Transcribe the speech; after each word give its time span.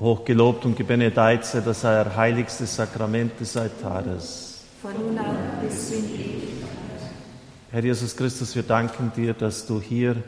Hochgelobt 0.00 0.64
und 0.64 0.76
gebenedeit 0.76 1.44
sei 1.44 1.60
das 1.60 1.82
heiligste 1.82 2.66
Sakrament 2.66 3.40
des 3.40 3.56
Altares. 3.56 4.60
Von 4.80 4.92
nun 4.92 5.18
an 5.18 5.36
bis 5.60 5.90
in 5.90 6.04
Ewigkeit. 6.04 6.68
Herr 7.72 7.82
Jesus 7.82 8.16
Christus, 8.16 8.54
wir 8.54 8.62
danken 8.62 9.10
dir, 9.16 9.34
dass 9.34 9.66
du 9.66 9.80
hier 9.80 10.22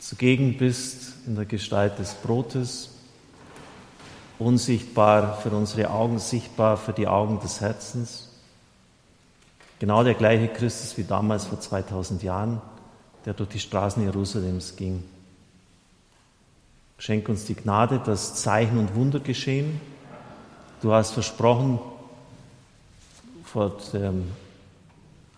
zugegen 0.00 0.58
bist 0.58 1.14
in 1.26 1.36
der 1.36 1.44
Gestalt 1.44 2.00
des 2.00 2.14
Brotes, 2.14 2.90
unsichtbar 4.40 5.38
für 5.40 5.50
unsere 5.50 5.90
Augen, 5.90 6.18
sichtbar 6.18 6.76
für 6.76 6.92
die 6.92 7.06
Augen 7.06 7.38
des 7.38 7.60
Herzens. 7.60 8.28
Genau 9.78 10.02
der 10.02 10.14
gleiche 10.14 10.48
Christus 10.48 10.98
wie 10.98 11.04
damals 11.04 11.46
vor 11.46 11.60
2000 11.60 12.24
Jahren, 12.24 12.60
der 13.24 13.34
durch 13.34 13.50
die 13.50 13.60
Straßen 13.60 14.02
Jerusalems 14.02 14.74
ging. 14.74 15.04
Schenk 17.00 17.30
uns 17.30 17.46
die 17.46 17.54
Gnade, 17.54 17.98
dass 18.04 18.34
Zeichen 18.34 18.76
und 18.76 18.94
Wunder 18.94 19.20
geschehen. 19.20 19.80
Du 20.82 20.92
hast 20.92 21.12
versprochen, 21.12 21.78
vor 23.42 23.78
dem 23.94 24.24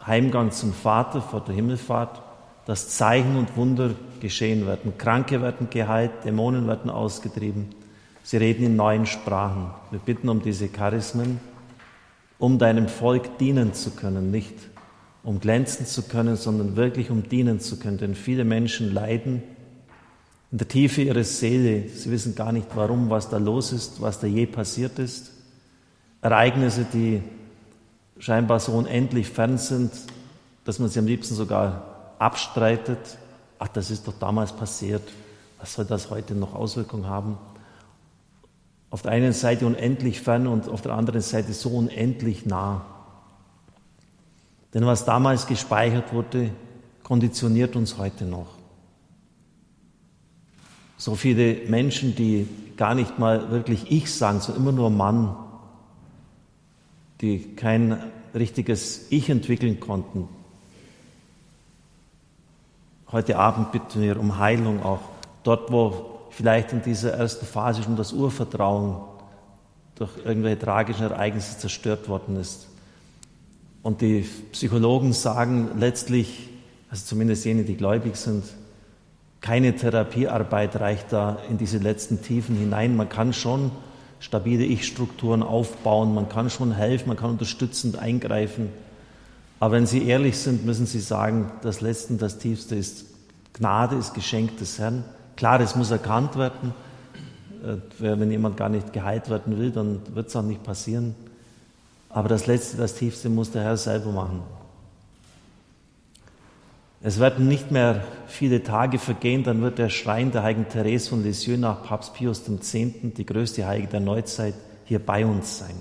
Heimgang 0.05 0.51
zum 0.51 0.73
Vater, 0.73 1.23
vor 1.23 1.41
der 1.41 1.55
Himmelfahrt, 1.55 2.21
dass 2.67 2.89
Zeichen 2.89 3.37
und 3.37 3.57
Wunder 3.57 3.93
geschehen 4.19 4.67
werden. 4.67 4.99
Kranke 4.99 5.41
werden 5.41 5.71
geheilt, 5.71 6.11
Dämonen 6.25 6.67
werden 6.67 6.91
ausgetrieben. 6.91 7.69
Sie 8.25 8.39
reden 8.39 8.65
in 8.65 8.75
neuen 8.75 9.07
Sprachen. 9.07 9.71
Wir 9.93 10.01
bitten 10.01 10.29
um 10.29 10.43
diese 10.43 10.67
Charismen, 10.67 11.39
um 12.41 12.59
deinem 12.59 12.89
Volk 12.89 13.39
dienen 13.39 13.73
zu 13.73 13.93
können, 13.93 14.33
nicht 14.33 14.55
um 15.23 15.39
glänzen 15.39 15.87
zu 15.87 16.03
können, 16.03 16.35
sondern 16.35 16.75
wirklich 16.75 17.09
um 17.13 17.29
dienen 17.29 17.61
zu 17.61 17.79
können. 17.79 17.99
Denn 17.99 18.17
viele 18.17 18.43
Menschen 18.43 18.93
leiden 18.93 19.45
in 20.53 20.59
der 20.59 20.69
Tiefe 20.69 21.01
ihrer 21.01 21.25
Seele. 21.25 21.89
Sie 21.89 22.11
wissen 22.11 22.35
gar 22.35 22.53
nicht, 22.53 22.69
warum, 22.75 23.09
was 23.09 23.31
da 23.31 23.39
los 23.39 23.73
ist, 23.73 24.03
was 24.03 24.21
da 24.21 24.27
je 24.27 24.45
passiert 24.47 24.99
ist. 24.99 25.33
Ereignisse, 26.21 26.85
die 26.85 27.23
scheinbar 28.19 28.61
so 28.61 28.73
unendlich 28.73 29.29
fern 29.29 29.57
sind, 29.57 29.91
dass 30.65 30.79
man 30.79 30.91
sie 30.91 30.99
am 30.99 31.07
liebsten 31.07 31.35
sogar 31.35 32.15
abstreitet. 32.19 32.99
Ach, 33.59 33.69
das 33.69 33.91
ist 33.91 34.07
doch 34.07 34.13
damals 34.21 34.53
passiert. 34.53 35.03
Was 35.59 35.73
soll 35.73 35.87
das 35.87 36.11
heute 36.11 36.35
noch 36.35 36.55
Auswirkungen 36.55 37.07
haben? 37.07 37.39
Auf 38.91 39.01
der 39.01 39.13
einen 39.13 39.33
Seite 39.33 39.67
unendlich 39.67 40.21
fern 40.21 40.47
und 40.47 40.69
auf 40.69 40.83
der 40.83 40.93
anderen 40.93 41.23
Seite 41.23 41.55
so 41.55 41.71
unendlich 41.71 42.45
nah. 42.45 42.85
Denn 44.75 44.85
was 44.85 45.07
damals 45.07 45.47
gespeichert 45.47 46.13
wurde, 46.13 46.51
konditioniert 47.03 47.75
uns 47.75 47.97
heute 47.97 48.27
noch. 48.27 48.62
So 51.03 51.17
viele 51.17 51.69
Menschen, 51.69 52.15
die 52.15 52.49
gar 52.77 52.95
nicht 52.95 53.19
mal 53.19 53.51
wirklich 53.51 53.91
ich 53.91 54.15
sagen, 54.15 54.39
sondern 54.39 54.63
immer 54.63 54.71
nur 54.71 54.89
Mann, 54.89 55.35
die 57.21 57.57
kein 57.57 57.99
richtiges 58.37 59.09
Ich 59.11 59.29
entwickeln 59.29 59.81
konnten. 59.81 60.29
Heute 63.11 63.37
Abend 63.37 63.73
bitten 63.73 64.01
wir 64.01 64.21
um 64.21 64.39
Heilung 64.39 64.81
auch 64.85 65.01
dort, 65.43 65.73
wo 65.73 66.21
vielleicht 66.31 66.73
in 66.73 66.83
dieser 66.83 67.15
ersten 67.15 67.47
Phase 67.47 67.83
schon 67.83 67.97
das 67.97 68.13
Urvertrauen 68.13 69.03
durch 69.97 70.13
irgendwelche 70.25 70.61
tragischen 70.61 71.03
Ereignisse 71.03 71.59
zerstört 71.59 72.09
worden 72.09 72.37
ist. 72.37 72.69
Und 73.83 74.03
die 74.03 74.25
Psychologen 74.53 75.13
sagen 75.15 75.71
letztlich, 75.81 76.49
also 76.91 77.05
zumindest 77.05 77.45
jene, 77.45 77.65
die 77.65 77.75
gläubig 77.75 78.15
sind, 78.15 78.45
keine 79.43 79.75
Therapiearbeit 79.75 80.81
reicht 80.81 81.13
da 81.13 81.39
in 81.51 81.59
diese 81.59 81.79
letzten 81.79 82.23
Tiefen 82.23 82.57
hinein. 82.57 82.97
Man 82.97 83.09
kann 83.09 83.33
schon 83.33 83.73
stabile 84.21 84.65
Ich-Strukturen 84.65 85.43
aufbauen, 85.43 86.15
man 86.15 86.29
kann 86.29 86.49
schon 86.49 86.73
helfen, 86.73 87.09
man 87.09 87.17
kann 87.17 87.31
unterstützend 87.31 87.99
eingreifen. 87.99 88.71
Aber 89.59 89.75
wenn 89.75 89.87
Sie 89.87 90.07
ehrlich 90.07 90.39
sind, 90.39 90.65
müssen 90.65 90.87
Sie 90.87 91.01
sagen, 91.01 91.51
das 91.63 91.81
Letzte, 91.81 92.15
das 92.15 92.39
Tiefste 92.39 92.77
ist 92.77 93.07
Gnade, 93.53 93.97
ist 93.97 94.15
Geschenk 94.15 94.59
des 94.59 94.79
Herrn. 94.79 95.05
Klar, 95.37 95.61
es 95.61 95.75
muss 95.75 95.91
erkannt 95.91 96.37
werden. 96.37 96.73
Äh, 97.63 97.77
wenn 97.99 98.31
jemand 98.31 98.57
gar 98.57 98.69
nicht 98.69 98.93
geheilt 98.93 99.29
werden 99.29 99.59
will, 99.59 99.73
dann 99.73 100.01
wird 100.15 100.29
es 100.29 100.37
auch 100.37 100.43
nicht 100.43 100.63
passieren. 100.63 101.17
Aber 102.09 102.29
das 102.29 102.47
Letzte, 102.47 102.77
das 102.77 102.95
Tiefste 102.95 103.29
muss 103.29 103.51
der 103.51 103.63
Herr 103.63 103.77
selber 103.77 104.13
machen. 104.13 104.43
Es 107.05 107.19
werden 107.19 107.49
nicht 107.49 107.73
mehr 107.73 108.05
viele 108.29 108.63
Tage 108.63 108.99
vergehen, 108.99 109.43
dann 109.43 109.61
wird 109.61 109.79
der 109.79 109.89
Schrein 109.89 110.31
der 110.31 110.45
heiligen 110.45 110.69
Therese 110.69 111.11
von 111.11 111.25
Lisieux 111.25 111.59
nach 111.59 111.83
Papst 111.83 112.15
Pius 112.15 112.49
X., 112.49 112.73
die 112.73 113.27
größte 113.27 113.67
Heilige 113.67 113.89
der 113.89 114.01
Neuzeit, 114.01 114.55
hier 114.85 115.01
bei 115.01 115.27
uns 115.27 115.59
sein. 115.59 115.75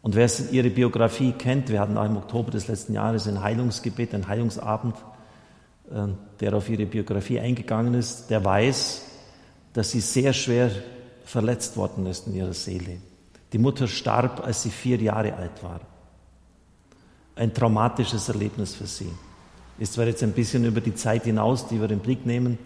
Und 0.00 0.14
wer 0.14 0.30
ihre 0.50 0.70
Biografie 0.70 1.32
kennt, 1.32 1.68
wir 1.68 1.80
hatten 1.80 1.98
auch 1.98 2.06
im 2.06 2.16
Oktober 2.16 2.50
des 2.50 2.68
letzten 2.68 2.94
Jahres 2.94 3.28
ein 3.28 3.42
Heilungsgebet, 3.42 4.14
ein 4.14 4.26
Heilungsabend, 4.26 4.94
äh, 5.90 6.06
der 6.40 6.54
auf 6.54 6.70
ihre 6.70 6.86
Biografie 6.86 7.38
eingegangen 7.38 7.92
ist, 7.92 8.30
der 8.30 8.42
weiß, 8.42 9.02
dass 9.74 9.90
sie 9.90 10.00
sehr 10.00 10.32
schwer 10.32 10.70
verletzt 11.24 11.76
worden 11.76 12.06
ist 12.06 12.26
in 12.26 12.34
ihrer 12.34 12.54
Seele. 12.54 12.96
Die 13.52 13.58
Mutter 13.58 13.86
starb, 13.86 14.42
als 14.42 14.62
sie 14.62 14.70
vier 14.70 14.96
Jahre 14.96 15.34
alt 15.34 15.62
war. 15.62 15.80
Ein 17.36 17.52
traumatisches 17.52 18.28
Erlebnis 18.28 18.74
für 18.74 18.86
sie. 18.86 19.12
Ist 19.80 19.94
zwar 19.94 20.06
jetzt 20.06 20.22
ein 20.22 20.32
bisschen 20.32 20.64
über 20.64 20.80
die 20.80 20.94
Zeit 20.94 21.24
hinaus, 21.24 21.66
die 21.66 21.80
wir 21.80 21.90
im 21.90 22.00
Blick 22.00 22.26
nehmen, 22.26 22.58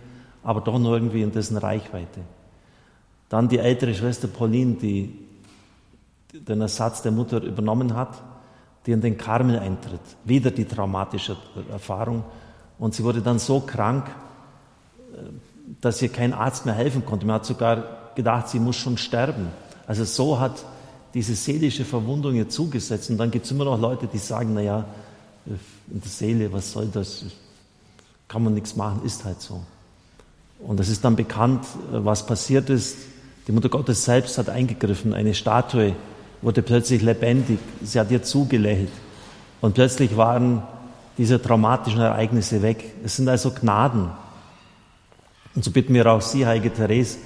aber 0.42 0.60
doch 0.60 0.78
noch 0.78 0.92
irgendwie 0.92 1.22
in 1.22 1.30
dessen 1.30 1.56
Reichweite. 1.56 2.20
Dann 3.28 3.48
die 3.48 3.58
ältere 3.58 3.94
Schwester 3.94 4.28
Pauline, 4.28 4.75
die 4.75 5.16
den 6.32 6.60
Ersatz 6.60 7.02
der 7.02 7.12
Mutter 7.12 7.41
übernommen 7.41 7.94
hat, 7.94 8.20
die 8.84 8.91
in 8.91 9.00
den 9.00 9.16
Karmel 9.16 9.60
eintritt. 9.60 10.00
Wieder 10.25 10.50
die 10.50 10.64
traumatische 10.64 11.36
Erfahrung. 11.70 12.25
Und 12.78 12.94
sie 12.94 13.04
wurde 13.04 13.22
dann 13.22 13.38
so 13.38 13.60
krank, 13.60 14.10
äh, 15.12 15.19
dass 15.81 16.02
ihr 16.02 16.08
kein 16.08 16.34
Arzt 16.34 16.66
mehr 16.66 16.75
helfen 16.75 17.06
konnte. 17.06 17.25
Man 17.26 17.36
hat 17.36 17.46
sogar 17.46 17.84
gedacht, 18.16 18.48
sie 18.48 18.58
muss 18.58 18.76
schon 18.76 18.98
sterben. 18.98 19.48
Also 19.86 20.04
so 20.04 20.41
hat 20.41 20.64
diese 21.14 21.36
seelische 21.36 21.84
Verwundung 21.84 22.34
ihr 22.34 22.48
zugesetzt. 22.48 23.08
Und 23.08 23.19
dann 23.19 23.31
gibt 23.31 23.46
es 23.46 23.52
immer 23.52 23.64
noch 23.64 23.81
Leute, 23.81 24.08
die 24.08 24.19
sagen, 24.19 24.52
naja, 24.52 24.84
in 25.47 26.00
der 26.00 26.10
Seele, 26.10 26.53
was 26.53 26.72
soll 26.72 26.87
das? 26.87 27.25
Kann 28.28 28.43
man 28.43 28.55
nichts 28.55 28.77
machen, 28.77 29.03
ist 29.05 29.25
halt 29.25 29.41
so. 29.41 29.62
Und 30.60 30.81
es 30.81 30.88
ist 30.88 31.05
dann 31.05 31.16
bekannt, 31.16 31.66
was 31.91 32.27
passiert 32.27 32.71
ist. 32.71 32.97
Die 33.47 33.53
Mutter 33.53 33.69
Gottes 33.69 34.05
selbst 34.05 34.38
hat 34.38 34.49
eingegriffen. 34.49 35.12
Eine 35.12 35.34
Statue 35.34 35.94
wurde 36.41 36.62
plötzlich 36.62 37.03
lebendig. 37.03 37.59
Sie 37.82 38.00
hat 38.00 38.10
ihr 38.10 38.22
zugelächelt. 38.22 38.93
Und 39.60 39.75
plötzlich 39.75 40.16
waren 40.16 40.62
diese 41.19 41.41
traumatischen 41.41 42.00
Ereignisse 42.00 42.62
weg. 42.62 42.94
Es 43.05 43.16
sind 43.16 43.28
also 43.28 43.50
Gnaden. 43.50 44.11
Und 45.55 45.65
so 45.65 45.71
bitten 45.71 45.94
wir 45.94 46.11
auch 46.11 46.21
Sie, 46.21 46.47
Heilige 46.47 46.72
Therese, 46.72 47.19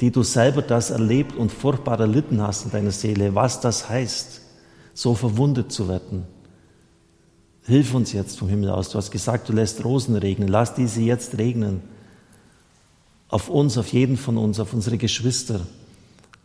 die 0.00 0.10
du 0.10 0.22
selber 0.22 0.62
das 0.62 0.90
erlebt 0.90 1.36
und 1.36 1.52
furchtbar 1.52 2.00
erlitten 2.00 2.40
hast 2.40 2.64
in 2.64 2.70
deiner 2.70 2.90
Seele, 2.90 3.34
was 3.34 3.60
das 3.60 3.88
heißt, 3.88 4.40
so 4.94 5.14
verwundet 5.14 5.72
zu 5.72 5.88
werden. 5.88 6.26
Hilf 7.66 7.94
uns 7.94 8.12
jetzt 8.12 8.38
vom 8.38 8.48
Himmel 8.48 8.70
aus. 8.70 8.90
Du 8.90 8.98
hast 8.98 9.10
gesagt, 9.10 9.48
du 9.48 9.52
lässt 9.52 9.84
Rosen 9.84 10.16
regnen. 10.16 10.48
Lass 10.48 10.74
diese 10.74 11.00
jetzt 11.00 11.38
regnen. 11.38 11.80
Auf 13.28 13.48
uns, 13.48 13.78
auf 13.78 13.92
jeden 13.92 14.16
von 14.16 14.36
uns, 14.36 14.60
auf 14.60 14.74
unsere 14.74 14.98
Geschwister, 14.98 15.60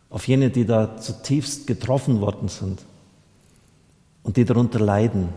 auf 0.08 0.26
jene, 0.26 0.50
die 0.50 0.64
da 0.64 0.96
zutiefst 0.96 1.66
getroffen 1.66 2.20
worden 2.20 2.48
sind 2.48 2.80
und 4.22 4.36
die 4.36 4.44
darunter 4.44 4.80
leiden 4.80 5.28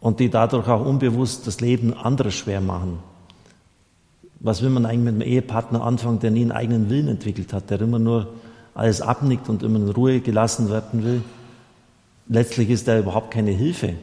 und 0.00 0.20
die 0.20 0.30
dadurch 0.30 0.66
auch 0.68 0.84
unbewusst 0.84 1.46
das 1.46 1.60
Leben 1.60 1.94
anderer 1.94 2.30
schwer 2.30 2.60
machen. 2.60 2.98
Was 4.40 4.62
will 4.62 4.70
man 4.70 4.86
eigentlich 4.86 5.12
mit 5.12 5.14
einem 5.14 5.32
Ehepartner 5.32 5.82
anfangen, 5.82 6.20
der 6.20 6.30
nie 6.30 6.42
einen 6.42 6.52
eigenen 6.52 6.90
Willen 6.90 7.08
entwickelt 7.08 7.52
hat, 7.52 7.70
der 7.70 7.80
immer 7.80 7.98
nur 7.98 8.34
alles 8.74 9.00
abnickt 9.00 9.48
und 9.48 9.62
immer 9.62 9.78
in 9.78 9.90
Ruhe 9.90 10.20
gelassen 10.20 10.70
werden 10.70 11.04
will? 11.04 11.22
Letztlich 12.28 12.70
ist 12.70 12.88
er 12.88 13.00
überhaupt 13.00 13.30
keine 13.30 13.50
Hilfe. 13.50 13.94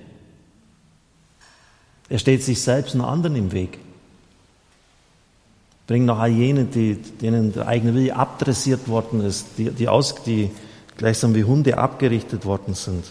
Er 2.09 2.19
steht 2.19 2.43
sich 2.43 2.61
selbst 2.61 2.95
und 2.95 3.01
anderen 3.01 3.35
im 3.35 3.51
Weg. 3.51 3.79
Bringt 5.87 6.05
noch 6.05 6.19
all 6.19 6.31
jene, 6.31 6.65
die, 6.65 6.95
denen 6.95 7.53
der 7.53 7.67
eigene 7.67 7.93
Wille 7.93 8.15
abdressiert 8.15 8.87
worden 8.87 9.21
ist, 9.21 9.45
die, 9.57 9.69
die, 9.69 9.87
aus, 9.87 10.15
die 10.23 10.49
gleichsam 10.97 11.35
wie 11.35 11.43
Hunde 11.43 11.77
abgerichtet 11.77 12.45
worden 12.45 12.73
sind. 12.73 13.05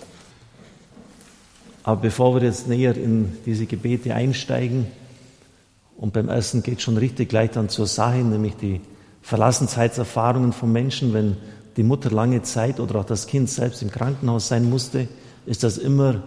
Aber 1.84 2.00
bevor 2.00 2.34
wir 2.34 2.42
jetzt 2.42 2.66
näher 2.66 2.96
in 2.96 3.36
diese 3.44 3.66
Gebete 3.66 4.14
einsteigen, 4.14 4.86
und 5.96 6.12
beim 6.12 6.28
ersten 6.28 6.62
geht 6.62 6.82
schon 6.82 6.96
richtig 6.96 7.28
gleich 7.28 7.52
dann 7.52 7.68
zur 7.68 7.86
Sache, 7.86 8.18
nämlich 8.18 8.56
die 8.56 8.80
Verlassenheitserfahrungen 9.22 10.52
von 10.52 10.72
Menschen, 10.72 11.14
wenn 11.14 11.36
die 11.76 11.84
Mutter 11.84 12.10
lange 12.10 12.42
Zeit 12.42 12.80
oder 12.80 12.96
auch 12.96 13.04
das 13.04 13.26
Kind 13.26 13.48
selbst 13.48 13.82
im 13.82 13.90
Krankenhaus 13.90 14.48
sein 14.48 14.68
musste, 14.68 15.08
ist 15.46 15.62
das 15.62 15.78
immer, 15.78 16.22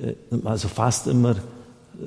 äh, 0.00 0.14
also 0.44 0.68
fast 0.68 1.06
immer 1.06 1.36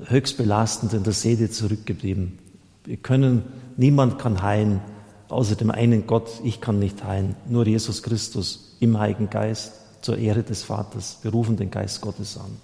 höchst 0.08 0.38
belastend 0.38 0.94
in 0.94 1.04
der 1.04 1.14
Seele 1.14 1.50
zurückgeblieben. 1.50 2.38
Wir 2.86 2.98
können, 2.98 3.44
niemand 3.78 4.20
kann 4.20 4.42
heilen, 4.42 4.82
außer 5.30 5.56
dem 5.56 5.72
einen 5.72 6.08
Gott, 6.08 6.30
ich 6.44 6.62
kann 6.62 6.80
nicht 6.80 7.04
heilen, 7.04 7.36
nur 7.48 7.66
Jesus 7.68 8.04
Christus 8.04 8.76
im 8.80 8.98
Heiligen 8.98 9.30
Geist 9.30 9.74
zur 10.02 10.18
Ehre 10.18 10.44
des 10.44 10.64
Vaters, 10.64 11.20
berufen 11.22 11.58
den 11.58 11.70
Geist 11.70 12.02
Gottes 12.02 12.38
an. 12.38 12.58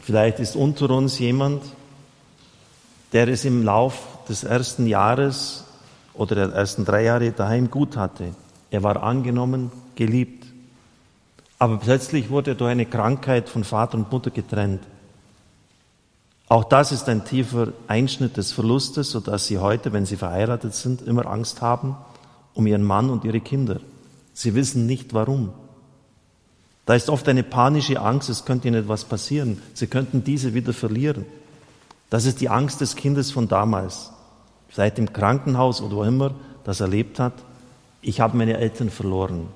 Vielleicht 0.00 0.40
ist 0.40 0.56
unter 0.56 0.90
uns 0.90 1.18
jemand, 1.18 1.62
der 3.12 3.28
es 3.28 3.44
im 3.44 3.62
Lauf 3.62 3.98
des 4.28 4.44
ersten 4.44 4.86
Jahres 4.86 5.64
oder 6.14 6.34
der 6.34 6.52
ersten 6.54 6.84
drei 6.84 7.04
Jahre 7.04 7.32
daheim 7.32 7.70
gut 7.70 7.96
hatte. 7.96 8.34
Er 8.70 8.82
war 8.82 9.02
angenommen, 9.02 9.70
geliebt. 9.94 10.46
Aber 11.58 11.78
plötzlich 11.78 12.30
wurde 12.30 12.52
er 12.52 12.54
durch 12.54 12.70
eine 12.70 12.86
Krankheit 12.86 13.48
von 13.48 13.64
Vater 13.64 13.98
und 13.98 14.10
Mutter 14.10 14.30
getrennt. 14.30 14.82
Auch 16.48 16.64
das 16.64 16.92
ist 16.92 17.08
ein 17.08 17.24
tiefer 17.24 17.68
Einschnitt 17.86 18.36
des 18.36 18.52
Verlustes, 18.52 19.10
sodass 19.10 19.46
sie 19.46 19.58
heute, 19.58 19.92
wenn 19.92 20.04
sie 20.04 20.16
verheiratet 20.16 20.74
sind, 20.74 21.02
immer 21.02 21.26
Angst 21.26 21.62
haben 21.62 21.96
um 22.54 22.66
ihren 22.66 22.82
Mann 22.82 23.10
und 23.10 23.24
ihre 23.24 23.40
Kinder. 23.40 23.80
Sie 24.34 24.54
wissen 24.54 24.86
nicht 24.86 25.14
warum. 25.14 25.50
Da 26.84 26.94
ist 26.94 27.08
oft 27.08 27.28
eine 27.28 27.42
panische 27.42 28.00
Angst, 28.00 28.28
es 28.28 28.44
könnte 28.44 28.68
ihnen 28.68 28.82
etwas 28.82 29.04
passieren. 29.04 29.62
Sie 29.74 29.86
könnten 29.86 30.24
diese 30.24 30.52
wieder 30.54 30.72
verlieren. 30.72 31.24
Das 32.12 32.26
ist 32.26 32.42
die 32.42 32.50
Angst 32.50 32.82
des 32.82 32.94
Kindes 32.94 33.30
von 33.30 33.48
damals. 33.48 34.10
Seit 34.70 34.98
dem 34.98 35.14
Krankenhaus 35.14 35.80
oder 35.80 35.96
wo 35.96 36.04
immer 36.04 36.34
das 36.62 36.80
erlebt 36.80 37.18
hat, 37.18 37.32
ich 38.02 38.20
habe 38.20 38.36
meine 38.36 38.58
Eltern 38.58 38.90
verloren. 38.90 39.48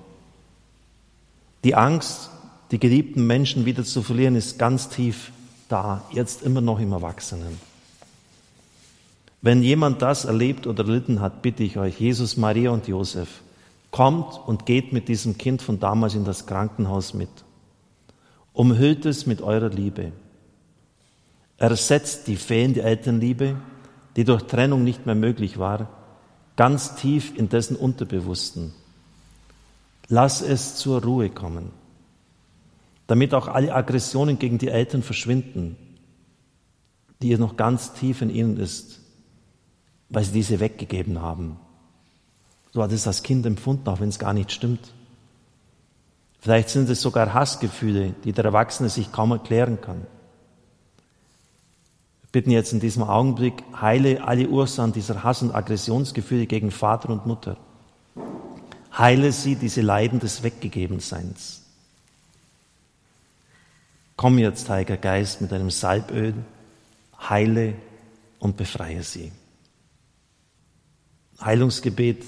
Die 1.64 1.74
Angst, 1.74 2.30
die 2.70 2.78
geliebten 2.78 3.26
Menschen 3.26 3.66
wieder 3.66 3.84
zu 3.84 4.02
verlieren, 4.02 4.36
ist 4.36 4.58
ganz 4.58 4.88
tief 4.88 5.32
da, 5.68 6.02
jetzt 6.12 6.42
immer 6.44 6.62
noch 6.62 6.80
im 6.80 6.92
Erwachsenen. 6.92 7.60
Wenn 9.42 9.62
jemand 9.62 10.00
das 10.00 10.24
erlebt 10.24 10.66
oder 10.66 10.86
erlitten 10.86 11.20
hat, 11.20 11.42
bitte 11.42 11.62
ich 11.62 11.76
euch, 11.76 12.00
Jesus, 12.00 12.38
Maria 12.38 12.70
und 12.70 12.88
Josef, 12.88 13.42
kommt 13.90 14.40
und 14.46 14.64
geht 14.64 14.94
mit 14.94 15.08
diesem 15.08 15.36
Kind 15.36 15.60
von 15.60 15.78
damals 15.78 16.14
in 16.14 16.24
das 16.24 16.46
Krankenhaus 16.46 17.12
mit. 17.12 17.28
Umhüllt 18.54 19.04
es 19.04 19.26
mit 19.26 19.42
eurer 19.42 19.68
Liebe. 19.68 20.12
Ersetzt 21.58 22.26
die 22.26 22.36
fehlende 22.36 22.82
Elternliebe, 22.82 23.56
die 24.16 24.24
durch 24.24 24.42
Trennung 24.42 24.84
nicht 24.84 25.06
mehr 25.06 25.14
möglich 25.14 25.58
war, 25.58 25.88
ganz 26.56 26.96
tief 26.96 27.36
in 27.36 27.48
dessen 27.48 27.76
Unterbewussten. 27.76 28.72
Lass 30.08 30.42
es 30.42 30.76
zur 30.76 31.02
Ruhe 31.02 31.30
kommen, 31.30 31.70
damit 33.06 33.34
auch 33.34 33.48
alle 33.48 33.74
Aggressionen 33.74 34.38
gegen 34.38 34.58
die 34.58 34.68
Eltern 34.68 35.02
verschwinden, 35.02 35.76
die 37.22 37.36
noch 37.36 37.56
ganz 37.56 37.92
tief 37.94 38.22
in 38.22 38.30
ihnen 38.30 38.58
ist, 38.58 39.00
weil 40.08 40.24
sie 40.24 40.32
diese 40.32 40.60
weggegeben 40.60 41.20
haben. 41.20 41.58
So 42.72 42.82
hat 42.82 42.92
es 42.92 43.04
das 43.04 43.22
Kind 43.22 43.46
empfunden, 43.46 43.88
auch 43.88 44.00
wenn 44.00 44.10
es 44.10 44.18
gar 44.18 44.32
nicht 44.32 44.52
stimmt. 44.52 44.92
Vielleicht 46.38 46.68
sind 46.68 46.88
es 46.90 47.00
sogar 47.00 47.32
Hassgefühle, 47.32 48.14
die 48.24 48.32
der 48.32 48.44
Erwachsene 48.44 48.88
sich 48.88 49.10
kaum 49.10 49.32
erklären 49.32 49.80
kann. 49.80 50.06
Bitten 52.36 52.50
jetzt 52.50 52.74
in 52.74 52.80
diesem 52.80 53.02
Augenblick, 53.02 53.64
heile 53.80 54.22
alle 54.22 54.46
Ursachen 54.46 54.92
dieser 54.92 55.24
Hass- 55.24 55.40
und 55.40 55.54
Aggressionsgefühle 55.54 56.44
gegen 56.44 56.70
Vater 56.70 57.08
und 57.08 57.24
Mutter. 57.24 57.56
Heile 58.92 59.32
sie 59.32 59.56
diese 59.56 59.80
Leiden 59.80 60.20
des 60.20 60.42
Weggegebenseins. 60.42 61.62
Komm 64.16 64.36
jetzt, 64.36 64.68
Heiliger 64.68 64.98
Geist, 64.98 65.40
mit 65.40 65.50
einem 65.50 65.70
Salböl, 65.70 66.34
heile 67.18 67.72
und 68.38 68.58
befreie 68.58 69.02
sie. 69.02 69.32
Heilungsgebet 71.40 72.22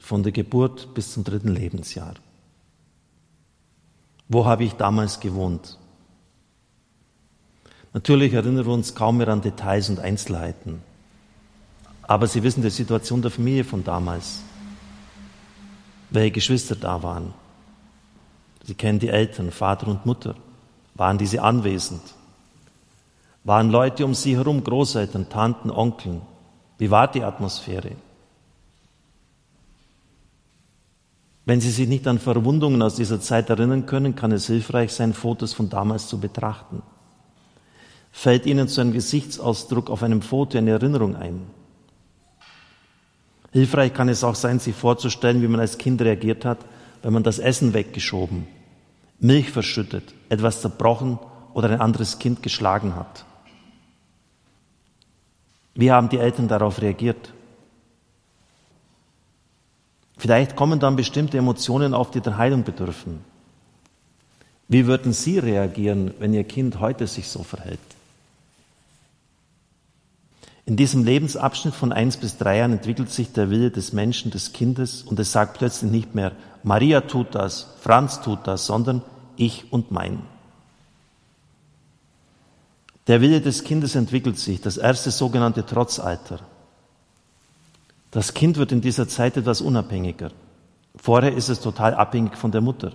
von 0.00 0.24
der 0.24 0.32
Geburt 0.32 0.92
bis 0.92 1.12
zum 1.12 1.22
dritten 1.22 1.54
Lebensjahr. 1.54 2.14
Wo 4.26 4.44
habe 4.44 4.64
ich 4.64 4.72
damals 4.72 5.20
gewohnt? 5.20 5.78
Natürlich 7.96 8.34
erinnern 8.34 8.66
wir 8.66 8.74
uns 8.74 8.94
kaum 8.94 9.16
mehr 9.16 9.28
an 9.28 9.40
Details 9.40 9.88
und 9.88 10.00
Einzelheiten. 10.00 10.82
Aber 12.02 12.26
Sie 12.26 12.42
wissen 12.42 12.62
die 12.62 12.68
Situation 12.68 13.22
der 13.22 13.30
Familie 13.30 13.64
von 13.64 13.84
damals, 13.84 14.42
welche 16.10 16.32
Geschwister 16.32 16.76
da 16.76 17.02
waren. 17.02 17.32
Sie 18.64 18.74
kennen 18.74 18.98
die 18.98 19.08
Eltern, 19.08 19.50
Vater 19.50 19.88
und 19.88 20.04
Mutter. 20.04 20.34
Waren 20.94 21.16
diese 21.16 21.40
anwesend? 21.40 22.02
Waren 23.44 23.70
Leute 23.70 24.04
um 24.04 24.12
sie 24.12 24.36
herum, 24.36 24.62
Großeltern, 24.62 25.30
Tanten, 25.30 25.70
Onkeln? 25.70 26.20
Wie 26.76 26.90
war 26.90 27.10
die 27.10 27.22
Atmosphäre? 27.22 27.92
Wenn 31.46 31.62
Sie 31.62 31.70
sich 31.70 31.88
nicht 31.88 32.06
an 32.06 32.18
Verwundungen 32.18 32.82
aus 32.82 32.96
dieser 32.96 33.22
Zeit 33.22 33.48
erinnern 33.48 33.86
können, 33.86 34.16
kann 34.16 34.32
es 34.32 34.48
hilfreich 34.48 34.92
sein, 34.92 35.14
Fotos 35.14 35.54
von 35.54 35.70
damals 35.70 36.08
zu 36.08 36.20
betrachten. 36.20 36.82
Fällt 38.16 38.46
Ihnen 38.46 38.66
zu 38.66 38.80
einem 38.80 38.94
Gesichtsausdruck 38.94 39.90
auf 39.90 40.02
einem 40.02 40.22
Foto 40.22 40.56
eine 40.56 40.70
Erinnerung 40.70 41.16
ein? 41.16 41.42
Hilfreich 43.52 43.92
kann 43.92 44.08
es 44.08 44.24
auch 44.24 44.34
sein, 44.34 44.58
sich 44.58 44.74
vorzustellen, 44.74 45.42
wie 45.42 45.48
man 45.48 45.60
als 45.60 45.76
Kind 45.76 46.00
reagiert 46.00 46.46
hat, 46.46 46.60
wenn 47.02 47.12
man 47.12 47.24
das 47.24 47.38
Essen 47.38 47.74
weggeschoben, 47.74 48.46
Milch 49.20 49.50
verschüttet, 49.50 50.14
etwas 50.30 50.62
zerbrochen 50.62 51.18
oder 51.52 51.68
ein 51.68 51.82
anderes 51.82 52.18
Kind 52.18 52.42
geschlagen 52.42 52.96
hat. 52.96 53.26
Wie 55.74 55.92
haben 55.92 56.08
die 56.08 56.18
Eltern 56.18 56.48
darauf 56.48 56.80
reagiert? 56.80 57.34
Vielleicht 60.16 60.56
kommen 60.56 60.80
dann 60.80 60.96
bestimmte 60.96 61.36
Emotionen 61.36 61.92
auf, 61.92 62.10
die 62.12 62.22
der 62.22 62.38
Heilung 62.38 62.64
bedürfen. 62.64 63.20
Wie 64.68 64.86
würden 64.86 65.12
Sie 65.12 65.38
reagieren, 65.38 66.14
wenn 66.18 66.32
Ihr 66.32 66.44
Kind 66.44 66.80
heute 66.80 67.06
sich 67.06 67.28
so 67.28 67.42
verhält? 67.42 67.95
In 70.66 70.76
diesem 70.76 71.04
Lebensabschnitt 71.04 71.74
von 71.74 71.92
eins 71.92 72.16
bis 72.16 72.38
drei 72.38 72.58
Jahren 72.58 72.72
entwickelt 72.72 73.08
sich 73.08 73.32
der 73.32 73.50
Wille 73.50 73.70
des 73.70 73.92
Menschen, 73.92 74.32
des 74.32 74.52
Kindes, 74.52 75.02
und 75.04 75.18
es 75.20 75.30
sagt 75.30 75.58
plötzlich 75.58 75.92
nicht 75.92 76.16
mehr, 76.16 76.32
Maria 76.64 77.02
tut 77.02 77.36
das, 77.36 77.74
Franz 77.80 78.20
tut 78.20 78.40
das, 78.48 78.66
sondern 78.66 79.02
ich 79.36 79.72
und 79.72 79.92
mein. 79.92 80.22
Der 83.06 83.20
Wille 83.20 83.40
des 83.40 83.62
Kindes 83.62 83.94
entwickelt 83.94 84.40
sich, 84.40 84.60
das 84.60 84.76
erste 84.76 85.12
sogenannte 85.12 85.64
Trotzalter. 85.64 86.40
Das 88.10 88.34
Kind 88.34 88.56
wird 88.56 88.72
in 88.72 88.80
dieser 88.80 89.06
Zeit 89.06 89.36
etwas 89.36 89.60
unabhängiger. 89.60 90.32
Vorher 90.96 91.32
ist 91.32 91.48
es 91.48 91.60
total 91.60 91.94
abhängig 91.94 92.36
von 92.36 92.50
der 92.50 92.60
Mutter. 92.60 92.92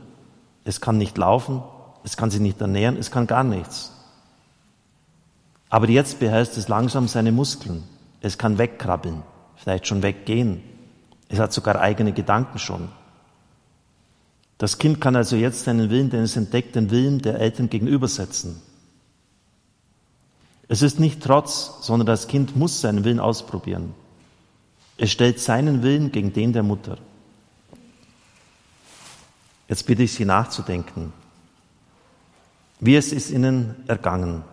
Es 0.65 0.81
kann 0.81 0.97
nicht 0.97 1.17
laufen, 1.17 1.63
es 2.03 2.17
kann 2.17 2.31
sich 2.31 2.41
nicht 2.41 2.59
ernähren, 2.59 2.97
es 2.97 3.11
kann 3.11 3.27
gar 3.27 3.45
nichts. 3.45 3.93
Aber 5.71 5.89
jetzt 5.89 6.19
beherrscht 6.19 6.57
es 6.57 6.67
langsam 6.67 7.07
seine 7.07 7.31
Muskeln. 7.31 7.83
Es 8.19 8.37
kann 8.37 8.57
wegkrabbeln, 8.57 9.23
vielleicht 9.55 9.87
schon 9.87 10.03
weggehen. 10.03 10.61
Es 11.29 11.39
hat 11.39 11.53
sogar 11.53 11.79
eigene 11.79 12.11
Gedanken 12.11 12.59
schon. 12.59 12.89
Das 14.57 14.77
Kind 14.77 14.99
kann 14.99 15.15
also 15.15 15.37
jetzt 15.37 15.63
seinen 15.63 15.89
Willen, 15.89 16.09
den 16.09 16.23
es 16.23 16.35
entdeckt, 16.35 16.75
den 16.75 16.91
Willen 16.91 17.19
der 17.19 17.39
Eltern 17.39 17.69
gegenübersetzen. 17.69 18.61
Es 20.67 20.81
ist 20.81 20.99
nicht 20.99 21.23
Trotz, 21.23 21.77
sondern 21.81 22.05
das 22.05 22.27
Kind 22.27 22.55
muss 22.55 22.81
seinen 22.81 23.05
Willen 23.05 23.21
ausprobieren. 23.21 23.93
Es 24.97 25.09
stellt 25.09 25.39
seinen 25.39 25.83
Willen 25.83 26.11
gegen 26.11 26.33
den 26.33 26.51
der 26.51 26.63
Mutter. 26.63 26.97
Jetzt 29.69 29.87
bitte 29.87 30.03
ich 30.03 30.13
Sie 30.13 30.25
nachzudenken. 30.25 31.13
Wie 32.81 32.97
es 32.97 33.13
ist 33.13 33.31
Ihnen 33.31 33.75
ergangen? 33.87 34.43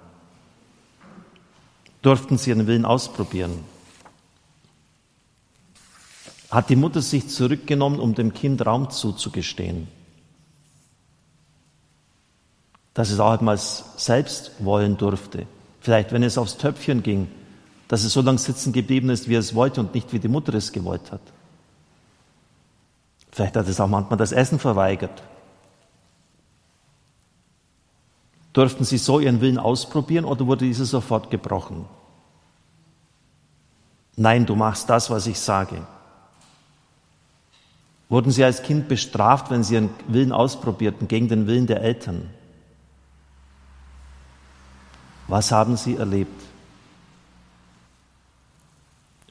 Durften 2.03 2.39
Sie 2.39 2.51
Ihren 2.51 2.67
Willen 2.67 2.85
ausprobieren? 2.85 3.65
Hat 6.51 6.71
die 6.71 6.77
Mutter 6.77 7.03
sich 7.03 7.29
zurückgenommen, 7.29 8.01
um 8.01 8.15
dem 8.15 8.33
Kind 8.33 8.65
Raum 8.65 8.91
zuzugestehen? 8.91 9.89
Dass 12.95 13.11
es 13.11 13.21
auch 13.21 13.39
einmal 13.39 13.59
selbst 13.59 14.53
wollen 14.61 14.97
durfte. 14.97 15.47
Vielleicht, 15.81 16.13
wenn 16.13 16.23
es 16.23 16.39
aufs 16.39 16.57
Töpfchen 16.57 17.03
ging, 17.03 17.29
dass 17.87 18.05
es 18.05 18.13
so 18.13 18.21
lange 18.21 18.39
sitzen 18.39 18.73
geblieben 18.73 19.11
ist, 19.11 19.29
wie 19.29 19.35
es 19.35 19.55
wollte 19.55 19.81
und 19.81 19.95
nicht 19.95 20.13
wie 20.13 20.19
die 20.19 20.29
Mutter 20.29 20.55
es 20.55 20.73
gewollt 20.73 21.13
hat. 21.13 21.21
Vielleicht 23.31 23.57
hat 23.57 23.69
es 23.69 23.81
auch 23.81 23.89
manchmal 23.89 24.19
das 24.19 24.33
Essen 24.33 24.59
verweigert. 24.59 25.23
Durften 28.59 28.83
sie 28.83 28.99
so 28.99 29.21
ihren 29.21 29.41
Willen 29.41 29.57
ausprobieren 29.57 30.25
oder 30.25 30.45
wurde 30.49 30.65
dieser 30.65 30.85
sofort 30.85 31.31
gebrochen? 31.31 31.85
Nein, 34.17 34.47
du 34.47 34.57
machst 34.57 34.91
das, 34.91 35.11
was 35.11 35.29
ich 35.29 35.39
sage. 35.39 35.87
Wurden 38.09 38.33
sie 38.33 38.43
als 38.43 38.65
Kind 38.65 38.89
bestraft, 38.89 39.53
wenn 39.53 39.63
sie 39.63 39.75
ihren 39.75 39.91
Willen 40.09 40.33
ausprobierten 40.33 41.07
gegen 41.07 41.29
den 41.29 41.47
Willen 41.47 41.69
der 41.69 41.83
Eltern? 41.83 42.31
Was 45.29 45.53
haben 45.53 45.77
sie 45.77 45.95
erlebt? 45.95 46.43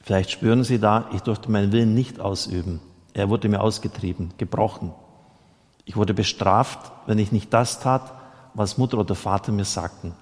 Vielleicht 0.04 0.30
spüren 0.30 0.64
Sie 0.64 0.78
da, 0.78 1.04
ich 1.12 1.20
durfte 1.20 1.50
meinen 1.50 1.70
Willen 1.72 1.92
nicht 1.92 2.18
ausüben. 2.18 2.80
Er 3.12 3.28
wurde 3.28 3.50
mir 3.50 3.60
ausgetrieben, 3.60 4.32
gebrochen. 4.38 4.94
Ich 5.84 5.96
wurde 5.96 6.14
bestraft, 6.14 6.92
wenn 7.04 7.18
ich 7.18 7.30
nicht 7.30 7.52
das 7.52 7.78
tat, 7.78 8.14
was 8.54 8.78
Mutter 8.78 8.98
oder 8.98 9.14
Vater 9.14 9.52
mir 9.52 9.64
sagten. 9.64 10.14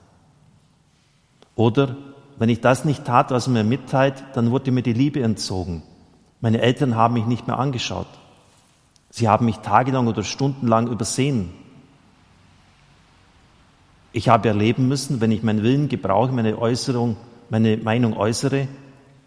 Oder 1.55 1.97
wenn 2.39 2.49
ich 2.49 2.61
das 2.61 2.85
nicht 2.85 3.05
tat, 3.05 3.31
was 3.31 3.49
mir 3.49 3.65
mitteilt, 3.65 4.23
dann 4.35 4.51
wurde 4.51 4.71
mir 4.71 4.83
die 4.83 4.93
Liebe 4.93 5.23
entzogen. 5.23 5.83
Meine 6.41 6.61
Eltern 6.61 6.95
haben 6.95 7.15
mich 7.15 7.27
nicht 7.27 7.47
mehr 7.47 7.59
angeschaut. 7.59 8.09
Sie 9.11 9.29
haben 9.29 9.47
mich 9.47 9.59
tagelang 9.59 10.07
oder 10.07 10.23
stundenlang 10.23 10.89
übersehen. 10.89 11.51
Ich 14.13 14.29
habe 14.29 14.49
erleben 14.49 14.89
müssen, 14.89 15.21
wenn 15.21 15.33
ich 15.33 15.43
meinen 15.43 15.63
Willen 15.63 15.89
gebrauche, 15.89 16.33
meine 16.33 16.59
Äußerung, 16.59 17.17
meine 17.49 17.79
Meinung 17.79 18.17
äußere, 18.17 18.69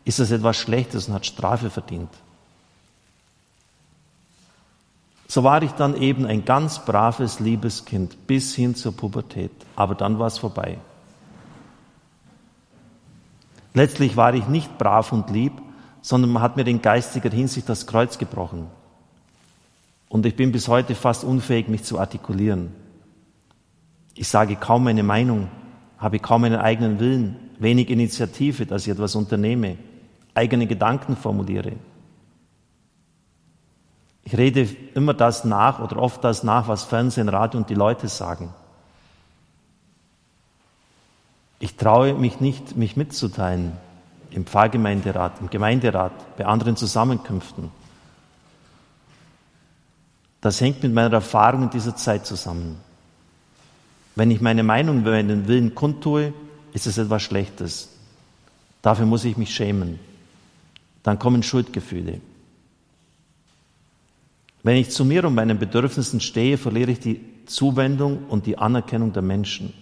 ist 0.05 0.19
das 0.19 0.31
etwas 0.31 0.57
Schlechtes 0.57 1.07
und 1.07 1.15
hat 1.15 1.25
Strafe 1.25 1.69
verdient. 1.69 2.09
So 5.31 5.43
war 5.43 5.61
ich 5.61 5.71
dann 5.73 5.95
eben 5.95 6.25
ein 6.25 6.43
ganz 6.43 6.83
braves, 6.83 7.39
liebes 7.39 7.85
Kind 7.85 8.25
bis 8.25 8.55
hin 8.55 8.73
zur 8.73 8.97
Pubertät. 8.97 9.51
Aber 9.75 9.93
dann 9.93 10.17
war 10.17 10.25
es 10.25 10.39
vorbei. 10.39 10.79
Letztlich 13.75 14.17
war 14.17 14.33
ich 14.33 14.47
nicht 14.47 14.79
brav 14.79 15.11
und 15.11 15.29
lieb, 15.29 15.53
sondern 16.01 16.31
man 16.31 16.41
hat 16.41 16.57
mir 16.57 16.65
in 16.65 16.81
geistiger 16.81 17.29
Hinsicht 17.29 17.69
das 17.69 17.85
Kreuz 17.85 18.17
gebrochen. 18.17 18.65
Und 20.07 20.25
ich 20.25 20.35
bin 20.35 20.51
bis 20.51 20.67
heute 20.67 20.95
fast 20.95 21.23
unfähig, 21.23 21.67
mich 21.67 21.83
zu 21.83 21.99
artikulieren. 21.99 22.73
Ich 24.15 24.27
sage 24.27 24.55
kaum 24.55 24.83
meine 24.85 25.03
Meinung, 25.03 25.47
habe 25.99 26.17
kaum 26.17 26.43
einen 26.45 26.59
eigenen 26.59 26.99
Willen, 26.99 27.35
wenig 27.59 27.91
Initiative, 27.91 28.65
dass 28.65 28.87
ich 28.87 28.93
etwas 28.93 29.15
unternehme 29.15 29.77
eigene 30.33 30.65
Gedanken 30.65 31.15
formuliere. 31.15 31.73
Ich 34.23 34.37
rede 34.37 34.67
immer 34.93 35.13
das 35.13 35.43
nach 35.43 35.79
oder 35.79 35.97
oft 35.97 36.23
das 36.23 36.43
nach, 36.43 36.67
was 36.67 36.83
Fernsehen, 36.83 37.29
Radio 37.29 37.59
und 37.59 37.69
die 37.69 37.75
Leute 37.75 38.07
sagen. 38.07 38.53
Ich 41.59 41.75
traue 41.75 42.13
mich 42.13 42.39
nicht, 42.39 42.77
mich 42.77 42.95
mitzuteilen 42.95 43.73
im 44.31 44.45
Pfarrgemeinderat, 44.45 45.41
im 45.41 45.49
Gemeinderat, 45.49 46.37
bei 46.37 46.45
anderen 46.45 46.75
Zusammenkünften. 46.75 47.71
Das 50.41 50.61
hängt 50.61 50.83
mit 50.83 50.93
meiner 50.93 51.13
Erfahrung 51.13 51.63
in 51.63 51.69
dieser 51.69 51.95
Zeit 51.95 52.25
zusammen. 52.25 52.79
Wenn 54.15 54.31
ich 54.31 54.41
meine 54.41 54.63
Meinung 54.63 55.03
meinen 55.03 55.47
Willen 55.47 55.75
kundtue, 55.75 56.33
ist 56.71 56.87
es 56.87 56.97
etwas 56.97 57.23
Schlechtes. 57.23 57.89
Dafür 58.81 59.05
muss 59.05 59.25
ich 59.25 59.35
mich 59.35 59.53
schämen 59.53 59.99
dann 61.03 61.19
kommen 61.19 61.43
Schuldgefühle. 61.43 62.21
Wenn 64.63 64.75
ich 64.75 64.89
zu 64.89 65.05
mir 65.05 65.25
und 65.25 65.35
meinen 65.35 65.57
Bedürfnissen 65.57 66.19
stehe, 66.19 66.57
verliere 66.57 66.91
ich 66.91 66.99
die 66.99 67.21
Zuwendung 67.45 68.25
und 68.27 68.45
die 68.45 68.57
Anerkennung 68.57 69.13
der 69.13 69.21
Menschen. 69.21 69.73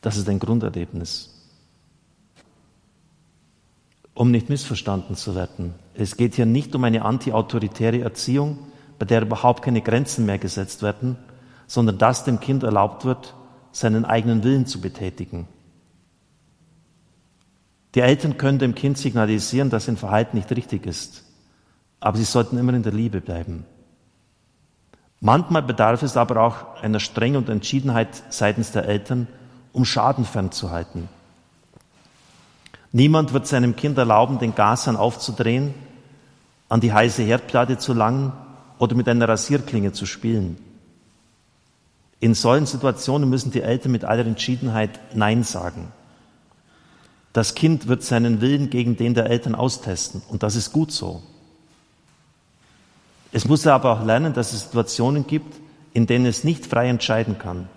Das 0.00 0.16
ist 0.16 0.28
ein 0.28 0.38
Grunderlebnis. 0.38 1.30
Um 4.14 4.30
nicht 4.30 4.50
missverstanden 4.50 5.16
zu 5.16 5.34
werden, 5.34 5.74
es 5.94 6.16
geht 6.16 6.34
hier 6.34 6.44
nicht 6.44 6.74
um 6.74 6.84
eine 6.84 7.02
antiautoritäre 7.02 8.02
Erziehung, 8.02 8.58
bei 8.98 9.06
der 9.06 9.22
überhaupt 9.22 9.64
keine 9.64 9.80
Grenzen 9.80 10.26
mehr 10.26 10.38
gesetzt 10.38 10.82
werden, 10.82 11.16
sondern 11.66 11.96
dass 11.96 12.24
dem 12.24 12.38
Kind 12.38 12.62
erlaubt 12.62 13.06
wird, 13.06 13.34
seinen 13.72 14.04
eigenen 14.04 14.44
Willen 14.44 14.66
zu 14.66 14.80
betätigen. 14.80 15.48
Die 17.94 18.00
Eltern 18.00 18.36
können 18.36 18.58
dem 18.58 18.74
Kind 18.74 18.98
signalisieren, 18.98 19.70
dass 19.70 19.86
sein 19.86 19.96
Verhalten 19.96 20.36
nicht 20.36 20.50
richtig 20.50 20.86
ist, 20.86 21.24
aber 22.02 22.18
sie 22.18 22.24
sollten 22.24 22.58
immer 22.58 22.74
in 22.74 22.82
der 22.82 22.92
Liebe 22.92 23.20
bleiben. 23.20 23.64
Manchmal 25.20 25.62
bedarf 25.62 26.02
es 26.02 26.16
aber 26.16 26.42
auch 26.42 26.82
einer 26.82 26.98
Strenge 26.98 27.38
und 27.38 27.48
Entschiedenheit 27.48 28.24
seitens 28.30 28.72
der 28.72 28.86
Eltern, 28.86 29.28
um 29.72 29.84
Schaden 29.84 30.24
fernzuhalten. 30.24 31.08
Niemand 32.90 33.32
wird 33.32 33.46
seinem 33.46 33.76
Kind 33.76 33.96
erlauben, 33.98 34.40
den 34.40 34.54
Gashahn 34.56 34.96
aufzudrehen, 34.96 35.74
an 36.68 36.80
die 36.80 36.92
heiße 36.92 37.22
Herdplatte 37.22 37.78
zu 37.78 37.94
langen 37.94 38.32
oder 38.78 38.96
mit 38.96 39.08
einer 39.08 39.28
Rasierklinge 39.28 39.92
zu 39.92 40.04
spielen. 40.04 40.58
In 42.18 42.34
solchen 42.34 42.66
Situationen 42.66 43.30
müssen 43.30 43.52
die 43.52 43.62
Eltern 43.62 43.92
mit 43.92 44.04
aller 44.04 44.26
Entschiedenheit 44.26 44.98
Nein 45.14 45.44
sagen. 45.44 45.92
Das 47.32 47.54
Kind 47.54 47.86
wird 47.86 48.02
seinen 48.02 48.40
Willen 48.40 48.70
gegen 48.70 48.96
den 48.96 49.14
der 49.14 49.26
Eltern 49.26 49.54
austesten 49.54 50.20
und 50.28 50.42
das 50.42 50.56
ist 50.56 50.72
gut 50.72 50.90
so. 50.90 51.22
Es 53.32 53.46
muss 53.46 53.66
aber 53.66 53.92
auch 53.92 54.04
lernen, 54.04 54.34
dass 54.34 54.52
es 54.52 54.64
Situationen 54.64 55.26
gibt, 55.26 55.56
in 55.94 56.06
denen 56.06 56.26
es 56.26 56.44
nicht 56.44 56.66
frei 56.66 56.88
entscheiden 56.88 57.38
kann, 57.38 57.68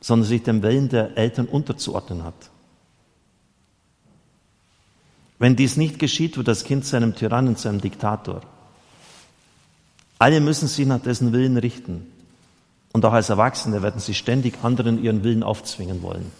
sondern 0.00 0.26
sich 0.26 0.42
dem 0.42 0.62
Willen 0.62 0.88
der 0.88 1.16
Eltern 1.16 1.46
unterzuordnen 1.46 2.24
hat. 2.24 2.50
Wenn 5.38 5.56
dies 5.56 5.76
nicht 5.76 5.98
geschieht, 5.98 6.36
wird 6.36 6.48
das 6.48 6.64
Kind 6.64 6.86
zu 6.86 6.96
einem 6.96 7.14
Tyrannen, 7.14 7.56
zu 7.56 7.68
einem 7.68 7.80
Diktator. 7.80 8.40
Alle 10.18 10.40
müssen 10.40 10.68
sich 10.68 10.86
nach 10.86 11.00
dessen 11.00 11.32
Willen 11.32 11.58
richten. 11.58 12.06
Und 12.92 13.04
auch 13.04 13.12
als 13.12 13.28
Erwachsene 13.28 13.82
werden 13.82 14.00
sie 14.00 14.14
ständig 14.14 14.54
anderen 14.62 15.02
ihren 15.02 15.24
Willen 15.24 15.42
aufzwingen 15.42 16.00
wollen. 16.02 16.30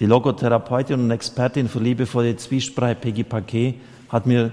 Die 0.00 0.06
Logotherapeutin 0.06 1.00
und 1.00 1.10
Expertin 1.10 1.68
für 1.68 1.78
liebevolle 1.78 2.36
Zwiesprache, 2.36 2.96
Peggy 2.96 3.24
Paquet, 3.24 3.76
hat 4.10 4.26
mir 4.26 4.52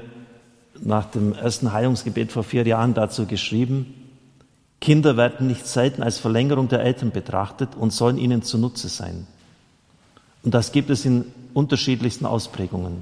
nach 0.86 1.06
dem 1.06 1.34
ersten 1.34 1.72
Heilungsgebet 1.72 2.32
vor 2.32 2.44
vier 2.44 2.66
Jahren 2.68 2.94
dazu 2.94 3.26
geschrieben, 3.26 3.94
Kinder 4.82 5.16
werden 5.16 5.48
nicht 5.48 5.66
selten 5.66 6.04
als 6.04 6.18
Verlängerung 6.18 6.68
der 6.68 6.82
Eltern 6.82 7.12
betrachtet 7.12 7.70
und 7.76 7.94
sollen 7.94 8.18
ihnen 8.18 8.44
zunutze 8.44 8.90
sein. 8.90 9.28
Und 10.44 10.54
das 10.54 10.74
gibt 10.74 10.90
es 10.90 11.06
in 11.06 11.26
unterschiedlichsten 11.54 12.26
Ausprägungen. 12.26 12.98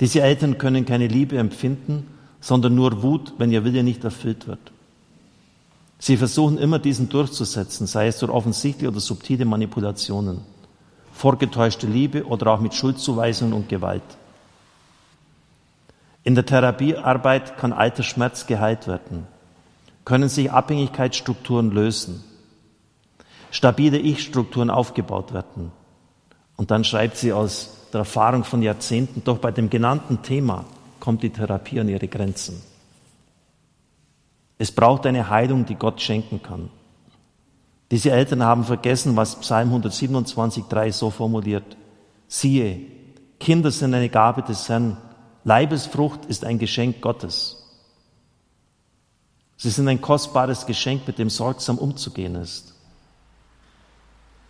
Diese 0.00 0.20
Eltern 0.20 0.58
können 0.58 0.84
keine 0.84 1.06
Liebe 1.06 1.38
empfinden, 1.38 2.06
sondern 2.40 2.74
nur 2.74 3.02
Wut, 3.02 3.32
wenn 3.38 3.50
ihr 3.50 3.64
Wille 3.64 3.82
nicht 3.82 4.04
erfüllt 4.04 4.46
wird. 4.46 4.72
Sie 5.98 6.16
versuchen 6.16 6.58
immer 6.58 6.78
diesen 6.78 7.08
durchzusetzen, 7.08 7.86
sei 7.86 8.08
es 8.08 8.18
durch 8.18 8.32
offensichtliche 8.32 8.90
oder 8.90 9.00
subtile 9.00 9.44
Manipulationen 9.44 10.40
vorgetäuschte 11.12 11.86
Liebe 11.86 12.24
oder 12.26 12.48
auch 12.52 12.60
mit 12.60 12.74
Schuldzuweisung 12.74 13.52
und 13.52 13.68
Gewalt. 13.68 14.02
In 16.24 16.34
der 16.34 16.46
Therapiearbeit 16.46 17.58
kann 17.58 17.72
alter 17.72 18.02
Schmerz 18.02 18.46
geheilt 18.46 18.86
werden, 18.86 19.26
können 20.04 20.28
sich 20.28 20.52
Abhängigkeitsstrukturen 20.52 21.70
lösen, 21.70 22.22
stabile 23.50 23.98
Ich-Strukturen 23.98 24.70
aufgebaut 24.70 25.32
werden. 25.32 25.72
Und 26.56 26.70
dann 26.70 26.84
schreibt 26.84 27.16
sie 27.16 27.32
aus 27.32 27.88
der 27.92 28.00
Erfahrung 28.00 28.44
von 28.44 28.62
Jahrzehnten, 28.62 29.22
doch 29.24 29.38
bei 29.38 29.50
dem 29.50 29.68
genannten 29.68 30.22
Thema 30.22 30.64
kommt 31.00 31.22
die 31.22 31.30
Therapie 31.30 31.80
an 31.80 31.88
ihre 31.88 32.08
Grenzen. 32.08 32.62
Es 34.58 34.70
braucht 34.70 35.06
eine 35.06 35.28
Heilung, 35.28 35.66
die 35.66 35.74
Gott 35.74 36.00
schenken 36.00 36.40
kann. 36.40 36.70
Diese 37.90 38.12
Eltern 38.12 38.44
haben 38.44 38.64
vergessen, 38.64 39.16
was 39.16 39.40
Psalm 39.40 39.74
127,3 39.74 40.92
so 40.92 41.10
formuliert. 41.10 41.76
Siehe, 42.28 42.80
Kinder 43.40 43.72
sind 43.72 43.92
eine 43.92 44.08
Gabe 44.08 44.42
des 44.42 44.68
Herrn, 44.68 44.96
Leibesfrucht 45.44 46.24
ist 46.26 46.44
ein 46.44 46.58
Geschenk 46.58 47.00
Gottes. 47.00 47.58
Sie 49.56 49.70
sind 49.70 49.88
ein 49.88 50.00
kostbares 50.00 50.66
Geschenk, 50.66 51.06
mit 51.06 51.18
dem 51.18 51.30
sorgsam 51.30 51.78
umzugehen 51.78 52.34
ist. 52.36 52.74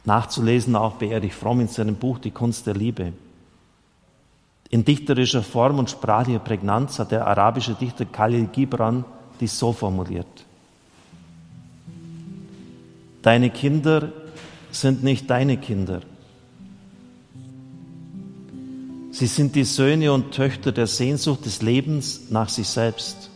Nachzulesen 0.05 0.75
auch 0.75 0.95
bei 0.95 1.09
Erich 1.09 1.35
Fromm 1.35 1.61
in 1.61 1.69
seinem 1.69 1.97
Buch 1.97 2.19
Die 2.19 2.31
Kunst 2.31 2.67
der 2.67 2.75
Liebe. 2.75 3.13
In 4.71 4.85
dichterischer 4.85 5.43
Form 5.43 5.79
und 5.79 5.91
sprachlicher 5.91 6.39
Prägnanz 6.39 6.99
hat 6.99 7.13
der 7.13 7.27
arabische 7.27 7.75
Dichter 7.75 8.07
Khalil 8.07 8.47
Gibran 8.47 9.05
dies 9.39 9.59
so 9.59 9.73
formuliert. 9.73 10.47
Deine 13.21 13.51
Kinder 13.51 14.13
sind 14.71 15.05
nicht 15.05 15.31
deine 15.31 15.59
Kinder. 15.59 16.01
Sie 19.13 19.27
sind 19.27 19.55
die 19.55 19.65
Söhne 19.65 20.11
und 20.11 20.33
Töchter 20.33 20.73
der 20.73 20.87
Sehnsucht 20.87 21.45
des 21.45 21.61
Lebens 21.61 22.31
nach 22.31 22.49
sich 22.49 22.67
selbst. 22.67 23.31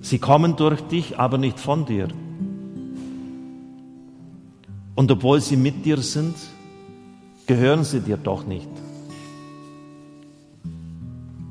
Sie 0.00 0.20
kommen 0.20 0.54
durch 0.54 0.80
dich, 0.82 1.18
aber 1.18 1.36
nicht 1.36 1.58
von 1.58 1.84
dir. 1.84 2.06
Und 4.94 5.10
obwohl 5.10 5.40
sie 5.40 5.56
mit 5.56 5.84
dir 5.84 5.98
sind, 5.98 6.36
gehören 7.46 7.82
sie 7.82 8.00
dir 8.00 8.18
doch 8.18 8.46
nicht. 8.46 8.70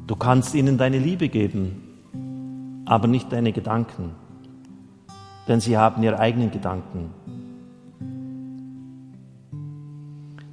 Du 0.07 0.15
kannst 0.15 0.55
ihnen 0.55 0.77
deine 0.77 0.99
Liebe 0.99 1.27
geben, 1.27 2.83
aber 2.85 3.07
nicht 3.07 3.29
deine 3.29 3.51
Gedanken, 3.51 4.11
denn 5.49 5.59
sie 5.59 5.75
haben 5.75 6.01
ihre 6.01 6.17
eigenen 6.17 6.49
Gedanken. 6.49 7.09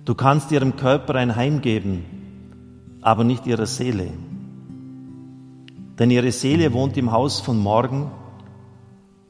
Du 0.04 0.16
kannst 0.16 0.50
ihrem 0.50 0.75
Körper 0.75 1.14
ein 1.14 1.37
Heim 1.37 1.61
geben, 1.61 2.04
aber 3.02 3.23
nicht 3.23 3.47
ihrer 3.47 3.66
Seele. 3.66 4.09
Denn 5.99 6.11
ihre 6.11 6.32
Seele 6.32 6.73
wohnt 6.73 6.97
im 6.97 7.12
Haus 7.12 7.40
von 7.40 7.59
morgen, 7.59 8.11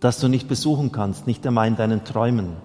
das 0.01 0.19
du 0.19 0.29
nicht 0.29 0.49
besuchen 0.49 0.91
kannst, 0.91 1.27
nicht 1.27 1.47
einmal 1.47 1.69
in 1.69 1.77
deinen 1.77 2.05
Träumen. 2.05 2.57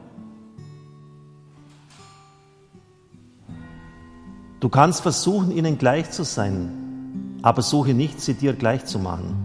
Du 4.59 4.69
kannst 4.69 5.01
versuchen, 5.01 5.51
ihnen 5.51 5.77
gleich 5.77 6.09
zu 6.09 6.23
sein, 6.23 7.39
aber 7.41 7.61
suche 7.61 7.93
nicht, 7.93 8.21
sie 8.21 8.33
dir 8.33 8.53
gleich 8.53 8.85
zu 8.85 8.99
machen. 8.99 9.35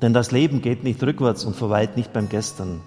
Denn 0.00 0.14
das 0.14 0.32
Leben 0.32 0.62
geht 0.62 0.82
nicht 0.82 1.02
rückwärts 1.02 1.44
und 1.44 1.54
verweilt 1.54 1.96
nicht 1.96 2.12
beim 2.12 2.28
Gestern. 2.28 2.80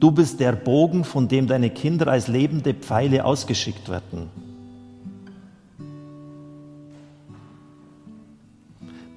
Du 0.00 0.10
bist 0.10 0.40
der 0.40 0.52
Bogen, 0.52 1.04
von 1.04 1.28
dem 1.28 1.46
deine 1.46 1.68
Kinder 1.68 2.08
als 2.08 2.26
lebende 2.26 2.72
Pfeile 2.72 3.26
ausgeschickt 3.26 3.90
werden. 3.90 4.30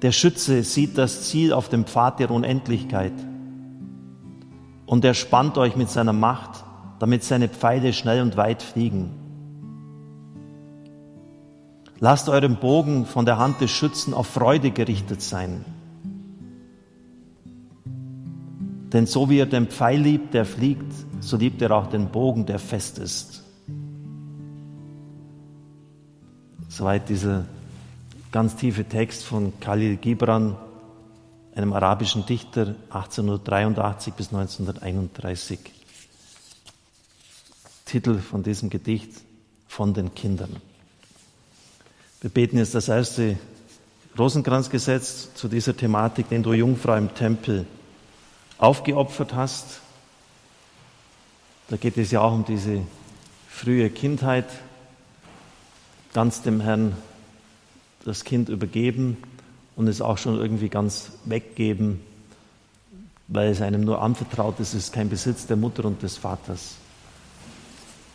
Der 0.02 0.12
Schütze 0.12 0.62
sieht 0.62 0.98
das 0.98 1.22
Ziel 1.30 1.54
auf 1.54 1.70
dem 1.70 1.86
Pfad 1.86 2.20
der 2.20 2.30
Unendlichkeit 2.30 3.14
und 4.84 5.02
er 5.02 5.14
spannt 5.14 5.56
euch 5.56 5.76
mit 5.76 5.88
seiner 5.88 6.12
Macht, 6.12 6.62
damit 6.98 7.24
seine 7.24 7.48
Pfeile 7.48 7.94
schnell 7.94 8.20
und 8.20 8.36
weit 8.36 8.62
fliegen. 8.62 9.14
Lasst 12.00 12.28
euren 12.28 12.56
Bogen 12.56 13.06
von 13.06 13.24
der 13.24 13.38
Hand 13.38 13.62
des 13.62 13.70
Schützen 13.70 14.12
auf 14.12 14.26
Freude 14.26 14.72
gerichtet 14.72 15.22
sein. 15.22 15.64
Denn 18.94 19.06
so 19.06 19.28
wie 19.28 19.38
er 19.38 19.46
den 19.46 19.66
Pfeil 19.66 20.00
liebt, 20.00 20.34
der 20.34 20.46
fliegt, 20.46 20.92
so 21.18 21.36
liebt 21.36 21.60
er 21.60 21.72
auch 21.72 21.88
den 21.88 22.10
Bogen, 22.10 22.46
der 22.46 22.60
fest 22.60 22.98
ist. 22.98 23.42
Soweit 26.68 27.08
dieser 27.08 27.44
ganz 28.30 28.54
tiefe 28.54 28.84
Text 28.84 29.24
von 29.24 29.52
Khalil 29.58 29.96
Gibran, 29.96 30.56
einem 31.56 31.72
arabischen 31.72 32.24
Dichter 32.24 32.76
1883 32.90 34.14
bis 34.14 34.32
1931. 34.32 35.58
Titel 37.84 38.18
von 38.20 38.44
diesem 38.44 38.70
Gedicht 38.70 39.10
von 39.66 39.92
den 39.92 40.14
Kindern. 40.14 40.54
Wir 42.20 42.30
beten 42.30 42.58
jetzt 42.58 42.76
das 42.76 42.88
erste 42.88 43.38
Rosenkranzgesetz 44.16 45.34
zu 45.34 45.48
dieser 45.48 45.76
Thematik, 45.76 46.28
den 46.28 46.44
du 46.44 46.52
Jungfrau 46.52 46.94
im 46.94 47.12
Tempel 47.12 47.66
aufgeopfert 48.58 49.34
hast. 49.34 49.80
Da 51.68 51.76
geht 51.76 51.96
es 51.96 52.10
ja 52.10 52.20
auch 52.20 52.32
um 52.32 52.44
diese 52.44 52.82
frühe 53.48 53.90
Kindheit, 53.90 54.46
ganz 56.12 56.42
dem 56.42 56.60
Herrn 56.60 56.96
das 58.04 58.24
Kind 58.24 58.48
übergeben 58.48 59.16
und 59.76 59.88
es 59.88 60.00
auch 60.00 60.18
schon 60.18 60.36
irgendwie 60.36 60.68
ganz 60.68 61.12
weggeben, 61.24 62.00
weil 63.28 63.48
es 63.48 63.62
einem 63.62 63.82
nur 63.82 64.02
anvertraut 64.02 64.60
ist, 64.60 64.74
es 64.74 64.86
ist 64.86 64.92
kein 64.92 65.08
Besitz 65.08 65.46
der 65.46 65.56
Mutter 65.56 65.84
und 65.84 66.02
des 66.02 66.18
Vaters. 66.18 66.76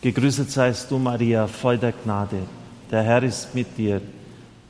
Gegrüßet 0.02 0.50
seist 0.50 0.90
du, 0.90 0.98
Maria, 0.98 1.46
voll 1.46 1.76
der 1.76 1.92
Gnade. 1.92 2.38
Der 2.90 3.02
Herr 3.02 3.22
ist 3.22 3.54
mit 3.54 3.76
dir. 3.76 4.00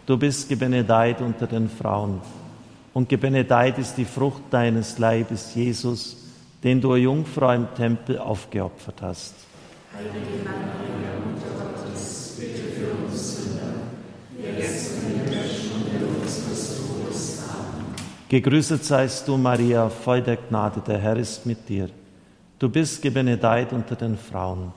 Du 0.07 0.17
bist 0.17 0.49
gebenedeit 0.49 1.21
unter 1.21 1.47
den 1.47 1.69
Frauen. 1.69 2.21
Und 2.93 3.09
gebenedeit 3.09 3.79
ist 3.79 3.95
die 3.95 4.05
Frucht 4.05 4.43
deines 4.51 4.99
Leibes, 4.99 5.55
Jesus, 5.55 6.17
den 6.63 6.81
du, 6.81 6.97
Jungfrau, 6.97 7.53
im 7.53 7.69
Tempel 7.75 8.19
aufgeopfert 8.19 9.01
hast. 9.03 9.35
Heilige 9.95 10.45
Maria, 10.45 11.19
Mutter 11.25 11.83
Gottes, 11.83 12.37
bitte 12.39 12.63
für 12.73 13.05
uns 13.05 13.37
Sünder, 13.37 13.73
jetzt 14.59 14.93
und 15.05 15.93
der 15.93 16.09
unseres 16.09 16.77
Todes. 16.77 17.43
Amen. 17.49 17.95
Gegrüßet 18.29 18.85
seist 18.85 19.27
du, 19.29 19.37
Maria, 19.37 19.89
voll 19.89 20.23
der 20.23 20.37
Gnade, 20.37 20.81
der 20.87 20.99
Herr 20.99 21.17
ist 21.17 21.47
mit 21.47 21.69
dir. 21.69 21.89
Du 22.59 22.69
bist 22.69 23.01
gebenedeit 23.01 23.73
unter 23.73 23.97
den 23.97 24.19
Frauen 24.19 24.73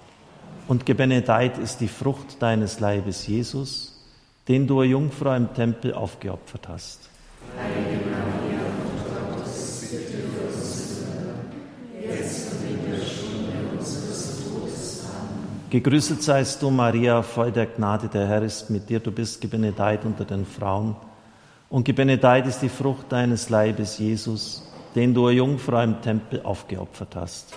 und 0.68 0.86
gebenedeit 0.86 1.58
ist 1.58 1.82
die 1.82 1.88
Frucht 1.88 2.42
deines 2.42 2.80
Leibes, 2.80 3.28
Jesus, 3.28 4.02
den 4.48 4.68
du, 4.68 4.84
Jungfrau, 4.84 5.36
im 5.36 5.54
Tempel 5.54 5.94
aufgeopfert 5.94 6.70
hast. 6.70 7.10
Heilige 7.58 8.06
Maria, 8.10 8.62
Mutter 8.84 9.36
Gottes, 9.36 9.88
bitte 9.92 10.04
für 10.04 10.48
uns 10.48 10.98
Sünder, 10.98 11.36
jetzt 12.02 12.52
und 12.52 12.70
in 12.70 12.92
der 12.92 12.98
Stunde 13.06 13.78
unseres 13.78 14.44
Todes. 14.44 15.04
Amen. 15.06 15.70
Gegrüßet 15.70 16.24
seist 16.24 16.62
du, 16.62 16.72
Maria, 16.72 17.22
voll 17.22 17.52
der 17.52 17.68
Gnade, 17.68 18.08
der 18.08 18.28
Herr 18.28 18.42
ist 18.42 18.70
mit 18.70 18.90
dir, 18.90 19.00
du 19.00 19.12
bist 19.12 19.40
gebenedeit 19.40 20.04
unter 20.06 20.26
den 20.26 20.46
Frauen, 20.46 20.96
und 21.70 21.86
gebenedeit 21.86 22.48
ist 22.48 22.62
die 22.62 22.70
Frucht 22.70 23.12
deines 23.12 23.50
Leibes, 23.50 23.98
Jesus, 23.98 24.72
den 24.96 25.14
du, 25.14 25.30
Jungfrau, 25.30 25.82
im 25.82 26.02
Tempel 26.02 26.42
aufgeopfert 26.44 27.16
hast. 27.16 27.54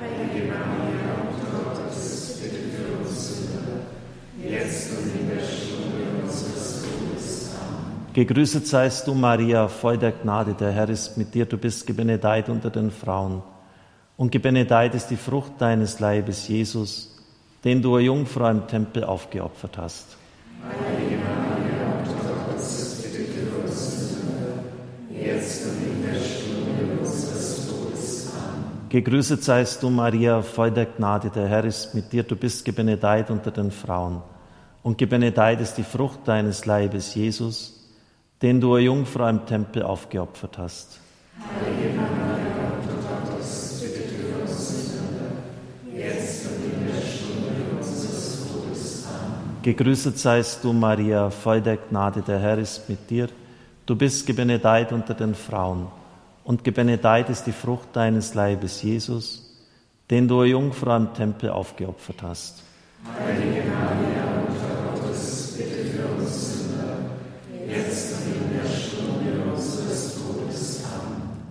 Heilige 0.00 0.48
Maria, 0.48 1.09
Gegrüßet 8.20 8.66
seist 8.66 9.06
du, 9.06 9.14
Maria, 9.14 9.66
voll 9.66 9.96
der 9.96 10.12
Gnade, 10.12 10.52
der 10.52 10.72
Herr 10.72 10.90
ist 10.90 11.16
mit 11.16 11.32
dir, 11.32 11.46
du 11.46 11.56
bist 11.56 11.86
gebenedeit 11.86 12.50
unter 12.50 12.68
den 12.68 12.90
Frauen. 12.90 13.42
Und 14.18 14.30
gebenedeit 14.30 14.94
ist 14.94 15.06
die 15.06 15.16
Frucht 15.16 15.52
deines 15.56 16.00
Leibes, 16.00 16.46
Jesus, 16.46 17.16
den 17.64 17.80
du, 17.80 17.96
Jungfrau, 17.96 18.50
im 18.50 18.66
Tempel 18.66 19.04
aufgeopfert 19.04 19.78
hast. 19.78 20.18
Heilige 20.62 21.16
Maria, 21.16 22.04
Mutter 22.04 22.34
Gottes, 22.46 23.02
bitte 23.02 23.24
für 23.24 23.62
uns 23.62 24.18
jetzt 25.18 25.64
und 25.64 25.82
in 25.82 26.02
der 26.02 26.20
Stunde 26.20 27.00
unseres 27.00 27.68
Todes. 27.68 28.32
Amen. 28.34 28.88
Gegrüßet 28.90 29.42
seist 29.42 29.82
du, 29.82 29.88
Maria, 29.88 30.42
voll 30.42 30.72
der 30.72 30.84
Gnade, 30.84 31.30
der 31.30 31.48
Herr 31.48 31.64
ist 31.64 31.94
mit 31.94 32.12
dir, 32.12 32.24
du 32.24 32.36
bist 32.36 32.66
gebenedeit 32.66 33.30
unter 33.30 33.50
den 33.50 33.70
Frauen. 33.70 34.20
Und 34.82 34.98
gebenedeit 34.98 35.62
ist 35.62 35.76
die 35.76 35.84
Frucht 35.84 36.28
deines 36.28 36.66
Leibes, 36.66 37.14
Jesus, 37.14 37.79
den 38.42 38.60
du, 38.60 38.76
Jungfrau, 38.78 39.28
im 39.28 39.44
Tempel 39.44 39.82
aufgeopfert 39.82 40.58
hast. 40.58 41.00
Heilige 41.38 41.94
Maria, 41.96 42.72
Mutter 42.76 43.28
Gottes, 43.28 43.82
bitte 43.82 44.08
für 44.08 44.42
uns 44.42 44.92
Sünder, 44.92 45.30
jetzt 45.94 46.46
und 46.46 46.64
in 46.64 46.86
der 46.86 47.00
Stunde 47.02 47.76
unseres 47.76 48.46
Todes. 48.48 49.06
Amen. 49.06 49.62
Gegrüßet 49.62 50.18
seist 50.18 50.64
du, 50.64 50.72
Maria, 50.72 51.30
voll 51.30 51.60
der 51.60 51.76
Gnade, 51.76 52.22
der 52.22 52.38
Herr 52.38 52.58
ist 52.58 52.88
mit 52.88 53.10
dir. 53.10 53.28
Du 53.84 53.94
bist 53.96 54.26
gebenedeit 54.26 54.92
unter 54.92 55.14
den 55.14 55.34
Frauen, 55.34 55.88
und 56.44 56.64
gebenedeit 56.64 57.28
ist 57.28 57.44
die 57.44 57.52
Frucht 57.52 57.88
deines 57.92 58.34
Leibes, 58.34 58.82
Jesus, 58.82 59.54
den 60.10 60.26
du, 60.26 60.44
Jungfrau, 60.44 60.96
im 60.96 61.12
Tempel 61.12 61.50
aufgeopfert 61.50 62.22
hast. 62.22 62.62
Heilige 63.22 63.62
Maria, 63.68 64.19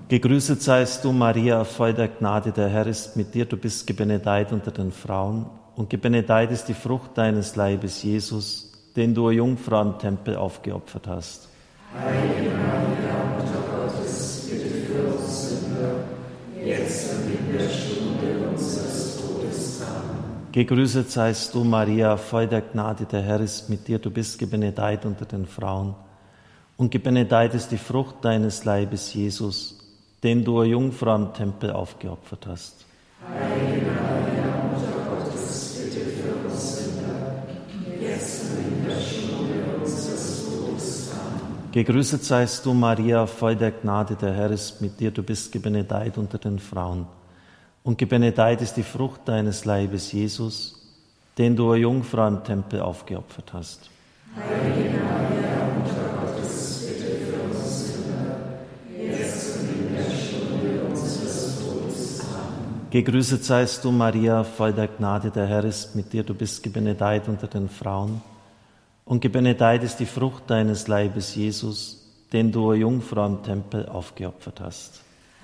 Gegrüßet 0.10 0.60
seist 0.60 1.06
du, 1.06 1.12
Maria, 1.12 1.63
voll 1.63 1.93
der 1.93 2.08
Gnade, 2.08 2.52
der 2.52 2.67
Herr 2.67 2.88
ist 2.88 3.15
mit 3.15 3.36
dir, 3.36 3.45
du 3.45 3.58
bist 3.58 3.86
gebenedeit 3.86 4.52
unter 4.52 4.72
den 4.72 4.91
Frauen, 4.91 5.45
und 5.76 5.91
gebenedeit 5.91 6.50
ist 6.50 6.65
die 6.65 6.74
Frucht 6.74 7.15
deines 7.15 7.56
Leibes, 7.56 8.02
Jesus, 8.02 8.72
den 8.95 9.13
du, 9.13 9.30
Jungfrau, 9.30 9.84
im 9.84 10.00
Tempel 10.00 10.36
aufgeopfert 10.36 11.08
hast. 11.08 11.48
Heilige 11.93 12.50
Maria, 12.58 13.24
Mutter 13.38 13.62
Gottes, 13.72 14.50
bitte 14.50 14.69
für 14.88 15.13
uns 15.13 15.50
Sünder, 15.50 15.91
jetzt 16.65 17.13
und 17.13 17.32
in 17.32 17.56
der 17.56 17.69
Stunde 17.69 18.50
unseres 18.50 19.17
Todes. 19.17 19.82
Amen. 19.84 20.52
Gegrüßet 20.52 21.12
seist 21.12 21.54
du, 21.54 21.63
Maria, 21.63 22.17
voll 22.17 22.48
der 22.48 22.62
Gnade, 22.62 23.06
der 23.06 23.22
Herr 23.22 23.41
ist 23.41 23.69
mit 23.69 23.88
dir, 23.88 24.00
du 24.00 24.10
bist 24.10 24.39
gebenedeit 24.39 25.06
unter 25.06 25.26
den 25.26 25.45
Frauen, 25.45 25.93
und 26.78 26.89
gebenedeit 26.89 27.54
ist 27.54 27.69
die 27.69 27.78
Frucht 27.78 28.26
deines 28.26 28.65
Leibes, 28.65 29.13
Jesus, 29.13 29.79
den 30.24 30.44
du, 30.44 30.64
Jungfrau, 30.64 31.16
im 31.16 31.34
Tempel 31.34 31.72
aufgeopfert 31.72 32.48
hast. 32.48 32.86
Heilige 33.28 33.86
Maria, 33.92 34.48
Mutter 34.72 35.10
Gottes, 35.10 35.82
bitte 35.84 36.06
für 36.06 36.48
uns 36.48 36.78
Sünder, 36.78 37.44
jetzt 38.02 38.44
in 38.58 38.86
der 38.86 39.00
Stunde 39.00 39.76
unseres 39.82 40.46
Todes. 40.46 41.12
Amen. 41.12 41.72
Gegrüßet 41.72 42.24
seist 42.24 42.66
du, 42.66 42.74
Maria, 42.74 43.26
voll 43.28 43.56
der 43.56 43.72
Gnade, 43.72 44.16
der 44.16 44.34
Herr 44.34 44.52
ist 44.52 44.82
mit 44.82 45.00
dir, 45.00 45.12
du 45.12 45.24
bist 45.24 45.52
gebenedeit 45.52 46.18
unter 46.18 46.38
den 46.38 46.60
Frauen. 46.60 47.08
und 47.84 47.98
gebenedeit 47.98 48.62
ist 48.62 48.76
die 48.76 48.84
Frucht 48.84 49.22
deines 49.26 49.66
Leibes, 49.66 50.12
Jesus, 50.12 50.76
den 51.38 51.56
du, 51.56 51.74
Jungfrau, 51.74 52.28
im 52.28 52.44
Tempel 52.44 52.82
aufgeopfert 52.82 53.54
hast. 53.54 53.90
Heilige 54.36 54.98
Maria, 54.98 55.38
Gegrüßet 62.91 63.43
seist 63.43 63.86
du, 63.86 63.91
Maria, 63.91 64.43
voll 64.43 64.73
der 64.73 64.88
Gnade, 64.88 65.30
der 65.30 65.45
Herr 65.45 65.63
ist 65.63 65.95
mit 65.95 66.12
dir, 66.12 66.23
du 66.23 66.34
bist 66.34 66.63
gebenedeit 66.63 67.28
unter 67.28 67.47
den 67.47 67.69
Frauen. 67.69 68.21
Und 69.06 69.21
gebenedeit 69.21 69.84
ist 69.84 69.97
die 69.99 70.06
Frucht 70.06 70.43
deines 70.49 70.88
Leibes, 70.88 71.34
Jesus, 71.36 71.99
den 72.32 72.52
du, 72.52 72.73
Jungfrau, 72.73 73.25
im 73.25 73.41
Tempel 73.41 73.88
aufgeopfert 73.88 74.62
hast. 74.62 75.02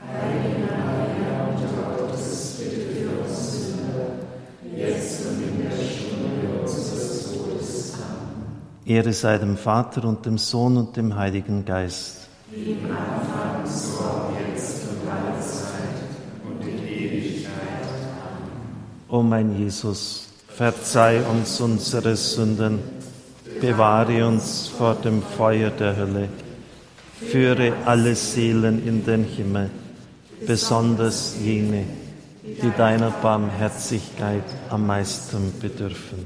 Heilige 0.07 0.71
Maria, 0.71 1.45
Mutter 1.51 1.97
Gottes, 1.97 2.59
bitte 2.59 2.81
für 2.81 3.09
uns 3.21 3.53
Sünder, 3.53 4.07
jetzt 4.75 5.25
und 5.25 5.43
in 5.43 5.61
der 5.63 5.71
Stunde 5.71 6.61
unseres 6.61 7.31
Todes. 7.31 7.93
Amen. 7.95 8.61
Ehre 8.85 9.13
sei 9.13 9.37
dem 9.39 9.57
Vater 9.57 10.03
und 10.05 10.25
dem 10.25 10.37
Sohn 10.37 10.77
und 10.77 10.95
dem 10.95 11.15
Heiligen 11.15 11.65
Geist. 11.65 12.27
Wie 12.51 12.73
im 12.73 12.85
Anfang, 12.85 13.65
so 13.65 14.03
auch 14.03 14.31
jetzt 14.47 14.83
und 14.83 15.09
alle 15.09 15.41
Zeit 15.41 16.05
und 16.47 16.67
in 16.67 16.87
Ewigkeit. 16.87 17.51
Amen. 18.21 18.94
O 19.07 19.21
mein 19.21 19.55
Jesus, 19.57 20.27
verzeih 20.47 21.23
uns 21.27 21.61
unsere 21.61 22.15
Sünden, 22.15 22.79
bewahre 23.61 24.27
uns 24.27 24.67
vor 24.67 24.95
dem 24.95 25.21
Feuer 25.21 25.69
der 25.69 25.95
Hölle, 25.95 26.29
führe 27.19 27.73
alle 27.85 28.15
Seelen 28.15 28.85
in 28.85 29.05
den 29.05 29.23
Himmel 29.23 29.69
besonders 30.45 31.35
jene, 31.39 31.85
die 32.43 32.71
deiner 32.77 33.11
Barmherzigkeit 33.11 34.43
am 34.69 34.87
meisten 34.87 35.53
bedürfen. 35.59 36.25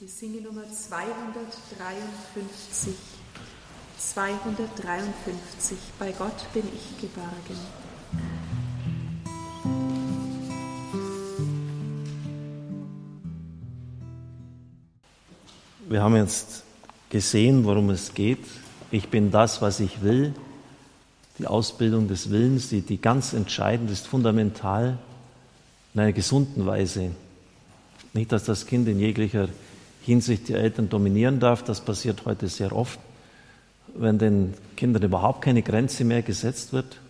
Die 0.00 0.06
Singenummer 0.06 0.62
253. 0.62 2.94
253. 3.98 5.76
Bei 5.98 6.12
Gott 6.12 6.52
bin 6.54 6.62
ich 6.72 7.00
geborgen. 7.00 7.58
Wir 15.88 16.02
haben 16.02 16.16
jetzt 16.16 16.64
gesehen, 17.08 17.64
worum 17.64 17.88
es 17.88 18.12
geht. 18.12 18.44
Ich 18.90 19.08
bin 19.08 19.30
das, 19.30 19.62
was 19.62 19.80
ich 19.80 20.02
will 20.02 20.34
die 21.38 21.46
Ausbildung 21.46 22.08
des 22.08 22.30
Willens, 22.30 22.68
die, 22.68 22.82
die 22.82 23.00
ganz 23.00 23.32
entscheidend 23.32 23.90
ist, 23.90 24.06
fundamental 24.06 24.98
in 25.94 26.00
einer 26.00 26.12
gesunden 26.12 26.66
Weise. 26.66 27.12
Nicht, 28.12 28.32
dass 28.32 28.44
das 28.44 28.66
Kind 28.66 28.86
in 28.86 28.98
jeglicher 28.98 29.48
Hinsicht 30.02 30.48
die 30.48 30.54
Eltern 30.54 30.90
dominieren 30.90 31.40
darf, 31.40 31.62
das 31.62 31.80
passiert 31.80 32.26
heute 32.26 32.48
sehr 32.48 32.74
oft, 32.74 32.98
wenn 33.94 34.18
den 34.18 34.54
Kindern 34.76 35.04
überhaupt 35.04 35.42
keine 35.42 35.62
Grenze 35.62 36.04
mehr 36.04 36.20
gesetzt 36.20 36.74
wird 36.74 37.00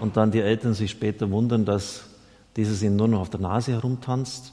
und 0.00 0.18
dann 0.18 0.30
die 0.30 0.40
Eltern 0.40 0.74
sich 0.74 0.90
später 0.90 1.30
wundern, 1.30 1.64
dass 1.64 2.02
dieses 2.56 2.82
ihnen 2.82 2.96
nur 2.96 3.08
noch 3.08 3.20
auf 3.20 3.30
der 3.30 3.40
Nase 3.40 3.72
herumtanzt 3.72 4.52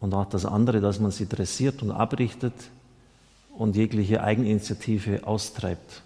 und 0.00 0.14
auch 0.14 0.26
das 0.26 0.44
andere, 0.44 0.80
dass 0.80 1.00
man 1.00 1.10
sie 1.10 1.28
dressiert 1.28 1.82
und 1.82 1.90
abrichtet 1.90 2.54
und 3.56 3.76
jegliche 3.76 4.22
Eigeninitiative 4.22 5.26
austreibt 5.26 6.02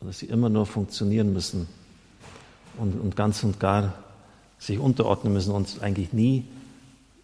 dass 0.00 0.20
sie 0.20 0.26
immer 0.26 0.48
nur 0.48 0.66
funktionieren 0.66 1.32
müssen 1.32 1.66
und, 2.76 2.98
und 3.00 3.16
ganz 3.16 3.42
und 3.42 3.58
gar 3.58 3.94
sich 4.58 4.78
unterordnen 4.78 5.32
müssen 5.32 5.52
und 5.52 5.82
eigentlich 5.82 6.12
nie 6.12 6.44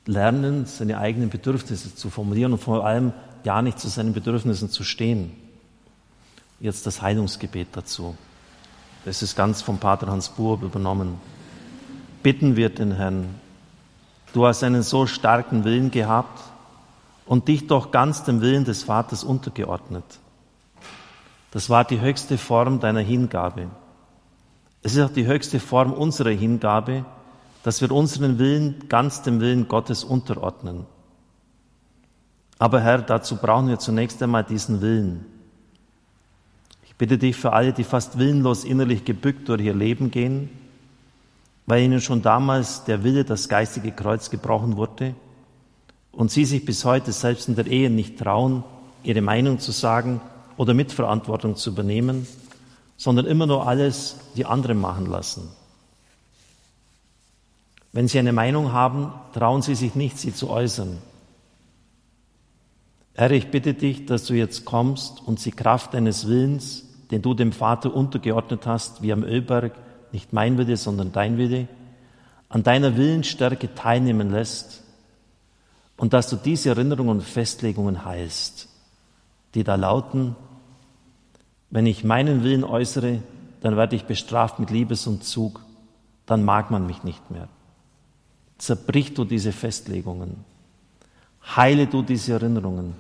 lernen, 0.07 0.67
seine 0.67 0.99
eigenen 0.99 1.31
Bedürfnisse 1.31 1.95
zu 1.95 2.11
formulieren 2.11 2.53
und 2.53 2.59
vor 2.59 2.85
allem 2.85 3.13
ja 3.45 3.63
nicht 3.63 3.79
zu 3.79 3.89
seinen 3.89 4.13
Bedürfnissen 4.13 4.71
zu 4.71 4.85
stehen. 4.85 5.33
Jetzt 6.61 6.87
das 6.87 7.03
Heilungsgebet 7.03 7.69
dazu. 7.73 8.17
Das 9.05 9.23
ist 9.23 9.37
ganz 9.37 9.63
vom 9.63 9.79
Pater 9.79 10.07
Hans 10.07 10.29
Burb 10.31 10.63
übernommen. 10.63 11.21
Bitten 12.23 12.57
wir 12.57 12.71
den 12.71 12.93
Herrn, 12.93 13.35
du 14.35 14.47
hast 14.47 14.63
einen 14.63 14.83
so 14.83 15.07
starken 15.07 15.65
Willen 15.65 15.91
gehabt 15.91 16.41
und 17.25 17.49
dich 17.49 17.67
doch 17.67 17.91
ganz 17.91 18.25
dem 18.25 18.43
Willen 18.43 18.65
des 18.65 18.83
Vaters 18.83 19.25
untergeordnet. 19.25 20.05
Das 21.53 21.71
war 21.71 21.85
die 21.85 22.01
höchste 22.01 22.37
Form 22.37 22.81
deiner 22.81 23.01
Hingabe. 23.01 23.69
Es 24.83 24.97
ist 24.97 25.03
auch 25.03 25.13
die 25.13 25.27
höchste 25.27 25.61
Form 25.61 25.93
unserer 25.93 26.31
Hingabe, 26.31 27.07
dass 27.63 27.81
wir 27.81 27.91
unseren 27.93 28.39
Willen 28.39 28.89
ganz 28.89 29.23
dem 29.23 29.41
Willen 29.41 29.69
Gottes 29.69 30.05
unterordnen. 30.05 30.85
Aber 32.59 32.81
Herr, 32.81 32.99
dazu 32.99 33.37
brauchen 33.37 33.69
wir 33.69 33.79
zunächst 33.79 34.23
einmal 34.23 34.45
diesen 34.45 34.81
Willen. 34.81 35.25
Ich 36.83 36.97
bitte 36.97 37.19
dich 37.19 37.37
für 37.37 37.53
alle, 37.53 37.73
die 37.73 37.85
fast 37.85 38.19
willenlos 38.19 38.65
innerlich 38.65 39.05
gebückt 39.05 39.49
durch 39.49 39.63
ihr 39.63 39.75
Leben 39.75 40.11
gehen, 40.11 40.51
weil 41.67 41.83
ihnen 41.83 42.01
schon 42.01 42.23
damals 42.23 42.85
der 42.85 43.05
Wille, 43.05 43.25
das 43.25 43.49
geistige 43.49 43.93
Kreuz 43.93 44.31
gebrochen 44.31 44.77
wurde 44.77 45.15
und 46.13 46.31
sie 46.31 46.45
sich 46.45 46.65
bis 46.65 46.85
heute 46.85 47.13
selbst 47.13 47.49
in 47.49 47.57
der 47.57 47.67
Ehe 47.67 47.91
nicht 47.91 48.19
trauen, 48.19 48.65
ihre 49.03 49.23
Meinung 49.23 49.59
zu 49.59 49.73
sagen 49.73 50.21
oder 50.57 50.75
Mitverantwortung 50.75 51.57
zu 51.57 51.71
übernehmen, 51.71 52.27
sondern 52.97 53.27
immer 53.27 53.47
nur 53.47 53.67
alles 53.67 54.17
die 54.37 54.47
anderen 54.47 54.79
machen 54.79 55.07
lassen. 55.07 55.49
Wenn 57.93 58.09
Sie 58.09 58.19
eine 58.19 58.33
Meinung 58.33 58.73
haben, 58.73 59.13
trauen 59.33 59.63
Sie 59.63 59.77
sich 59.77 59.95
nicht, 59.95 60.19
sie 60.19 60.35
zu 60.35 60.51
äußern. 60.51 60.99
Herr, 63.15 63.31
ich 63.31 63.53
bitte 63.53 63.75
dich, 63.75 64.07
dass 64.07 64.25
du 64.25 64.35
jetzt 64.35 64.65
kommst 64.65 65.23
und 65.25 65.39
sie 65.39 65.53
Kraft 65.53 65.95
deines 65.95 66.27
Willens, 66.27 66.85
den 67.13 67.23
du 67.23 67.35
dem 67.35 67.53
Vater 67.53 67.95
untergeordnet 67.95 68.67
hast, 68.67 69.03
wie 69.03 69.13
am 69.13 69.23
Ölberg, 69.23 69.75
nicht 70.15 70.33
mein 70.33 70.57
Wille, 70.57 70.77
sondern 70.77 71.13
dein 71.13 71.37
Wille, 71.37 71.69
an 72.49 72.63
deiner 72.63 72.97
Willensstärke 72.97 73.75
teilnehmen 73.75 74.31
lässt 74.31 74.85
und 75.97 76.13
dass 76.13 76.31
du 76.31 76.37
diese 76.37 76.71
Erinnerungen 76.71 77.19
und 77.19 77.23
Festlegungen 77.23 78.05
heilst, 78.05 78.69
die 79.55 79.65
da 79.65 79.75
lauten, 79.75 80.37
wenn 81.71 81.87
ich 81.87 82.05
meinen 82.05 82.45
Willen 82.45 82.65
äußere, 82.65 83.21
dann 83.61 83.77
werde 83.77 83.97
ich 83.97 84.05
bestraft 84.05 84.61
mit 84.61 84.71
Liebesentzug, 84.71 85.61
dann 86.27 86.45
mag 86.45 86.71
man 86.71 86.87
mich 86.87 87.03
nicht 87.03 87.31
mehr. 87.31 87.49
Zerbrich 88.59 89.15
du 89.15 89.25
diese 89.25 89.51
Festlegungen, 89.51 90.45
heile 91.57 91.89
du 91.89 92.03
diese 92.03 92.35
Erinnerungen, 92.35 92.95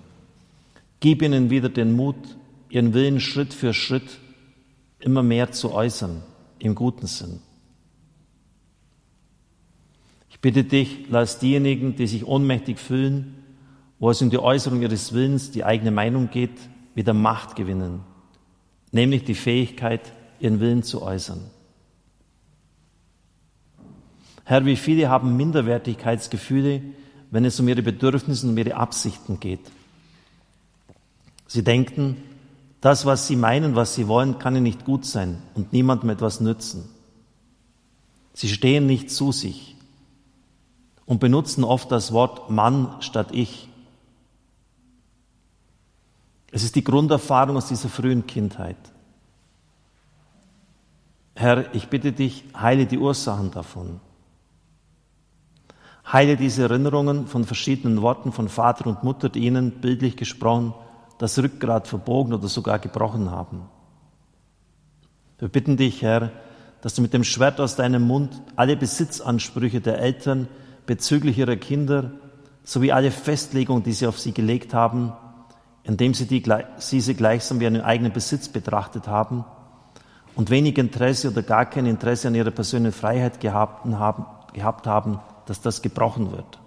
gib 0.98 1.22
ihnen 1.22 1.50
wieder 1.50 1.68
den 1.68 1.94
Mut, 1.94 2.16
ihren 2.70 2.92
Willen 2.92 3.20
Schritt 3.20 3.54
für 3.54 3.72
Schritt 3.72 4.18
immer 4.98 5.22
mehr 5.22 5.52
zu 5.52 5.72
äußern, 5.72 6.22
im 6.64 6.74
guten 6.74 7.06
Sinn. 7.06 7.40
Ich 10.30 10.40
bitte 10.40 10.64
dich, 10.64 11.06
lass 11.08 11.38
diejenigen, 11.38 11.96
die 11.96 12.06
sich 12.06 12.26
ohnmächtig 12.26 12.78
fühlen, 12.78 13.36
wo 13.98 14.10
es 14.10 14.20
um 14.20 14.30
die 14.30 14.38
Äußerung 14.38 14.82
ihres 14.82 15.12
Willens, 15.12 15.50
die 15.50 15.64
eigene 15.64 15.90
Meinung 15.90 16.30
geht, 16.30 16.58
wieder 16.94 17.14
Macht 17.14 17.56
gewinnen 17.56 18.00
nämlich 18.94 19.24
die 19.24 19.34
Fähigkeit, 19.34 20.12
ihren 20.38 20.60
Willen 20.60 20.84
zu 20.84 21.02
äußern. 21.02 21.40
Herr, 24.44 24.64
wie 24.64 24.76
viele 24.76 25.08
haben 25.08 25.36
Minderwertigkeitsgefühle, 25.36 26.80
wenn 27.30 27.44
es 27.44 27.58
um 27.58 27.66
ihre 27.66 27.82
Bedürfnisse 27.82 28.46
und 28.46 28.52
um 28.52 28.58
ihre 28.58 28.76
Absichten 28.76 29.40
geht. 29.40 29.68
Sie 31.48 31.64
denken, 31.64 32.18
das, 32.84 33.06
was 33.06 33.26
sie 33.26 33.36
meinen, 33.36 33.76
was 33.76 33.94
sie 33.94 34.08
wollen, 34.08 34.38
kann 34.38 34.54
ihnen 34.54 34.64
nicht 34.64 34.84
gut 34.84 35.06
sein 35.06 35.42
und 35.54 35.72
niemandem 35.72 36.10
etwas 36.10 36.40
nützen. 36.40 36.84
Sie 38.34 38.50
stehen 38.50 38.84
nicht 38.84 39.10
zu 39.10 39.32
sich 39.32 39.74
und 41.06 41.18
benutzen 41.18 41.64
oft 41.64 41.90
das 41.90 42.12
Wort 42.12 42.50
Mann 42.50 42.94
statt 43.00 43.28
ich. 43.30 43.70
Es 46.50 46.62
ist 46.62 46.74
die 46.76 46.84
Grunderfahrung 46.84 47.56
aus 47.56 47.68
dieser 47.68 47.88
frühen 47.88 48.26
Kindheit. 48.26 48.76
Herr, 51.36 51.74
ich 51.74 51.88
bitte 51.88 52.12
dich, 52.12 52.44
heile 52.54 52.84
die 52.84 52.98
Ursachen 52.98 53.50
davon. 53.50 53.98
Heile 56.12 56.36
diese 56.36 56.64
Erinnerungen 56.64 57.28
von 57.28 57.44
verschiedenen 57.44 58.02
Worten 58.02 58.30
von 58.30 58.50
Vater 58.50 58.88
und 58.88 59.04
Mutter, 59.04 59.30
die 59.30 59.46
ihnen, 59.46 59.70
bildlich 59.80 60.18
gesprochen, 60.18 60.74
das 61.18 61.38
Rückgrat 61.38 61.86
verbogen 61.88 62.32
oder 62.32 62.48
sogar 62.48 62.78
gebrochen 62.78 63.30
haben. 63.30 63.62
Wir 65.38 65.48
bitten 65.48 65.76
dich, 65.76 66.02
Herr, 66.02 66.30
dass 66.80 66.94
du 66.94 67.02
mit 67.02 67.14
dem 67.14 67.24
Schwert 67.24 67.60
aus 67.60 67.76
deinem 67.76 68.02
Mund 68.02 68.42
alle 68.56 68.76
Besitzansprüche 68.76 69.80
der 69.80 69.98
Eltern 69.98 70.48
bezüglich 70.86 71.38
ihrer 71.38 71.56
Kinder 71.56 72.12
sowie 72.62 72.92
alle 72.92 73.10
Festlegungen, 73.10 73.82
die 73.82 73.92
sie 73.92 74.06
auf 74.06 74.18
sie 74.18 74.32
gelegt 74.32 74.74
haben, 74.74 75.12
indem 75.82 76.14
sie 76.14 76.26
die, 76.26 76.42
diese 76.90 77.14
gleichsam 77.14 77.60
wie 77.60 77.66
einen 77.66 77.82
eigenen 77.82 78.12
Besitz 78.12 78.48
betrachtet 78.48 79.06
haben 79.06 79.44
und 80.34 80.50
wenig 80.50 80.78
Interesse 80.78 81.30
oder 81.30 81.42
gar 81.42 81.66
kein 81.66 81.86
Interesse 81.86 82.28
an 82.28 82.34
ihrer 82.34 82.50
persönlichen 82.50 82.98
Freiheit 82.98 83.40
gehabt 83.40 83.84
haben, 83.86 84.26
gehabt 84.52 84.86
haben, 84.86 85.20
dass 85.46 85.60
das 85.60 85.82
gebrochen 85.82 86.32
wird. 86.32 86.58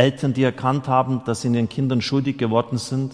Eltern, 0.00 0.32
die 0.32 0.42
erkannt 0.42 0.88
haben, 0.88 1.22
dass 1.26 1.42
sie 1.42 1.48
ihren 1.48 1.68
Kindern 1.68 2.00
schuldig 2.00 2.38
geworden 2.38 2.78
sind, 2.78 3.12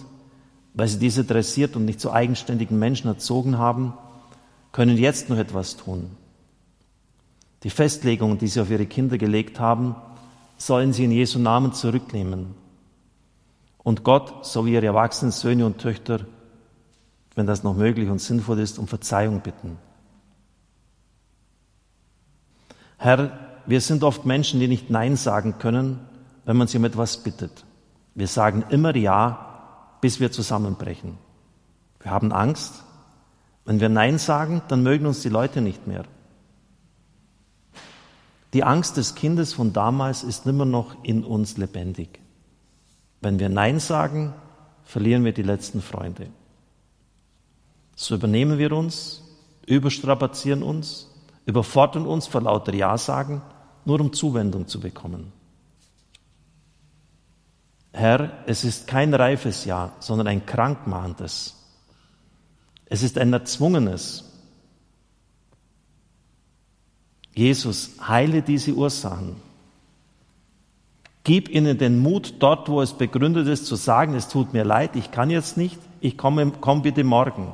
weil 0.73 0.87
sie 0.87 0.99
diese 0.99 1.25
dressiert 1.25 1.75
und 1.75 1.83
nicht 1.83 1.99
zu 1.99 2.13
eigenständigen 2.13 2.79
Menschen 2.79 3.09
erzogen 3.09 3.57
haben, 3.57 3.93
können 4.71 4.97
jetzt 4.97 5.29
noch 5.29 5.37
etwas 5.37 5.75
tun. 5.75 6.11
Die 7.63 7.69
Festlegungen, 7.69 8.37
die 8.37 8.47
sie 8.47 8.61
auf 8.61 8.69
ihre 8.69 8.85
Kinder 8.85 9.17
gelegt 9.17 9.59
haben, 9.59 9.97
sollen 10.57 10.93
sie 10.93 11.03
in 11.03 11.11
Jesu 11.11 11.39
Namen 11.39 11.73
zurücknehmen. 11.73 12.55
Und 13.79 14.05
Gott 14.05 14.45
sowie 14.45 14.75
ihre 14.75 14.85
erwachsenen 14.85 15.33
Söhne 15.33 15.65
und 15.65 15.79
Töchter, 15.79 16.21
wenn 17.35 17.47
das 17.47 17.63
noch 17.63 17.75
möglich 17.75 18.09
und 18.09 18.21
sinnvoll 18.21 18.59
ist, 18.59 18.79
um 18.79 18.87
Verzeihung 18.87 19.41
bitten. 19.41 19.77
Herr, 22.97 23.37
wir 23.65 23.81
sind 23.81 24.03
oft 24.03 24.25
Menschen, 24.25 24.61
die 24.61 24.69
nicht 24.69 24.89
Nein 24.89 25.17
sagen 25.17 25.55
können, 25.59 26.06
wenn 26.47 26.55
man 26.55 26.67
sie 26.67 26.77
um 26.77 26.85
etwas 26.85 27.17
bittet. 27.17 27.65
Wir 28.15 28.27
sagen 28.27 28.63
immer 28.69 28.95
Ja, 28.95 29.97
bis 29.99 30.21
wir 30.21 30.31
zusammenbrechen. 30.31 31.17
Wir 31.99 32.09
haben 32.09 32.31
Angst. 32.31 32.85
Wenn 33.65 33.81
wir 33.81 33.89
Nein 33.89 34.17
sagen, 34.17 34.61
dann 34.69 34.81
mögen 34.81 35.05
uns 35.07 35.21
die 35.21 35.29
Leute 35.29 35.59
nicht 35.59 35.87
mehr. 35.87 36.05
Die 38.53 38.63
Angst 38.63 38.95
des 38.95 39.13
Kindes 39.15 39.53
von 39.53 39.73
damals 39.73 40.23
ist 40.23 40.45
immer 40.45 40.63
noch 40.63 41.03
in 41.03 41.25
uns 41.25 41.57
lebendig. 41.57 42.21
Wenn 43.19 43.39
wir 43.39 43.49
Nein 43.49 43.81
sagen, 43.81 44.33
verlieren 44.85 45.25
wir 45.25 45.33
die 45.33 45.43
letzten 45.43 45.81
Freunde. 45.81 46.27
So 47.93 48.15
übernehmen 48.15 48.57
wir 48.57 48.71
uns, 48.71 49.21
überstrapazieren 49.65 50.63
uns, 50.63 51.13
überfordern 51.45 52.07
uns 52.07 52.25
vor 52.25 52.39
lauter 52.39 52.73
Ja 52.73 52.97
sagen, 52.97 53.41
nur 53.83 53.99
um 53.99 54.13
Zuwendung 54.13 54.65
zu 54.67 54.79
bekommen. 54.79 55.33
Herr, 57.93 58.43
es 58.45 58.63
ist 58.63 58.87
kein 58.87 59.13
reifes 59.13 59.65
Ja, 59.65 59.93
sondern 59.99 60.27
ein 60.27 60.45
krankmachendes. 60.45 61.55
Es 62.85 63.03
ist 63.03 63.17
ein 63.17 63.33
erzwungenes, 63.33 64.27
Jesus, 67.37 67.91
heile 68.07 68.41
diese 68.41 68.73
Ursachen. 68.73 69.35
Gib 71.23 71.49
ihnen 71.49 71.77
den 71.77 71.99
Mut, 71.99 72.35
dort, 72.39 72.67
wo 72.67 72.81
es 72.81 72.93
begründet 72.93 73.47
ist, 73.47 73.67
zu 73.67 73.75
sagen, 73.75 74.15
es 74.15 74.27
tut 74.27 74.53
mir 74.53 74.63
leid, 74.63 74.95
ich 74.95 75.11
kann 75.11 75.29
jetzt 75.29 75.55
nicht, 75.55 75.77
ich 76.01 76.17
komme, 76.17 76.51
komm 76.59 76.81
bitte 76.81 77.03
morgen. 77.03 77.51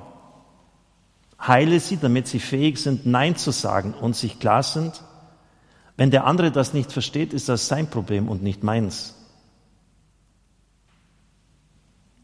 Heile 1.46 1.82
sie, 1.82 1.98
damit 1.98 2.28
sie 2.28 2.40
fähig 2.40 2.78
sind, 2.78 3.06
Nein 3.06 3.36
zu 3.36 3.52
sagen 3.52 3.94
und 3.94 4.16
sich 4.16 4.40
klar 4.40 4.64
sind, 4.64 5.04
wenn 5.98 6.12
der 6.12 6.26
andere 6.28 6.52
das 6.52 6.74
nicht 6.74 6.94
versteht, 6.94 7.34
ist 7.34 7.50
das 7.50 7.68
sein 7.68 7.90
Problem 7.90 8.30
und 8.30 8.42
nicht 8.42 8.64
meins. 8.64 9.16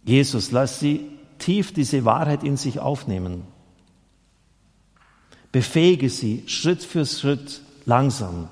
Jesus, 0.04 0.52
lass 0.52 0.80
sie 0.80 1.10
tief 1.40 1.74
diese 1.74 2.06
Wahrheit 2.06 2.44
in 2.44 2.58
sich 2.58 2.80
aufnehmen. 2.80 3.44
Befähige 5.52 6.10
sie 6.10 6.44
Schritt 6.48 6.84
für 6.84 7.06
Schritt 7.06 7.62
langsam, 7.86 8.50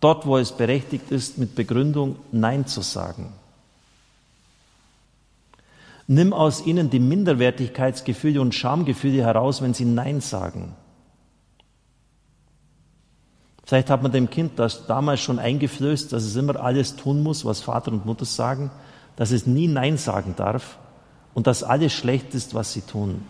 dort 0.00 0.26
wo 0.26 0.38
es 0.38 0.52
berechtigt 0.52 1.10
ist, 1.10 1.38
mit 1.38 1.54
Begründung 1.54 2.16
Nein 2.32 2.66
zu 2.66 2.80
sagen. 2.80 3.32
Nimm 6.08 6.32
aus 6.32 6.66
ihnen 6.66 6.90
die 6.90 6.98
Minderwertigkeitsgefühle 6.98 8.40
und 8.40 8.54
Schamgefühle 8.54 9.22
heraus, 9.22 9.62
wenn 9.62 9.72
sie 9.72 9.84
Nein 9.84 10.20
sagen. 10.20 10.74
Vielleicht 13.64 13.88
hat 13.88 14.02
man 14.02 14.10
dem 14.10 14.28
Kind 14.28 14.58
das 14.58 14.86
damals 14.86 15.20
schon 15.20 15.38
eingeflößt, 15.38 16.12
dass 16.12 16.24
es 16.24 16.34
immer 16.34 16.56
alles 16.56 16.96
tun 16.96 17.22
muss, 17.22 17.44
was 17.44 17.60
Vater 17.60 17.92
und 17.92 18.04
Mutter 18.04 18.24
sagen, 18.24 18.72
dass 19.14 19.30
es 19.30 19.46
nie 19.46 19.68
Nein 19.68 19.96
sagen 19.96 20.34
darf 20.36 20.78
und 21.34 21.46
dass 21.46 21.62
alles 21.62 21.92
schlecht 21.92 22.34
ist, 22.34 22.54
was 22.54 22.72
sie 22.72 22.82
tun. 22.82 23.22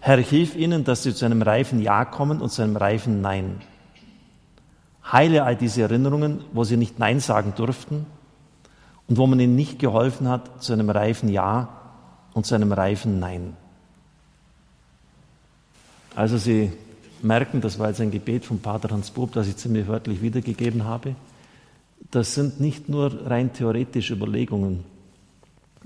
Herr, 0.00 0.18
hilf 0.18 0.54
ihnen, 0.54 0.84
dass 0.84 1.02
sie 1.02 1.14
zu 1.14 1.24
einem 1.24 1.42
reifen 1.42 1.82
Ja 1.82 2.04
kommen 2.04 2.40
und 2.40 2.50
zu 2.50 2.62
einem 2.62 2.76
reifen 2.76 3.20
Nein. 3.20 3.60
Heile 5.10 5.44
all 5.44 5.56
diese 5.56 5.82
Erinnerungen, 5.82 6.44
wo 6.52 6.64
sie 6.64 6.76
nicht 6.76 6.98
Nein 6.98 7.20
sagen 7.20 7.54
durften 7.56 8.06
und 9.08 9.18
wo 9.18 9.26
man 9.26 9.40
ihnen 9.40 9.56
nicht 9.56 9.78
geholfen 9.78 10.28
hat 10.28 10.62
zu 10.62 10.72
einem 10.72 10.90
reifen 10.90 11.28
Ja 11.28 11.68
und 12.34 12.46
zu 12.46 12.54
einem 12.54 12.72
reifen 12.72 13.18
Nein. 13.18 13.56
Also 16.14 16.38
Sie 16.38 16.72
merken, 17.22 17.60
das 17.60 17.78
war 17.78 17.88
jetzt 17.88 18.00
ein 18.00 18.10
Gebet 18.10 18.44
von 18.44 18.60
Pater 18.60 18.90
Hans 18.90 19.10
Bub, 19.10 19.32
das 19.32 19.48
ich 19.48 19.56
ziemlich 19.56 19.86
wörtlich 19.86 20.22
wiedergegeben 20.22 20.84
habe. 20.84 21.14
Das 22.10 22.34
sind 22.34 22.60
nicht 22.60 22.88
nur 22.88 23.28
rein 23.28 23.52
theoretische 23.52 24.14
Überlegungen. 24.14 24.84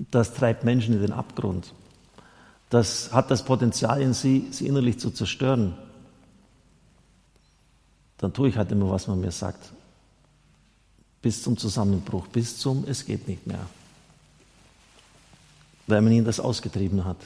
Das 0.09 0.33
treibt 0.33 0.63
Menschen 0.63 0.95
in 0.95 1.01
den 1.01 1.11
Abgrund 1.13 1.73
das 2.71 3.11
hat 3.11 3.29
das 3.29 3.43
Potenzial 3.43 4.01
in 4.01 4.13
sie, 4.13 4.47
sie 4.51 4.65
innerlich 4.65 4.97
zu 4.97 5.11
zerstören, 5.11 5.77
dann 8.17 8.33
tue 8.33 8.47
ich 8.47 8.55
halt 8.55 8.71
immer, 8.71 8.89
was 8.89 9.07
man 9.07 9.19
mir 9.19 9.31
sagt. 9.31 9.73
Bis 11.21 11.43
zum 11.43 11.57
Zusammenbruch, 11.57 12.27
bis 12.27 12.57
zum 12.57 12.85
Es 12.87 13.05
geht 13.05 13.27
nicht 13.27 13.45
mehr. 13.45 13.67
Weil 15.85 16.01
man 16.01 16.13
ihnen 16.13 16.25
das 16.25 16.39
ausgetrieben 16.39 17.03
hat, 17.03 17.17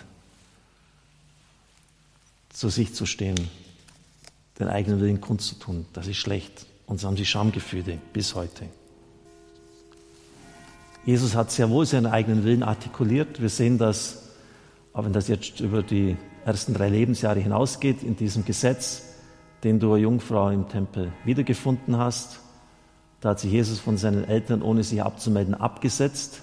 zu 2.50 2.70
sich 2.70 2.96
zu 2.96 3.06
stehen, 3.06 3.50
den 4.58 4.68
eigenen 4.68 5.00
Willen 5.00 5.22
kundzutun. 5.22 5.86
Das 5.94 6.08
ist 6.08 6.18
schlecht. 6.18 6.66
Und 6.88 7.00
so 7.00 7.08
haben 7.08 7.18
sie 7.18 7.26
Schamgefühle 7.26 8.00
bis 8.14 8.34
heute. 8.34 8.68
Jesus 11.06 11.36
hat 11.36 11.52
sehr 11.52 11.70
wohl 11.70 11.86
seinen 11.86 12.08
eigenen 12.08 12.44
Willen 12.44 12.64
artikuliert. 12.64 13.42
Wir 13.42 13.50
sehen 13.50 13.78
das 13.78 14.26
auch 14.96 15.04
wenn 15.04 15.12
das 15.12 15.28
jetzt 15.28 15.60
über 15.60 15.84
die 15.84 16.16
ersten 16.46 16.74
drei 16.74 16.88
Lebensjahre 16.88 17.42
hinausgeht, 17.42 18.02
in 18.02 18.16
diesem 18.16 18.46
Gesetz, 18.46 19.04
den 19.64 19.80
du, 19.80 19.98
Jungfrau, 19.98 20.50
im 20.50 20.70
Tempel 20.70 21.12
wiedergefunden 21.26 21.98
hast, 21.98 22.40
da 23.20 23.32
hat 23.32 23.42
sich 23.42 23.52
Jesus 23.52 23.80
von 23.80 23.98
seinen 23.98 24.24
Eltern, 24.24 24.62
ohne 24.62 24.84
sich 24.84 25.04
abzumelden, 25.04 25.54
abgesetzt. 25.54 26.42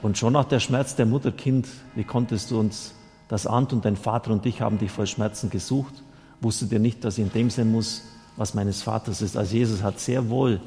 Und 0.00 0.16
schon 0.16 0.36
auch 0.36 0.44
der 0.44 0.60
Schmerz 0.60 0.94
der 0.94 1.06
Mutter, 1.06 1.32
Kind, 1.32 1.66
wie 1.96 2.04
konntest 2.04 2.52
du 2.52 2.60
uns 2.60 2.94
das 3.26 3.48
ahnt 3.48 3.72
und 3.72 3.84
dein 3.84 3.96
Vater 3.96 4.30
und 4.30 4.46
ich 4.46 4.60
haben 4.60 4.78
dich 4.78 4.92
voll 4.92 5.08
Schmerzen 5.08 5.50
gesucht, 5.50 5.94
wusstet 6.40 6.70
ihr 6.70 6.78
nicht, 6.78 7.02
dass 7.02 7.18
ich 7.18 7.24
in 7.24 7.32
dem 7.32 7.50
sein 7.50 7.72
muss, 7.72 8.02
was 8.36 8.54
meines 8.54 8.82
Vaters 8.82 9.22
ist. 9.22 9.36
Also 9.36 9.56
Jesus 9.56 9.82
hat 9.82 9.98
sehr 9.98 10.28
wohl 10.28 10.60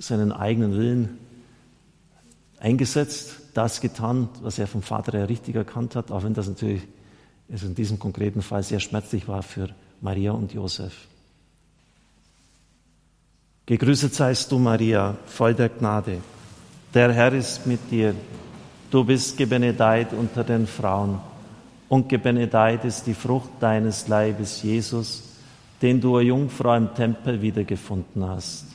seinen 0.00 0.32
eigenen 0.32 0.76
Willen 0.76 1.18
eingesetzt, 2.64 3.36
das 3.52 3.80
getan, 3.82 4.30
was 4.42 4.58
er 4.58 4.66
vom 4.66 4.82
Vater 4.82 5.18
her 5.18 5.28
richtig 5.28 5.54
erkannt 5.54 5.94
hat, 5.94 6.10
auch 6.10 6.24
wenn 6.24 6.32
das 6.32 6.48
natürlich 6.48 6.82
also 7.52 7.66
in 7.66 7.74
diesem 7.74 7.98
konkreten 7.98 8.40
Fall 8.40 8.62
sehr 8.62 8.80
schmerzlich 8.80 9.28
war 9.28 9.42
für 9.42 9.68
Maria 10.00 10.32
und 10.32 10.54
Josef. 10.54 10.94
Gegrüßet 13.66 14.14
seist 14.14 14.50
du, 14.50 14.58
Maria, 14.58 15.16
voll 15.26 15.54
der 15.54 15.68
Gnade. 15.68 16.18
Der 16.94 17.12
Herr 17.12 17.32
ist 17.34 17.66
mit 17.66 17.90
dir. 17.90 18.14
Du 18.90 19.04
bist 19.04 19.36
gebenedeit 19.36 20.12
unter 20.12 20.42
den 20.42 20.66
Frauen 20.66 21.20
und 21.88 22.08
gebenedeit 22.08 22.84
ist 22.84 23.06
die 23.06 23.14
Frucht 23.14 23.50
deines 23.60 24.08
Leibes, 24.08 24.62
Jesus, 24.62 25.22
den 25.82 26.00
du, 26.00 26.18
Jungfrau, 26.18 26.74
im 26.76 26.94
Tempel 26.94 27.42
wiedergefunden 27.42 28.26
hast. 28.26 28.73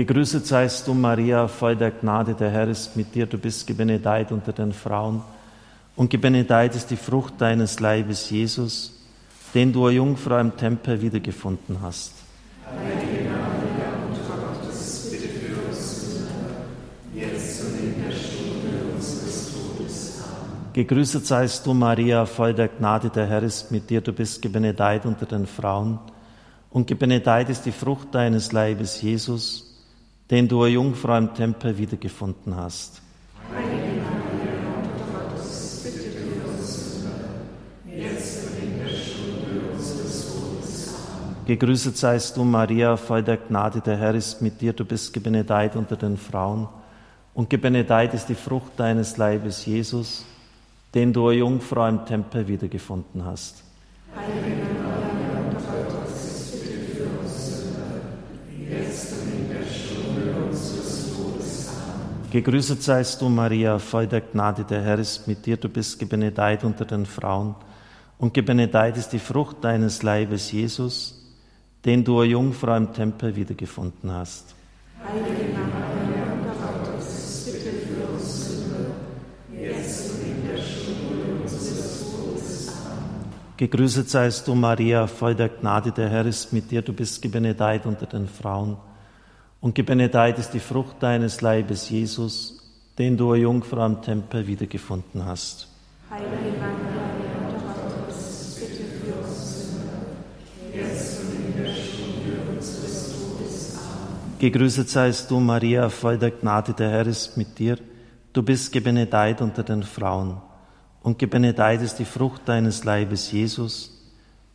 Gegrüßet 0.00 0.46
seist 0.46 0.88
du, 0.88 0.94
Maria, 0.94 1.46
voll 1.46 1.76
der 1.76 1.90
Gnade, 1.90 2.32
der 2.32 2.48
Herr 2.48 2.68
ist 2.68 2.96
mit 2.96 3.14
dir, 3.14 3.26
du 3.26 3.36
bist 3.36 3.66
gebenedeit 3.66 4.32
unter 4.32 4.50
den 4.50 4.72
Frauen. 4.72 5.22
Und 5.94 6.08
gebenedeit 6.08 6.74
ist 6.74 6.90
die 6.90 6.96
Frucht 6.96 7.34
deines 7.36 7.80
Leibes, 7.80 8.30
Jesus, 8.30 8.98
den 9.52 9.74
du, 9.74 9.90
Jungfrau, 9.90 10.38
im 10.38 10.56
Tempel 10.56 11.02
wiedergefunden 11.02 11.82
hast. 11.82 12.14
Heilige 12.64 13.28
Maria, 13.28 13.90
Mutter 14.08 14.62
Gottes, 14.62 15.10
bitte 15.10 15.28
für 15.28 15.68
uns 15.68 16.16
jetzt 17.14 17.60
und 17.60 17.78
in 17.78 18.02
der 18.02 18.12
Stunde 18.12 18.94
unseres 18.94 19.52
Todes. 19.52 20.22
Amen. 20.22 20.72
Gegrüßet 20.72 21.26
seist 21.26 21.66
du, 21.66 21.74
Maria, 21.74 22.24
voll 22.24 22.54
der 22.54 22.68
Gnade, 22.68 23.10
der 23.10 23.26
Herr 23.26 23.42
ist 23.42 23.70
mit 23.70 23.90
dir, 23.90 24.00
du 24.00 24.14
bist 24.14 24.40
gebenedeit 24.40 25.04
unter 25.04 25.26
den 25.26 25.46
Frauen. 25.46 25.98
Und 26.70 26.86
gebenedeit 26.86 27.50
ist 27.50 27.66
die 27.66 27.72
Frucht 27.72 28.14
deines 28.14 28.52
Leibes, 28.52 29.02
Jesus, 29.02 29.69
den 30.30 30.48
du, 30.48 30.64
Jungfrau, 30.66 31.18
im 31.18 31.34
Tempel 31.34 31.76
wiedergefunden 31.76 32.56
hast. 32.56 33.02
Gegrüßet 41.50 41.96
seist 41.96 42.36
du, 42.36 42.44
Maria, 42.44 42.96
voll 42.96 43.24
der 43.24 43.36
Gnade, 43.38 43.80
der 43.80 43.96
Herr 43.96 44.14
ist 44.14 44.40
mit 44.40 44.60
dir, 44.60 44.72
du 44.72 44.84
bist 44.84 45.12
gebenedeit 45.12 45.74
unter 45.74 45.96
den 45.96 46.16
Frauen. 46.16 46.68
Und 47.34 47.50
gebenedeit 47.50 48.14
ist 48.14 48.26
die 48.28 48.36
Frucht 48.36 48.70
deines 48.76 49.16
Leibes, 49.16 49.66
Jesus, 49.66 50.24
den 50.94 51.12
du, 51.12 51.26
o 51.26 51.32
Jungfrau, 51.32 51.88
im 51.88 52.04
Tempel 52.04 52.46
wiedergefunden 52.46 53.24
hast. 53.24 53.64
Heilige 54.14 54.62
Maria, 54.80 55.42
Mutter 55.50 55.86
Gottes, 55.88 56.52
bitte 56.52 56.78
für 56.94 57.18
uns 57.18 57.46
Sünder, 57.48 57.98
jetzt 58.68 59.12
und 59.14 59.32
in 59.32 59.48
der 59.48 59.64
Stunde 59.64 60.46
unseres 60.46 61.16
Todes. 61.16 61.68
Amen. 61.68 62.19
Gegrüßet 62.30 62.80
seist 62.80 63.20
du, 63.20 63.28
Maria, 63.28 63.80
voll 63.80 64.06
der 64.06 64.20
Gnade, 64.20 64.62
der 64.62 64.82
Herr 64.82 65.00
ist 65.00 65.26
mit 65.26 65.46
dir, 65.46 65.56
du 65.56 65.68
bist 65.68 65.98
gebenedeit 65.98 66.62
unter 66.62 66.84
den 66.84 67.04
Frauen. 67.04 67.56
Und 68.18 68.32
gebenedeit 68.34 68.96
ist 68.96 69.08
die 69.08 69.18
Frucht 69.18 69.64
deines 69.64 70.04
Leibes, 70.04 70.52
Jesus, 70.52 71.26
den 71.84 72.04
du, 72.04 72.20
o 72.20 72.22
Jungfrau, 72.22 72.76
im 72.76 72.92
Tempel 72.92 73.34
wiedergefunden 73.34 74.12
hast. 74.12 74.54
Heilige 75.04 75.54
Maria, 75.54 76.36
Mutter 76.36 76.92
Gottes, 76.92 77.50
bitte 77.52 77.70
für 77.88 78.06
uns 78.12 78.46
Sünder, 78.46 78.90
jetzt 79.52 80.12
und 80.12 80.22
in 80.22 80.46
der 80.46 80.62
Stunde 80.62 81.42
unseres 81.42 82.12
Todes. 82.12 82.68
Amen. 82.68 83.24
Gegrüßet 83.56 84.08
seist 84.08 84.46
du, 84.46 84.54
Maria, 84.54 85.08
voll 85.08 85.34
der 85.34 85.48
Gnade, 85.48 85.90
der 85.90 86.08
Herr 86.08 86.26
ist 86.26 86.52
mit 86.52 86.70
dir, 86.70 86.82
du 86.82 86.92
bist 86.92 87.20
gebenedeit 87.22 87.86
unter 87.86 88.06
den 88.06 88.28
Frauen. 88.28 88.76
Und 89.60 89.74
gebenedeit 89.74 90.38
ist 90.38 90.50
die 90.50 90.60
Frucht 90.60 91.02
deines 91.02 91.40
Leibes, 91.40 91.90
Jesus, 91.90 92.58
den 92.98 93.16
du, 93.16 93.30
o 93.30 93.34
Jungfrau, 93.34 93.84
im 93.86 94.00
Tempel 94.00 94.46
wiedergefunden 94.46 95.24
hast. 95.24 95.68
Heilige 96.10 96.58
Maria, 96.58 97.00
Gegrüßet 104.40 104.88
seist 104.88 105.30
du, 105.30 105.38
Maria, 105.38 105.90
voll 105.90 106.16
der 106.16 106.30
Gnade, 106.30 106.72
der 106.72 106.88
Herr 106.88 107.06
ist 107.06 107.36
mit 107.36 107.58
dir. 107.58 107.76
Du 108.32 108.42
bist 108.42 108.72
gebenedeit 108.72 109.42
unter 109.42 109.62
den 109.62 109.82
Frauen. 109.82 110.40
Und 111.02 111.18
gebenedeit 111.18 111.82
ist 111.82 111.98
die 111.98 112.06
Frucht 112.06 112.48
deines 112.48 112.84
Leibes, 112.84 113.30
Jesus, 113.32 114.02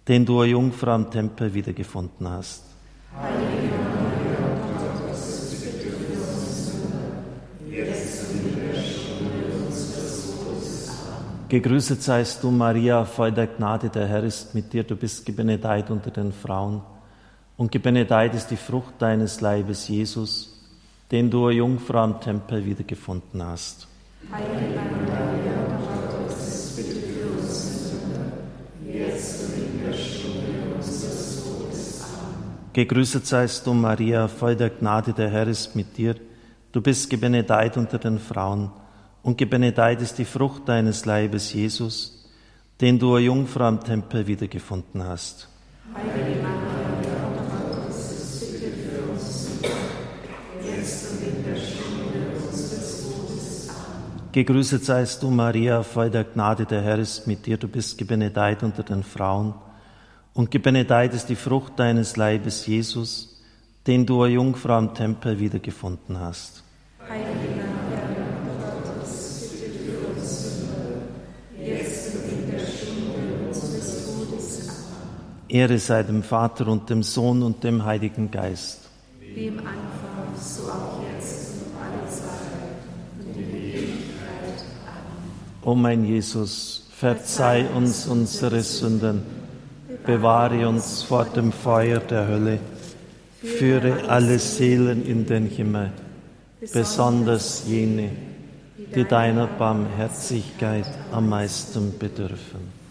den 0.08 0.26
du, 0.26 0.40
o 0.40 0.44
Jungfrau, 0.44 0.90
am 0.90 1.12
Tempel 1.12 1.54
wiedergefunden 1.54 2.28
hast. 2.28 2.64
Heilige 3.16 3.46
Maria, 3.78 4.56
Gottes, 4.82 5.52
bitte 5.52 5.92
für 5.92 6.18
uns 6.34 6.72
jetzt 7.70 8.32
und 8.32 8.44
in 8.44 8.72
der 8.72 8.82
Stunde 8.82 9.68
unseres 9.68 10.32
Todes. 10.32 10.90
Gegrüßet 11.48 12.02
seist 12.02 12.44
du, 12.44 12.50
Maria, 12.50 13.06
voll 13.06 13.32
der 13.32 13.46
Gnade, 13.46 13.90
der 13.90 14.08
Herr 14.08 14.24
ist 14.24 14.56
mit 14.56 14.74
dir. 14.74 14.84
Du 14.84 14.96
bist 14.96 15.26
gebenedeit 15.28 15.92
unter 15.92 16.10
den 16.10 16.32
Frauen 16.32 16.82
und 17.56 17.72
gebenedeit 17.72 18.34
ist 18.34 18.48
die 18.48 18.58
Frucht 18.58 18.96
deines 18.98 19.42
Leibes, 19.42 19.88
Jesus, 19.88 20.60
den 21.12 21.30
du, 21.30 21.52
Jungfrau, 21.52 22.00
am 22.00 22.20
Tempel 22.20 22.66
wiedergefunden 22.66 23.44
hast. 23.44 23.88
Heilige 24.32 24.80
Maria, 25.08 25.68
Gottes, 26.20 26.74
bitte 26.76 27.00
für 27.00 27.28
uns 27.38 27.94
jetzt 28.92 29.44
und 29.44 29.64
in 29.64 29.86
der 29.86 29.94
Stunde 29.94 30.76
unseres 30.76 31.44
Todes. 31.44 32.04
Amen. 32.04 32.70
Gegrüßet 32.74 33.28
seist 33.28 33.68
du, 33.68 33.76
Maria, 33.76 34.28
voll 34.28 34.56
der 34.56 34.72
Gnade, 34.72 35.14
der 35.14 35.30
Herr 35.30 35.48
ist 35.48 35.76
mit 35.76 35.96
dir. 35.96 36.16
Du 36.72 36.82
bist 36.82 37.08
gebenedeit 37.08 37.78
unter 37.78 38.00
den 38.00 38.18
Frauen, 38.18 38.72
und 39.26 39.40
gebenedeit 39.40 40.02
ist 40.02 40.20
die 40.20 40.26
Frucht 40.26 40.70
deines 40.70 41.06
Leibes, 41.06 41.52
Jesus, 41.52 42.30
den 42.80 43.00
du, 43.00 43.16
o 43.16 43.18
Jungfrau, 43.18 43.64
am 43.64 43.84
Tempel 43.84 44.28
wiedergefunden 44.28 45.04
hast. 45.04 45.50
Heilige 45.96 46.42
Maria, 46.44 46.56
Gegrüßet 54.32 54.84
seist 54.84 55.24
du, 55.24 55.32
Maria, 55.32 55.82
voll 55.82 56.12
der 56.12 56.26
Gnade, 56.26 56.66
der 56.66 56.82
Herr 56.82 57.00
ist 57.00 57.26
mit 57.26 57.46
dir. 57.48 57.58
Du 57.58 57.68
bist 57.68 57.98
gebenedeit 57.98 58.62
unter 58.62 58.84
den 58.84 59.02
Frauen. 59.02 59.56
Und 60.34 60.52
gebenedeit 60.52 61.14
ist 61.16 61.30
die 61.30 61.38
Frucht 61.38 61.80
deines 61.80 62.16
Leibes, 62.16 62.68
Jesus, 62.68 63.42
den 63.88 64.06
du, 64.06 64.22
o 64.22 64.26
Jungfrau, 64.28 64.74
am 64.74 64.94
Tempel 64.94 65.40
wiedergefunden 65.40 66.20
hast. 66.20 66.64
Heilige 67.10 67.56
Maria, 67.56 68.06
Gottes, 69.06 69.52
bitte 69.52 69.80
für 69.80 70.08
uns 70.08 70.44
Sünder, 70.44 71.02
jetzt 71.58 72.16
und 72.16 72.32
in 72.32 72.52
der 72.52 72.60
Stunde 72.60 73.48
unseres 73.48 74.06
Todes. 74.06 74.70
Amen. 74.70 75.45
Ehre 75.56 75.80
sei 75.80 76.04
dem 76.04 76.22
Vater 76.22 76.68
und 76.68 76.90
dem 76.90 77.02
Sohn 77.02 77.42
und 77.42 77.64
dem 77.64 77.86
Heiligen 77.86 78.30
Geist. 78.30 78.90
Wie 79.22 79.48
im 79.48 79.60
Anfang, 79.60 80.28
so 80.38 80.64
auch 80.64 81.02
jetzt 81.16 81.56
O 85.64 85.74
mein 85.74 86.06
Jesus, 86.06 86.88
verzeih 86.92 87.66
uns 87.76 88.06
unsere 88.06 88.62
Sünden, 88.62 89.24
bewahre 90.06 90.68
uns 90.68 91.02
vor 91.02 91.26
dem 91.26 91.52
Feuer 91.52 92.00
der 92.00 92.28
Hölle, 92.28 92.60
führe 93.42 94.08
alle 94.08 94.38
Seelen 94.38 95.04
in 95.06 95.26
den 95.26 95.48
Himmel, 95.48 95.92
besonders 96.72 97.64
jene, 97.66 98.12
die 98.94 99.06
deiner 99.06 99.48
Barmherzigkeit 99.48 100.92
am 101.12 101.30
meisten 101.30 101.98
bedürfen. 101.98 102.85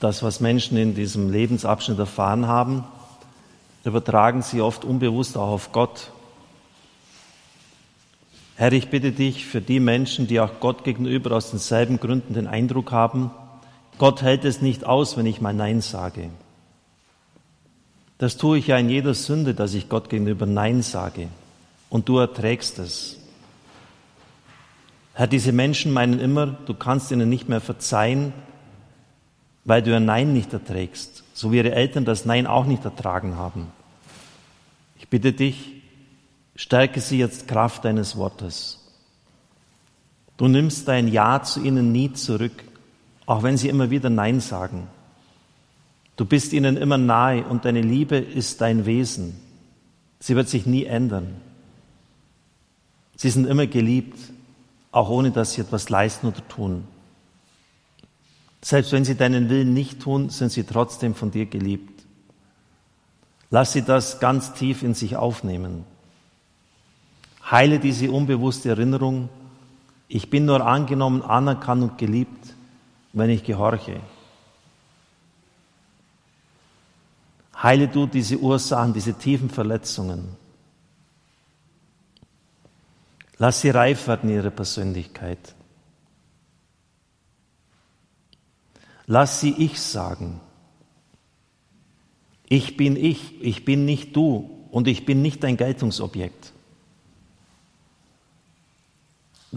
Das, 0.00 0.22
was 0.22 0.40
Menschen 0.40 0.78
in 0.78 0.94
diesem 0.94 1.30
Lebensabschnitt 1.30 1.98
erfahren 1.98 2.46
haben, 2.46 2.84
übertragen 3.84 4.42
sie 4.42 4.60
oft 4.60 4.84
unbewusst 4.84 5.36
auch 5.36 5.48
auf 5.48 5.72
Gott. 5.72 6.12
Herr, 8.56 8.72
ich 8.72 8.90
bitte 8.90 9.12
dich 9.12 9.44
für 9.44 9.60
die 9.60 9.80
Menschen, 9.80 10.26
die 10.26 10.40
auch 10.40 10.60
Gott 10.60 10.84
gegenüber 10.84 11.32
aus 11.32 11.50
denselben 11.50 12.00
Gründen 12.00 12.34
den 12.34 12.46
Eindruck 12.46 12.92
haben, 12.92 13.30
Gott 13.98 14.22
hält 14.22 14.44
es 14.44 14.62
nicht 14.62 14.86
aus, 14.86 15.16
wenn 15.16 15.26
ich 15.26 15.40
mal 15.40 15.52
Nein 15.52 15.80
sage. 15.80 16.30
Das 18.18 18.36
tue 18.36 18.58
ich 18.58 18.68
ja 18.68 18.78
in 18.78 18.88
jeder 18.88 19.14
Sünde, 19.14 19.54
dass 19.54 19.74
ich 19.74 19.88
Gott 19.88 20.08
gegenüber 20.08 20.46
Nein 20.46 20.82
sage. 20.82 21.28
Und 21.90 22.08
du 22.08 22.18
erträgst 22.18 22.78
es. 22.78 23.18
Herr, 25.14 25.26
diese 25.26 25.52
Menschen 25.52 25.92
meinen 25.92 26.20
immer, 26.20 26.46
du 26.46 26.74
kannst 26.74 27.10
ihnen 27.10 27.28
nicht 27.28 27.48
mehr 27.48 27.60
verzeihen, 27.60 28.32
weil 29.64 29.82
du 29.82 29.94
ein 29.94 30.04
Nein 30.04 30.32
nicht 30.32 30.52
erträgst, 30.52 31.24
so 31.34 31.52
wie 31.52 31.58
ihre 31.58 31.72
Eltern 31.72 32.04
das 32.04 32.24
Nein 32.24 32.46
auch 32.46 32.66
nicht 32.66 32.84
ertragen 32.84 33.36
haben. 33.36 33.66
Ich 34.98 35.08
bitte 35.08 35.32
dich, 35.32 35.82
stärke 36.54 37.00
sie 37.00 37.18
jetzt 37.18 37.48
Kraft 37.48 37.84
deines 37.84 38.16
Wortes. 38.16 38.78
Du 40.36 40.46
nimmst 40.46 40.86
dein 40.86 41.08
Ja 41.08 41.42
zu 41.42 41.62
ihnen 41.62 41.90
nie 41.90 42.12
zurück, 42.12 42.64
auch 43.28 43.42
wenn 43.42 43.58
sie 43.58 43.68
immer 43.68 43.90
wieder 43.90 44.08
Nein 44.08 44.40
sagen. 44.40 44.88
Du 46.16 46.24
bist 46.24 46.54
ihnen 46.54 46.78
immer 46.78 46.96
nahe 46.96 47.44
und 47.44 47.66
deine 47.66 47.82
Liebe 47.82 48.16
ist 48.16 48.62
dein 48.62 48.86
Wesen. 48.86 49.38
Sie 50.18 50.34
wird 50.34 50.48
sich 50.48 50.64
nie 50.64 50.86
ändern. 50.86 51.36
Sie 53.16 53.28
sind 53.28 53.46
immer 53.46 53.66
geliebt, 53.66 54.18
auch 54.92 55.10
ohne 55.10 55.30
dass 55.30 55.52
sie 55.52 55.60
etwas 55.60 55.90
leisten 55.90 56.26
oder 56.26 56.48
tun. 56.48 56.84
Selbst 58.62 58.92
wenn 58.92 59.04
sie 59.04 59.14
deinen 59.14 59.50
Willen 59.50 59.74
nicht 59.74 60.00
tun, 60.00 60.30
sind 60.30 60.50
sie 60.50 60.64
trotzdem 60.64 61.14
von 61.14 61.30
dir 61.30 61.44
geliebt. 61.44 62.02
Lass 63.50 63.74
sie 63.74 63.82
das 63.82 64.20
ganz 64.20 64.54
tief 64.54 64.82
in 64.82 64.94
sich 64.94 65.16
aufnehmen. 65.16 65.84
Heile 67.50 67.78
diese 67.78 68.10
unbewusste 68.10 68.70
Erinnerung, 68.70 69.28
ich 70.08 70.30
bin 70.30 70.46
nur 70.46 70.66
angenommen, 70.66 71.20
anerkannt 71.20 71.82
und 71.82 71.98
geliebt, 71.98 72.37
wenn 73.12 73.30
ich 73.30 73.44
gehorche. 73.44 74.00
Heile 77.62 77.88
du 77.88 78.06
diese 78.06 78.38
Ursachen, 78.38 78.92
diese 78.92 79.14
tiefen 79.14 79.50
Verletzungen. 79.50 80.36
Lass 83.38 83.60
sie 83.60 83.70
reif 83.70 84.06
werden 84.06 84.30
in 84.30 84.36
ihrer 84.36 84.50
Persönlichkeit. 84.50 85.54
Lass 89.06 89.40
sie 89.40 89.54
ich 89.56 89.80
sagen. 89.80 90.40
Ich 92.48 92.76
bin 92.76 92.96
ich, 92.96 93.42
ich 93.42 93.64
bin 93.64 93.84
nicht 93.84 94.14
du 94.14 94.66
und 94.70 94.86
ich 94.88 95.04
bin 95.04 95.22
nicht 95.22 95.44
ein 95.44 95.56
Geltungsobjekt. 95.56 96.52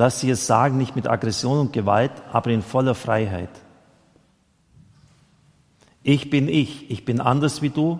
Lass 0.01 0.19
sie 0.19 0.31
es 0.31 0.47
sagen, 0.47 0.77
nicht 0.77 0.95
mit 0.95 1.07
Aggression 1.07 1.59
und 1.59 1.73
Gewalt, 1.73 2.11
aber 2.31 2.49
in 2.49 2.63
voller 2.63 2.95
Freiheit. 2.95 3.51
Ich 6.01 6.31
bin 6.31 6.47
ich, 6.47 6.89
ich 6.89 7.05
bin 7.05 7.21
anders 7.21 7.61
wie 7.61 7.69
du 7.69 7.99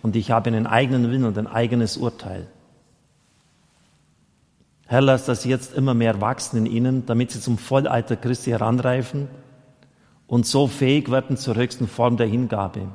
und 0.00 0.16
ich 0.16 0.30
habe 0.30 0.48
einen 0.48 0.66
eigenen 0.66 1.10
Willen 1.10 1.26
und 1.26 1.36
ein 1.36 1.46
eigenes 1.46 1.98
Urteil. 1.98 2.46
Herr, 4.86 5.02
lass 5.02 5.26
das 5.26 5.44
jetzt 5.44 5.74
immer 5.74 5.92
mehr 5.92 6.22
wachsen 6.22 6.64
in 6.64 6.64
ihnen, 6.64 7.04
damit 7.04 7.30
sie 7.32 7.42
zum 7.42 7.58
Vollalter 7.58 8.16
Christi 8.16 8.52
heranreifen 8.52 9.28
und 10.28 10.46
so 10.46 10.66
fähig 10.66 11.10
werden 11.10 11.36
zur 11.36 11.56
höchsten 11.56 11.88
Form 11.88 12.16
der 12.16 12.26
Hingabe, 12.26 12.88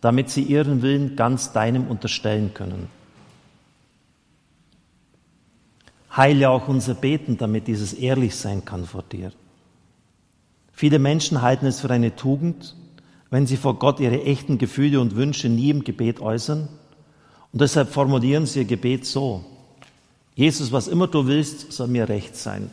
damit 0.00 0.30
sie 0.30 0.42
ihren 0.42 0.82
Willen 0.82 1.16
ganz 1.16 1.52
deinem 1.52 1.88
unterstellen 1.88 2.54
können. 2.54 2.86
Heile 6.16 6.50
auch 6.50 6.68
unser 6.68 6.94
Beten, 6.94 7.36
damit 7.36 7.66
dieses 7.66 7.92
ehrlich 7.92 8.36
sein 8.36 8.64
kann 8.64 8.86
vor 8.86 9.02
dir. 9.02 9.32
Viele 10.72 10.98
Menschen 10.98 11.42
halten 11.42 11.66
es 11.66 11.80
für 11.80 11.90
eine 11.90 12.16
Tugend, 12.16 12.74
wenn 13.30 13.46
sie 13.46 13.56
vor 13.56 13.78
Gott 13.78 14.00
ihre 14.00 14.22
echten 14.22 14.58
Gefühle 14.58 15.00
und 15.00 15.16
Wünsche 15.16 15.48
nie 15.48 15.70
im 15.70 15.84
Gebet 15.84 16.20
äußern. 16.20 16.68
Und 17.52 17.60
deshalb 17.60 17.90
formulieren 17.90 18.46
sie 18.46 18.60
ihr 18.60 18.64
Gebet 18.64 19.04
so. 19.04 19.44
Jesus, 20.34 20.72
was 20.72 20.88
immer 20.88 21.06
du 21.06 21.26
willst, 21.26 21.72
soll 21.72 21.88
mir 21.88 22.08
recht 22.08 22.36
sein. 22.36 22.70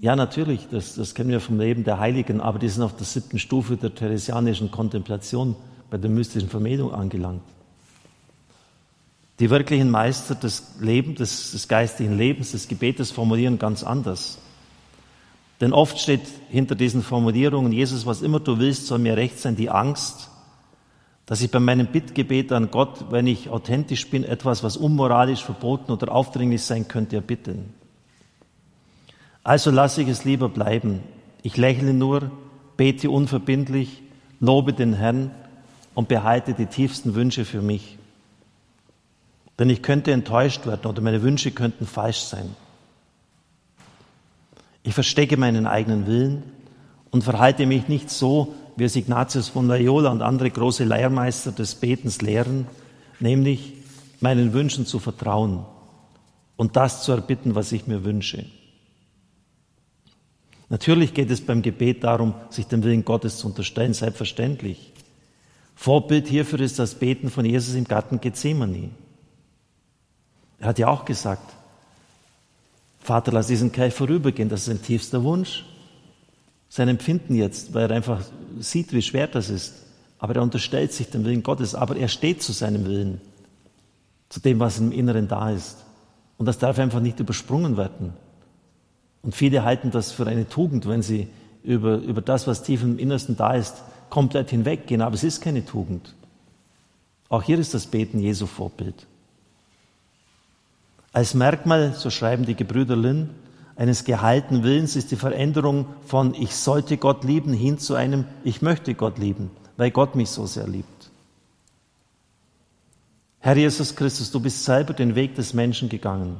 Ja, 0.00 0.14
natürlich, 0.14 0.68
das, 0.70 0.94
das 0.94 1.14
kennen 1.14 1.30
wir 1.30 1.40
vom 1.40 1.58
Leben 1.58 1.82
der 1.82 1.98
Heiligen, 1.98 2.40
aber 2.40 2.58
die 2.58 2.68
sind 2.68 2.82
auf 2.82 2.94
der 2.94 3.06
siebten 3.06 3.38
Stufe 3.38 3.76
der 3.76 3.94
theresianischen 3.94 4.70
Kontemplation 4.70 5.56
bei 5.90 5.98
der 5.98 6.10
mystischen 6.10 6.48
Vermählung 6.48 6.92
angelangt. 6.92 7.42
Die 9.40 9.50
wirklichen 9.50 9.90
Meister 9.90 10.34
des 10.34 10.74
Lebens, 10.80 11.18
des, 11.18 11.52
des 11.52 11.68
geistigen 11.68 12.18
Lebens, 12.18 12.52
des 12.52 12.66
Gebetes 12.66 13.12
formulieren 13.12 13.58
ganz 13.58 13.84
anders. 13.84 14.38
Denn 15.60 15.72
oft 15.72 15.98
steht 15.98 16.22
hinter 16.50 16.74
diesen 16.74 17.02
Formulierungen, 17.02 17.72
Jesus, 17.72 18.06
was 18.06 18.22
immer 18.22 18.40
du 18.40 18.58
willst, 18.58 18.86
soll 18.86 18.98
mir 18.98 19.16
recht 19.16 19.38
sein, 19.38 19.56
die 19.56 19.70
Angst, 19.70 20.30
dass 21.26 21.42
ich 21.42 21.50
bei 21.50 21.60
meinem 21.60 21.88
Bittgebet 21.88 22.52
an 22.52 22.70
Gott, 22.70 23.06
wenn 23.10 23.26
ich 23.26 23.50
authentisch 23.50 24.08
bin, 24.08 24.24
etwas, 24.24 24.62
was 24.62 24.76
unmoralisch 24.76 25.44
verboten 25.44 25.92
oder 25.92 26.12
aufdringlich 26.12 26.62
sein 26.62 26.88
könnte, 26.88 27.16
erbitten. 27.16 27.74
Also 29.44 29.70
lasse 29.70 30.02
ich 30.02 30.08
es 30.08 30.24
lieber 30.24 30.48
bleiben. 30.48 31.00
Ich 31.42 31.56
lächle 31.56 31.92
nur, 31.92 32.30
bete 32.76 33.10
unverbindlich, 33.10 34.02
lobe 34.40 34.72
den 34.72 34.94
Herrn 34.94 35.30
und 35.94 36.08
behalte 36.08 36.54
die 36.54 36.66
tiefsten 36.66 37.14
Wünsche 37.14 37.44
für 37.44 37.62
mich. 37.62 37.97
Denn 39.58 39.70
ich 39.70 39.82
könnte 39.82 40.12
enttäuscht 40.12 40.66
werden 40.66 40.86
oder 40.86 41.02
meine 41.02 41.22
Wünsche 41.22 41.50
könnten 41.50 41.86
falsch 41.86 42.20
sein. 42.20 42.54
Ich 44.82 44.94
verstecke 44.94 45.36
meinen 45.36 45.66
eigenen 45.66 46.06
Willen 46.06 46.42
und 47.10 47.24
verhalte 47.24 47.66
mich 47.66 47.88
nicht 47.88 48.10
so, 48.10 48.54
wie 48.76 48.84
es 48.84 48.96
Ignatius 48.96 49.48
von 49.48 49.66
Loyola 49.66 50.10
und 50.10 50.22
andere 50.22 50.50
große 50.50 50.84
Lehrmeister 50.84 51.50
des 51.50 51.74
Betens 51.74 52.22
lehren, 52.22 52.66
nämlich 53.18 53.74
meinen 54.20 54.52
Wünschen 54.52 54.86
zu 54.86 55.00
vertrauen 55.00 55.64
und 56.56 56.76
das 56.76 57.02
zu 57.02 57.12
erbitten, 57.12 57.54
was 57.54 57.72
ich 57.72 57.86
mir 57.86 58.04
wünsche. 58.04 58.44
Natürlich 60.68 61.14
geht 61.14 61.30
es 61.30 61.40
beim 61.40 61.62
Gebet 61.62 62.04
darum, 62.04 62.34
sich 62.50 62.66
dem 62.66 62.84
Willen 62.84 63.04
Gottes 63.04 63.38
zu 63.38 63.48
unterstellen, 63.48 63.94
selbstverständlich. 63.94 64.92
Vorbild 65.74 66.28
hierfür 66.28 66.60
ist 66.60 66.78
das 66.78 66.94
Beten 66.94 67.30
von 67.30 67.44
Jesus 67.44 67.74
im 67.74 67.84
Garten 67.84 68.20
Gethsemane. 68.20 68.90
Er 70.60 70.68
hat 70.68 70.78
ja 70.78 70.88
auch 70.88 71.04
gesagt, 71.04 71.54
Vater, 73.00 73.32
lass 73.32 73.46
diesen 73.46 73.72
Kelch 73.72 73.94
vorübergehen. 73.94 74.48
Das 74.48 74.60
ist 74.60 74.66
sein 74.66 74.82
tiefster 74.82 75.22
Wunsch. 75.22 75.64
Sein 76.68 76.88
Empfinden 76.88 77.34
jetzt, 77.34 77.72
weil 77.72 77.88
er 77.88 77.96
einfach 77.96 78.22
sieht, 78.58 78.92
wie 78.92 79.02
schwer 79.02 79.26
das 79.26 79.48
ist. 79.48 79.74
Aber 80.18 80.36
er 80.36 80.42
unterstellt 80.42 80.92
sich 80.92 81.08
dem 81.08 81.24
Willen 81.24 81.42
Gottes. 81.42 81.74
Aber 81.74 81.96
er 81.96 82.08
steht 82.08 82.42
zu 82.42 82.52
seinem 82.52 82.84
Willen. 82.84 83.20
Zu 84.28 84.40
dem, 84.40 84.60
was 84.60 84.78
im 84.78 84.92
Inneren 84.92 85.28
da 85.28 85.50
ist. 85.50 85.78
Und 86.36 86.46
das 86.46 86.58
darf 86.58 86.78
einfach 86.78 87.00
nicht 87.00 87.18
übersprungen 87.20 87.76
werden. 87.76 88.12
Und 89.22 89.34
viele 89.34 89.64
halten 89.64 89.90
das 89.90 90.12
für 90.12 90.26
eine 90.26 90.48
Tugend, 90.48 90.86
wenn 90.86 91.02
sie 91.02 91.28
über, 91.64 91.96
über 91.96 92.20
das, 92.20 92.46
was 92.46 92.62
tief 92.62 92.82
im 92.82 92.98
Innersten 92.98 93.36
da 93.36 93.54
ist, 93.54 93.82
komplett 94.10 94.50
hinweggehen. 94.50 95.00
Aber 95.00 95.14
es 95.14 95.24
ist 95.24 95.40
keine 95.40 95.64
Tugend. 95.64 96.14
Auch 97.28 97.42
hier 97.42 97.58
ist 97.58 97.74
das 97.74 97.86
Beten 97.86 98.20
Jesu 98.20 98.46
Vorbild. 98.46 99.06
Als 101.18 101.34
Merkmal, 101.34 101.94
so 101.94 102.10
schreiben 102.10 102.46
die 102.46 102.54
Gebrüder 102.54 102.94
Lynn, 102.94 103.30
eines 103.74 104.04
gehaltenen 104.04 104.62
Willens 104.62 104.94
ist 104.94 105.10
die 105.10 105.16
Veränderung 105.16 105.86
von 106.06 106.32
ich 106.32 106.54
sollte 106.54 106.96
Gott 106.96 107.24
lieben 107.24 107.52
hin 107.52 107.80
zu 107.80 107.96
einem 107.96 108.24
ich 108.44 108.62
möchte 108.62 108.94
Gott 108.94 109.18
lieben, 109.18 109.50
weil 109.76 109.90
Gott 109.90 110.14
mich 110.14 110.30
so 110.30 110.46
sehr 110.46 110.68
liebt. 110.68 111.10
Herr 113.40 113.56
Jesus 113.56 113.96
Christus, 113.96 114.30
du 114.30 114.38
bist 114.38 114.64
selber 114.64 114.92
den 114.92 115.16
Weg 115.16 115.34
des 115.34 115.54
Menschen 115.54 115.88
gegangen. 115.88 116.36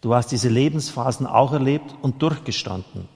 Du 0.00 0.12
hast 0.12 0.32
diese 0.32 0.48
Lebensphasen 0.48 1.28
auch 1.28 1.52
erlebt 1.52 1.94
und 2.02 2.20
durchgestanden. 2.20 3.06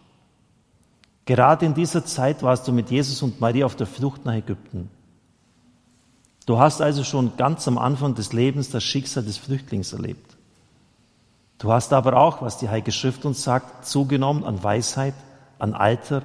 Gerade 1.24 1.66
in 1.66 1.74
dieser 1.74 2.04
Zeit 2.04 2.44
warst 2.44 2.68
du 2.68 2.72
mit 2.72 2.88
Jesus 2.88 3.20
und 3.20 3.40
Maria 3.40 3.66
auf 3.66 3.74
der 3.74 3.88
Flucht 3.88 4.24
nach 4.24 4.34
Ägypten. 4.34 4.90
Du 6.46 6.60
hast 6.60 6.80
also 6.80 7.02
schon 7.02 7.36
ganz 7.36 7.66
am 7.66 7.78
Anfang 7.78 8.14
des 8.14 8.32
Lebens 8.32 8.70
das 8.70 8.84
Schicksal 8.84 9.24
des 9.24 9.38
Flüchtlings 9.38 9.92
erlebt. 9.92 10.37
Du 11.58 11.72
hast 11.72 11.92
aber 11.92 12.16
auch, 12.16 12.40
was 12.40 12.58
die 12.58 12.68
Heilige 12.68 12.92
Schrift 12.92 13.24
uns 13.24 13.42
sagt, 13.42 13.84
zugenommen 13.84 14.44
an 14.44 14.62
Weisheit, 14.62 15.14
an 15.58 15.74
Alter 15.74 16.22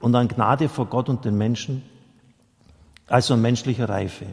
und 0.00 0.14
an 0.16 0.26
Gnade 0.26 0.68
vor 0.68 0.86
Gott 0.86 1.08
und 1.08 1.24
den 1.24 1.38
Menschen, 1.38 1.82
also 3.06 3.34
an 3.34 3.42
menschlicher 3.42 3.88
Reife. 3.88 4.26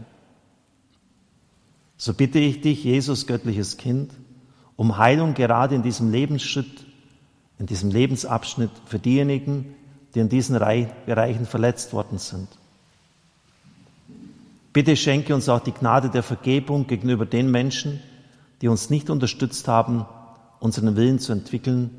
So 1.98 2.14
bitte 2.14 2.40
ich 2.40 2.62
dich, 2.62 2.84
Jesus, 2.84 3.28
göttliches 3.28 3.78
Kind, 3.78 4.12
um 4.76 4.98
Heilung 4.98 5.36
gerade 5.36 5.76
in 5.76 5.84
diesem 5.84 6.12
Lebensschritt, 6.12 6.86
in 7.60 7.68
diesem 7.68 7.92
Lebensabschnitt 7.92 8.72
für 8.86 8.98
diejenigen, 8.98 9.76
die 10.16 10.20
in 10.20 10.30
diesen 10.30 10.58
Bereichen 10.58 11.46
verletzt 11.46 11.94
worden 11.94 12.18
sind. 12.18 12.48
Bitte 14.74 14.96
schenke 14.96 15.36
uns 15.36 15.48
auch 15.50 15.60
die 15.60 15.74
Gnade 15.74 16.10
der 16.10 16.24
Vergebung 16.24 16.88
gegenüber 16.88 17.26
den 17.28 17.52
Menschen, 17.52 18.02
die 18.62 18.68
uns 18.68 18.90
nicht 18.90 19.10
unterstützt 19.10 19.68
haben 19.68 20.06
unseren 20.60 20.96
Willen 20.96 21.20
zu 21.20 21.32
entwickeln 21.32 21.90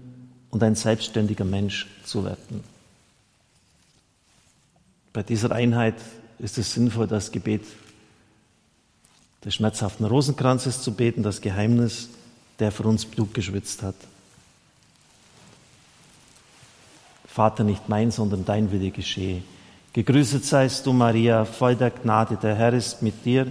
und 0.51 0.63
ein 0.63 0.75
selbstständiger 0.75 1.45
Mensch 1.45 1.87
zu 2.05 2.25
werden. 2.25 2.63
Bei 5.13 5.23
dieser 5.23 5.53
Einheit 5.53 5.97
ist 6.39 6.59
es 6.59 6.73
sinnvoll, 6.73 7.07
das 7.07 7.33
Gebet 7.33 7.65
des 9.45 9.55
schmerzhaften 9.55 10.05
Rosenkranzes 10.05 10.83
zu 10.83 10.93
beten, 10.93 11.23
das 11.23 11.41
Geheimnis, 11.41 12.11
der 12.59 12.71
für 12.71 12.85
uns 12.85 13.07
Blut 13.07 13.35
geschwitzt 13.35 13.83
hat. 13.83 13.95
Vater, 17.27 17.65
nicht 17.65 17.89
mein, 17.89 18.11
sondern 18.11 18.45
dein 18.45 18.71
Wille 18.71 18.91
geschehe. 18.91 19.43
Gegrüßet 19.93 20.45
seist 20.45 20.85
du, 20.87 20.93
Maria, 20.93 21.45
voll 21.45 21.75
der 21.75 21.91
Gnade, 21.91 22.37
der 22.37 22.55
Herr 22.55 22.73
ist 22.73 23.03
mit 23.03 23.25
dir. 23.25 23.51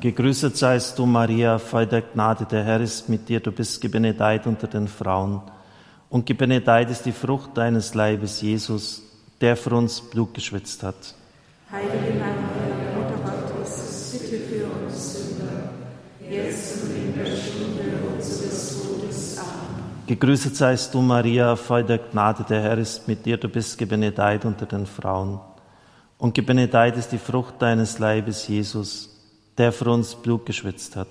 Gegrüßet 0.00 0.56
seist 0.56 0.98
du, 0.98 1.04
Maria, 1.04 1.58
voll 1.58 1.86
der 1.86 2.00
Gnade, 2.00 2.46
der 2.46 2.64
Herr 2.64 2.80
ist 2.80 3.10
mit 3.10 3.28
dir, 3.28 3.38
du 3.38 3.52
bist 3.52 3.82
gebenedeit 3.82 4.46
unter 4.46 4.66
den 4.66 4.88
Frauen. 4.88 5.42
Und 6.08 6.24
gebenedeit 6.24 6.90
ist 6.90 7.04
die 7.04 7.12
Frucht 7.12 7.50
deines 7.54 7.94
Leibes, 7.94 8.40
Jesus, 8.40 9.02
der 9.42 9.58
für 9.58 9.74
uns 9.74 10.00
Blut 10.00 10.32
geschwitzt 10.32 10.82
hat. 10.82 11.14
Heilige 11.70 12.18
Maria, 12.18 12.96
Mutter 12.96 13.30
Gottes, 13.52 14.18
bitte 14.18 14.42
für 14.42 14.64
uns 14.64 15.12
Sünder, 15.12 15.70
jetzt 16.30 16.82
und 16.82 16.96
in 16.96 17.14
der 17.14 17.36
Stunde 17.36 18.14
unseres 18.16 18.82
Todes. 18.82 19.38
Amen. 19.38 20.06
Gegrüßet 20.06 20.56
seist 20.56 20.94
du, 20.94 21.02
Maria, 21.02 21.56
voll 21.56 21.84
der 21.84 21.98
Gnade, 21.98 22.42
der 22.48 22.62
Herr 22.62 22.78
ist 22.78 23.06
mit 23.06 23.26
dir, 23.26 23.36
du 23.36 23.50
bist 23.50 23.76
gebenedeit 23.76 24.46
unter 24.46 24.64
den 24.64 24.86
Frauen. 24.86 25.40
Und 26.16 26.34
gebenedeit 26.34 26.96
ist 26.96 27.12
die 27.12 27.18
Frucht 27.18 27.60
deines 27.60 27.98
Leibes, 27.98 28.48
Jesus, 28.48 29.19
der 29.58 29.72
für 29.72 29.90
uns 29.90 30.14
Blut 30.14 30.46
geschwitzt 30.46 30.96
hat. 30.96 31.08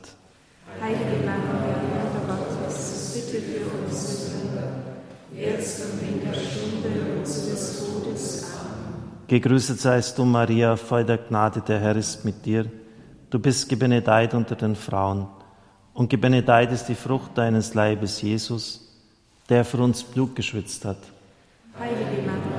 Heilige 0.81 1.25
Maria, 1.25 1.77
Mutter 1.93 2.23
Gottes, 2.27 3.11
bitte 3.13 3.41
für 3.41 3.65
uns 3.77 4.29
Sünder, 4.31 4.71
jetzt 5.35 5.81
und 5.85 6.01
in 6.01 6.21
der 6.21 6.33
Stunde 6.33 7.17
unseres 7.19 7.79
Todes. 7.79 8.43
Amen. 8.53 9.27
Gegrüßet 9.27 9.79
seist 9.79 10.17
du, 10.17 10.25
Maria, 10.25 10.75
voll 10.75 11.03
der 11.03 11.17
Gnade, 11.17 11.61
der 11.61 11.79
Herr 11.79 11.95
ist 11.95 12.23
mit 12.23 12.45
dir. 12.45 12.65
Du 13.29 13.39
bist 13.39 13.67
gebenedeit 13.69 14.33
unter 14.33 14.55
den 14.55 14.75
Frauen, 14.75 15.27
und 15.93 16.09
gebenedeit 16.09 16.71
ist 16.71 16.85
die 16.85 16.95
Frucht 16.95 17.37
deines 17.37 17.73
Leibes, 17.73 18.21
Jesus, 18.21 18.89
der 19.49 19.65
für 19.65 19.79
uns 19.79 20.03
Blut 20.03 20.35
geschwitzt 20.35 20.85
hat. 20.85 20.97
Heilige 21.77 22.21
Maria, 22.25 22.58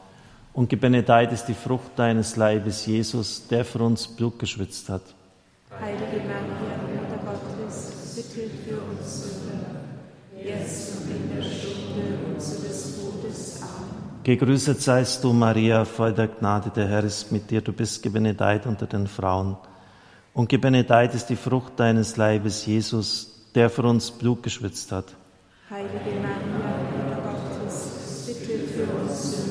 Und 0.53 0.69
gebenedeit 0.69 1.31
ist 1.31 1.45
die 1.45 1.53
Frucht 1.53 1.91
deines 1.95 2.35
Leibes, 2.35 2.85
Jesus, 2.85 3.47
der 3.47 3.63
für 3.63 3.79
uns 3.79 4.07
Blut 4.07 4.37
geschwitzt 4.37 4.89
hat. 4.89 5.01
Heilige 5.79 6.21
Maria, 6.27 6.75
Mutter 6.85 7.19
Gottes, 7.25 8.13
bitte 8.15 8.49
für 8.49 8.81
uns 8.81 9.23
Sünder, 9.23 9.79
jetzt 10.35 10.91
und 10.97 11.09
in 11.09 11.35
der 11.35 11.41
Stunde 11.41 12.33
unseres 12.33 12.97
Todes. 12.97 13.61
Amen. 13.61 14.21
Gegrüßet 14.23 14.81
seist 14.81 15.23
du, 15.23 15.31
Maria, 15.31 15.85
voll 15.85 16.11
der 16.13 16.27
Gnade, 16.27 16.69
der 16.69 16.87
Herr 16.87 17.05
ist 17.05 17.31
mit 17.31 17.49
dir. 17.49 17.61
Du 17.61 17.71
bist 17.71 18.03
gebenedeit 18.03 18.67
unter 18.67 18.87
den 18.87 19.07
Frauen. 19.07 19.55
Und 20.33 20.49
gebenedeit 20.49 21.15
ist 21.15 21.27
die 21.27 21.37
Frucht 21.37 21.79
deines 21.79 22.17
Leibes, 22.17 22.65
Jesus, 22.65 23.49
der 23.55 23.69
für 23.69 23.83
uns 23.83 24.11
Blut 24.11 24.43
geschwitzt 24.43 24.91
hat. 24.91 25.05
Heilige 25.69 26.19
Maria, 26.21 26.75
Mutter 26.97 27.21
Gottes, 27.21 28.25
bitte 28.27 28.59
für 28.67 28.83
uns 29.01 29.31
Sünder, 29.31 29.50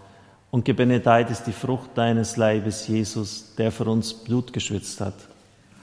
Und 0.51 0.65
gebenedeit 0.65 1.31
ist 1.31 1.45
die 1.45 1.53
Frucht 1.53 1.91
deines 1.95 2.35
Leibes, 2.35 2.85
Jesus, 2.85 3.55
der 3.57 3.71
für 3.71 3.85
uns 3.85 4.13
Blut 4.13 4.51
geschwitzt 4.51 4.99
hat. 4.99 5.13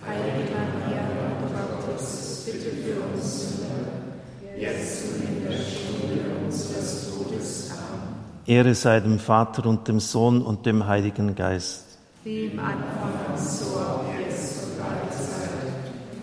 Heilige 0.06 0.52
Maria, 0.52 1.00
Mutter 1.40 1.86
Gottes, 1.86 2.42
bitte 2.44 2.76
für 2.76 3.00
uns 3.14 3.48
Sünder, 3.48 4.58
jetzt 4.58 5.04
und 5.06 5.26
in 5.26 5.44
der 5.44 5.56
Stunde 5.56 6.44
unseres 6.44 7.08
Todes. 7.08 7.70
Amen. 7.70 8.14
Ehre 8.46 8.74
sei 8.74 9.00
dem 9.00 9.18
Vater 9.18 9.64
und 9.64 9.88
dem 9.88 10.00
Sohn 10.00 10.42
und 10.42 10.66
dem 10.66 10.86
Heiligen 10.86 11.34
Geist. 11.34 11.98
Wie 12.24 12.48
im 12.48 12.58
Anfang, 12.58 13.38
so 13.38 13.78
auch 13.78 14.04
jetzt 14.20 14.64
und 14.64 14.84
alle 14.84 15.10
Zeit 15.10 15.72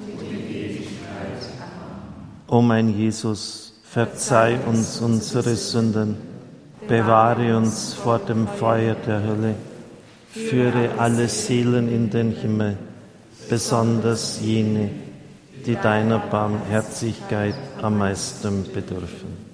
und 0.05 0.21
in 0.21 0.55
Ewigkeit. 0.55 1.41
Amen. 1.59 2.47
O 2.47 2.61
mein 2.61 2.95
Jesus, 2.95 3.73
verzeih 3.83 4.59
uns 4.67 5.01
unsere 5.01 5.55
Sünden, 5.55 6.34
bewahre 6.87 7.57
uns 7.57 7.93
vor 7.93 8.19
dem 8.19 8.47
Feuer 8.47 8.95
der 8.95 9.23
Hölle, 9.23 9.55
führe 10.31 10.89
alle 10.97 11.27
Seelen 11.27 11.89
in 11.89 12.09
den 12.09 12.31
Himmel, 12.31 12.77
besonders 13.49 14.39
jene, 14.41 14.89
die 15.65 15.75
deiner 15.75 16.19
Barmherzigkeit 16.19 17.55
am 17.81 17.97
meisten 17.97 18.65
bedürfen. 18.71 19.45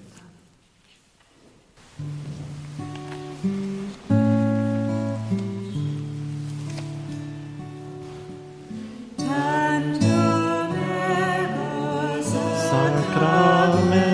Sacramento. 13.11 14.10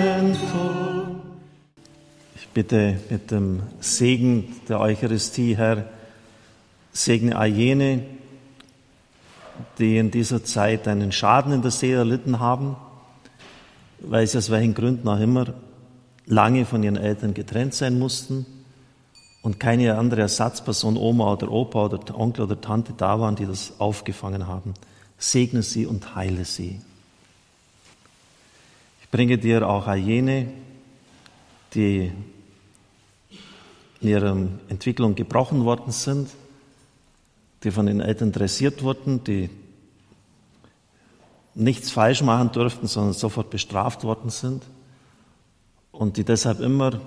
Bitte 2.58 2.98
mit 3.08 3.30
dem 3.30 3.62
Segen 3.78 4.56
der 4.68 4.80
Eucharistie, 4.80 5.56
Herr, 5.56 5.84
segne 6.90 7.36
all 7.38 7.46
jene, 7.46 8.02
die 9.78 9.96
in 9.96 10.10
dieser 10.10 10.42
Zeit 10.42 10.88
einen 10.88 11.12
Schaden 11.12 11.52
in 11.52 11.62
der 11.62 11.70
Seele 11.70 11.98
erlitten 11.98 12.40
haben, 12.40 12.74
weil 14.00 14.26
sie 14.26 14.38
aus 14.38 14.50
welchen 14.50 14.74
Gründen 14.74 15.06
auch 15.06 15.20
immer 15.20 15.54
lange 16.26 16.64
von 16.64 16.82
ihren 16.82 16.96
Eltern 16.96 17.32
getrennt 17.32 17.74
sein 17.74 17.96
mussten 17.96 18.44
und 19.42 19.60
keine 19.60 19.96
andere 19.96 20.22
Ersatzperson, 20.22 20.96
Oma 20.96 21.34
oder 21.34 21.52
Opa 21.52 21.84
oder 21.84 22.18
Onkel 22.18 22.42
oder 22.46 22.60
Tante 22.60 22.92
da 22.92 23.20
waren, 23.20 23.36
die 23.36 23.46
das 23.46 23.74
aufgefangen 23.78 24.48
haben. 24.48 24.74
Segne 25.16 25.62
sie 25.62 25.86
und 25.86 26.16
heile 26.16 26.44
sie. 26.44 26.80
Ich 29.00 29.08
bringe 29.10 29.38
dir 29.38 29.64
auch 29.68 29.86
all 29.86 29.98
jene, 29.98 30.48
die 31.72 32.10
in 34.00 34.08
ihrer 34.08 34.36
Entwicklung 34.68 35.14
gebrochen 35.14 35.64
worden 35.64 35.92
sind, 35.92 36.28
die 37.64 37.70
von 37.70 37.86
den 37.86 38.00
Eltern 38.00 38.32
dressiert 38.32 38.82
wurden, 38.82 39.24
die 39.24 39.50
nichts 41.54 41.90
falsch 41.90 42.22
machen 42.22 42.52
durften, 42.52 42.86
sondern 42.86 43.14
sofort 43.14 43.50
bestraft 43.50 44.04
worden 44.04 44.30
sind 44.30 44.62
und 45.90 46.16
die 46.16 46.24
deshalb 46.24 46.60
immer 46.60 47.00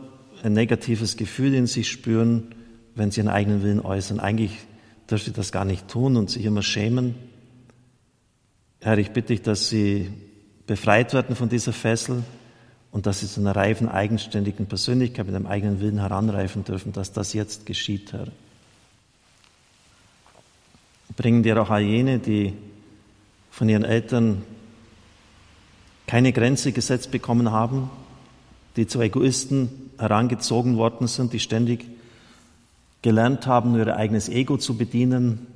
ein 0.44 0.54
negatives 0.54 1.16
Gefühl 1.16 1.54
in 1.54 1.68
sich 1.68 1.90
spüren, 1.90 2.54
wenn 2.96 3.12
sie 3.12 3.22
ihren 3.22 3.30
eigenen 3.30 3.64
Willen 3.64 3.80
äußern. 3.80 4.20
Eigentlich 4.20 4.58
dürfte 5.10 5.30
sie 5.30 5.36
das 5.36 5.52
gar 5.52 5.66
nicht 5.66 5.88
tun 5.88 6.18
und 6.18 6.30
sich 6.30 6.44
immer 6.44 6.64
schämen. 6.64 7.16
Herr, 8.82 8.98
ich 8.98 9.12
bitte 9.12 9.28
dich, 9.28 9.42
dass 9.42 9.70
sie 9.70 10.10
befreit 10.68 11.14
werden 11.14 11.36
von 11.36 11.48
dieser 11.48 11.74
Fessel 11.74 12.24
und 12.92 13.06
dass 13.06 13.22
sie 13.22 13.28
zu 13.28 13.40
einer 13.40 13.56
reifen, 13.56 13.88
eigenständigen 13.88 14.66
Persönlichkeit 14.66 15.26
mit 15.26 15.36
einem 15.36 15.48
eigenen 15.48 15.80
Willen 15.80 16.00
heranreifen 16.00 16.64
dürfen, 16.64 16.92
dass 16.92 17.14
das 17.14 17.34
jetzt 17.34 17.66
geschieht, 17.66 18.14
Herr. 18.14 18.28
Bringen 21.16 21.44
dir 21.44 21.62
auch 21.62 21.70
all 21.70 21.82
jene, 21.82 22.20
die 22.20 22.54
von 23.50 23.68
ihren 23.70 23.84
Eltern 23.84 24.44
keine 26.08 26.34
Grenze 26.34 26.72
gesetzt 26.72 27.12
bekommen 27.12 27.52
haben, 27.52 27.90
die 28.76 28.88
zu 28.88 29.02
Egoisten 29.02 29.92
herangezogen 29.98 30.78
worden 30.78 31.08
sind, 31.08 31.34
die 31.34 31.40
ständig 31.40 31.86
gelernt 33.02 33.48
haben, 33.48 33.72
nur 33.72 33.86
ihr 33.86 33.96
eigenes 33.96 34.30
Ego 34.30 34.58
zu 34.58 34.78
bedienen 34.78 35.48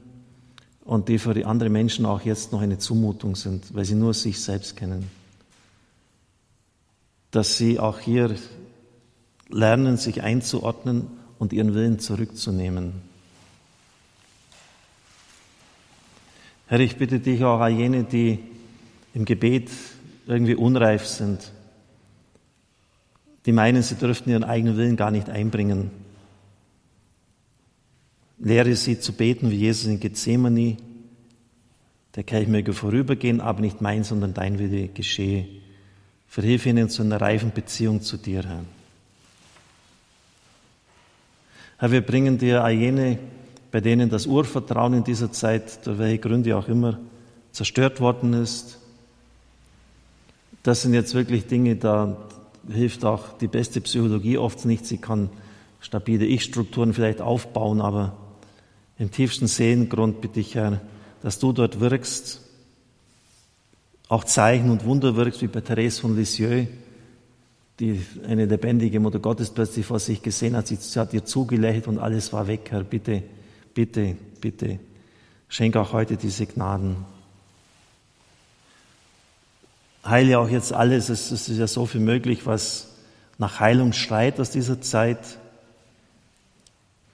und 0.83 1.09
die 1.09 1.19
für 1.19 1.33
die 1.33 1.45
anderen 1.45 1.73
Menschen 1.73 2.05
auch 2.05 2.21
jetzt 2.21 2.51
noch 2.51 2.61
eine 2.61 2.77
Zumutung 2.77 3.35
sind, 3.35 3.73
weil 3.73 3.85
sie 3.85 3.95
nur 3.95 4.13
sich 4.13 4.41
selbst 4.41 4.75
kennen. 4.77 5.09
Dass 7.35 7.57
sie 7.57 7.79
auch 7.79 7.99
hier 7.99 8.33
lernen, 9.49 9.97
sich 9.97 10.21
einzuordnen 10.23 11.07
und 11.37 11.51
ihren 11.51 11.73
Willen 11.73 11.99
zurückzunehmen. 11.99 12.93
Herr, 16.67 16.79
ich 16.79 16.95
bitte 16.95 17.19
dich 17.19 17.43
auch 17.43 17.59
all 17.59 17.73
jene, 17.73 18.05
die 18.05 18.39
im 19.13 19.25
Gebet 19.25 19.69
irgendwie 20.27 20.55
unreif 20.55 21.05
sind, 21.05 21.51
die 23.45 23.51
meinen, 23.51 23.83
sie 23.83 23.95
dürften 23.95 24.29
ihren 24.29 24.45
eigenen 24.45 24.77
Willen 24.77 24.95
gar 24.95 25.11
nicht 25.11 25.29
einbringen. 25.29 25.91
Lehre 28.39 28.77
sie 28.77 28.97
zu 28.97 29.11
beten 29.11 29.51
wie 29.51 29.57
Jesus 29.57 29.87
in 29.87 29.99
Gethsemane. 29.99 30.77
Der 32.15 32.23
Kelch 32.23 32.47
möge 32.47 32.71
vorübergehen, 32.71 33.41
aber 33.41 33.59
nicht 33.59 33.81
mein, 33.81 34.05
sondern 34.05 34.33
dein 34.33 34.57
Wille 34.57 34.87
geschehe. 34.87 35.64
Verhilfe 36.27 36.69
ihnen 36.69 36.89
zu 36.89 37.01
einer 37.01 37.21
reifen 37.21 37.51
Beziehung 37.51 38.01
zu 38.01 38.17
dir, 38.17 38.43
Herr. 38.43 38.65
Herr, 41.77 41.91
wir 41.91 42.01
bringen 42.01 42.37
dir 42.37 42.63
all 42.63 42.73
jene, 42.73 43.19
bei 43.71 43.81
denen 43.81 44.09
das 44.09 44.25
Urvertrauen 44.25 44.93
in 44.93 45.03
dieser 45.03 45.31
Zeit, 45.31 45.85
durch 45.85 45.97
welche 45.97 46.19
Gründe 46.19 46.57
auch 46.57 46.67
immer, 46.67 46.99
zerstört 47.51 47.99
worden 47.99 48.33
ist. 48.33 48.79
Das 50.63 50.81
sind 50.81 50.93
jetzt 50.93 51.13
wirklich 51.13 51.47
Dinge, 51.47 51.75
da 51.75 52.17
hilft 52.69 53.05
auch 53.05 53.37
die 53.37 53.47
beste 53.47 53.81
Psychologie 53.81 54.37
oft 54.37 54.65
nicht. 54.65 54.85
Sie 54.85 54.97
kann 54.97 55.29
stabile 55.79 56.25
Ich-Strukturen 56.25 56.93
vielleicht 56.93 57.21
aufbauen, 57.21 57.81
aber 57.81 58.15
im 58.97 59.11
tiefsten 59.11 59.47
Seelengrund 59.47 60.21
bitte 60.21 60.39
ich, 60.39 60.55
Herr, 60.55 60.81
dass 61.21 61.39
du 61.39 61.51
dort 61.51 61.79
wirkst, 61.79 62.41
auch 64.07 64.23
Zeichen 64.23 64.69
und 64.69 64.85
Wunder 64.85 65.15
wirkst, 65.15 65.41
wie 65.41 65.47
bei 65.47 65.61
Therese 65.61 66.01
von 66.01 66.15
Lisieux, 66.15 66.67
die 67.79 68.05
eine 68.27 68.45
lebendige 68.45 68.99
Mutter 68.99 69.19
Gottes 69.19 69.49
plötzlich 69.49 69.85
vor 69.85 69.99
sich 69.99 70.21
gesehen 70.21 70.55
hat. 70.55 70.67
Sie 70.67 70.99
hat 70.99 71.13
ihr 71.13 71.25
zugelächelt 71.25 71.87
und 71.87 71.99
alles 71.99 72.31
war 72.31 72.47
weg, 72.47 72.67
Herr. 72.69 72.83
Bitte, 72.83 73.23
bitte, 73.73 74.15
bitte, 74.39 74.79
schenke 75.49 75.79
auch 75.79 75.91
heute 75.91 76.17
diese 76.17 76.45
Gnaden. 76.45 76.97
Heile 80.05 80.39
auch 80.39 80.49
jetzt 80.49 80.71
alles. 80.71 81.09
Es 81.09 81.31
ist 81.31 81.47
ja 81.49 81.67
so 81.67 81.85
viel 81.85 82.01
möglich, 82.01 82.45
was 82.45 82.89
nach 83.37 83.59
Heilung 83.59 83.91
schreit 83.91 84.39
aus 84.39 84.51
dieser 84.51 84.79
Zeit. 84.79 85.39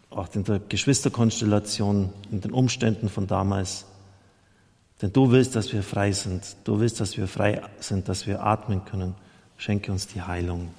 Auch 0.10 0.28
in 0.36 0.44
der 0.44 0.60
Geschwisterkonstellation, 0.60 2.12
in 2.32 2.42
den 2.42 2.52
Umständen 2.52 3.08
von 3.08 3.28
damals. 3.28 3.86
Denn 5.02 5.12
du 5.12 5.32
willst, 5.32 5.56
dass 5.56 5.74
wir 5.74 5.82
frei 5.82 6.12
sind. 6.12 6.44
Du 6.64 6.80
willst, 6.80 7.00
dass 7.00 7.18
wir 7.18 7.28
frei 7.28 7.62
sind, 7.80 8.08
dass 8.08 8.28
wir 8.28 8.44
atmen 8.44 8.86
können. 8.86 9.16
Schenke 9.58 9.92
uns 9.92 10.08
die 10.08 10.22
Heilung. 10.22 10.70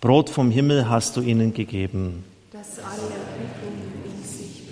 Brot 0.00 0.30
vom 0.30 0.50
Himmel 0.50 0.88
hast 0.88 1.16
du 1.16 1.20
ihnen 1.20 1.52
gegeben. 1.52 2.24
Das 2.50 2.78
alle 2.78 3.02
in 3.66 4.24
sich. 4.24 4.62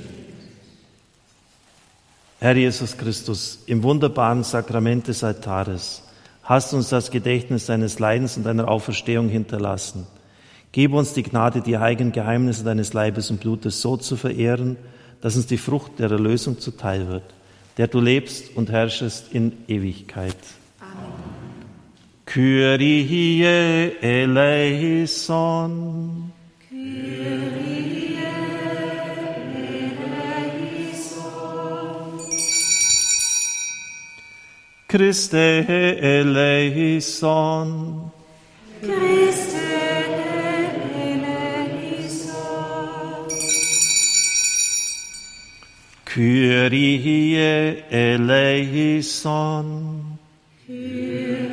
Herr 2.41 2.57
Jesus 2.57 2.97
Christus, 2.97 3.61
im 3.67 3.83
wunderbaren 3.83 4.45
Sakrament 4.45 5.09
des 5.09 5.23
Altares 5.23 6.03
hast 6.43 6.73
du 6.73 6.77
uns 6.77 6.89
das 6.89 7.11
Gedächtnis 7.11 7.67
deines 7.67 7.99
Leidens 7.99 8.37
und 8.37 8.45
deiner 8.45 8.69
Auferstehung 8.69 9.29
hinterlassen. 9.29 10.07
Gib 10.73 10.93
uns 10.93 11.13
die 11.13 11.23
Gnade, 11.23 11.61
die 11.61 11.79
heiligen 11.79 12.13
Geheimnisse 12.13 12.65
deines 12.65 12.95
Leibes 12.95 13.31
und 13.31 13.41
Blutes 13.41 13.81
so 13.83 13.97
zu 13.99 14.17
verehren, 14.17 14.77
dass 15.21 15.37
uns 15.37 15.47
die 15.47 15.59
Frucht 15.59 15.99
der 15.99 16.11
Erlösung 16.11 16.59
zuteil 16.59 17.09
wird 17.09 17.23
der 17.79 17.89
du 17.89 18.01
lebst 18.01 18.57
und 18.57 18.71
herrschest 18.71 19.33
in 19.33 19.53
Ewigkeit. 19.69 20.37
Amen. 20.81 21.13
Kyrie 22.27 23.93
eleison. 24.01 25.13
Kyrie 26.69 28.19
eleison. 30.65 31.43
Christe 34.89 35.67
eleison. 36.01 37.01
Christe 38.83 39.52
Kyrie 46.13 47.85
eleison. 47.91 49.65
Kyrie 50.67 51.52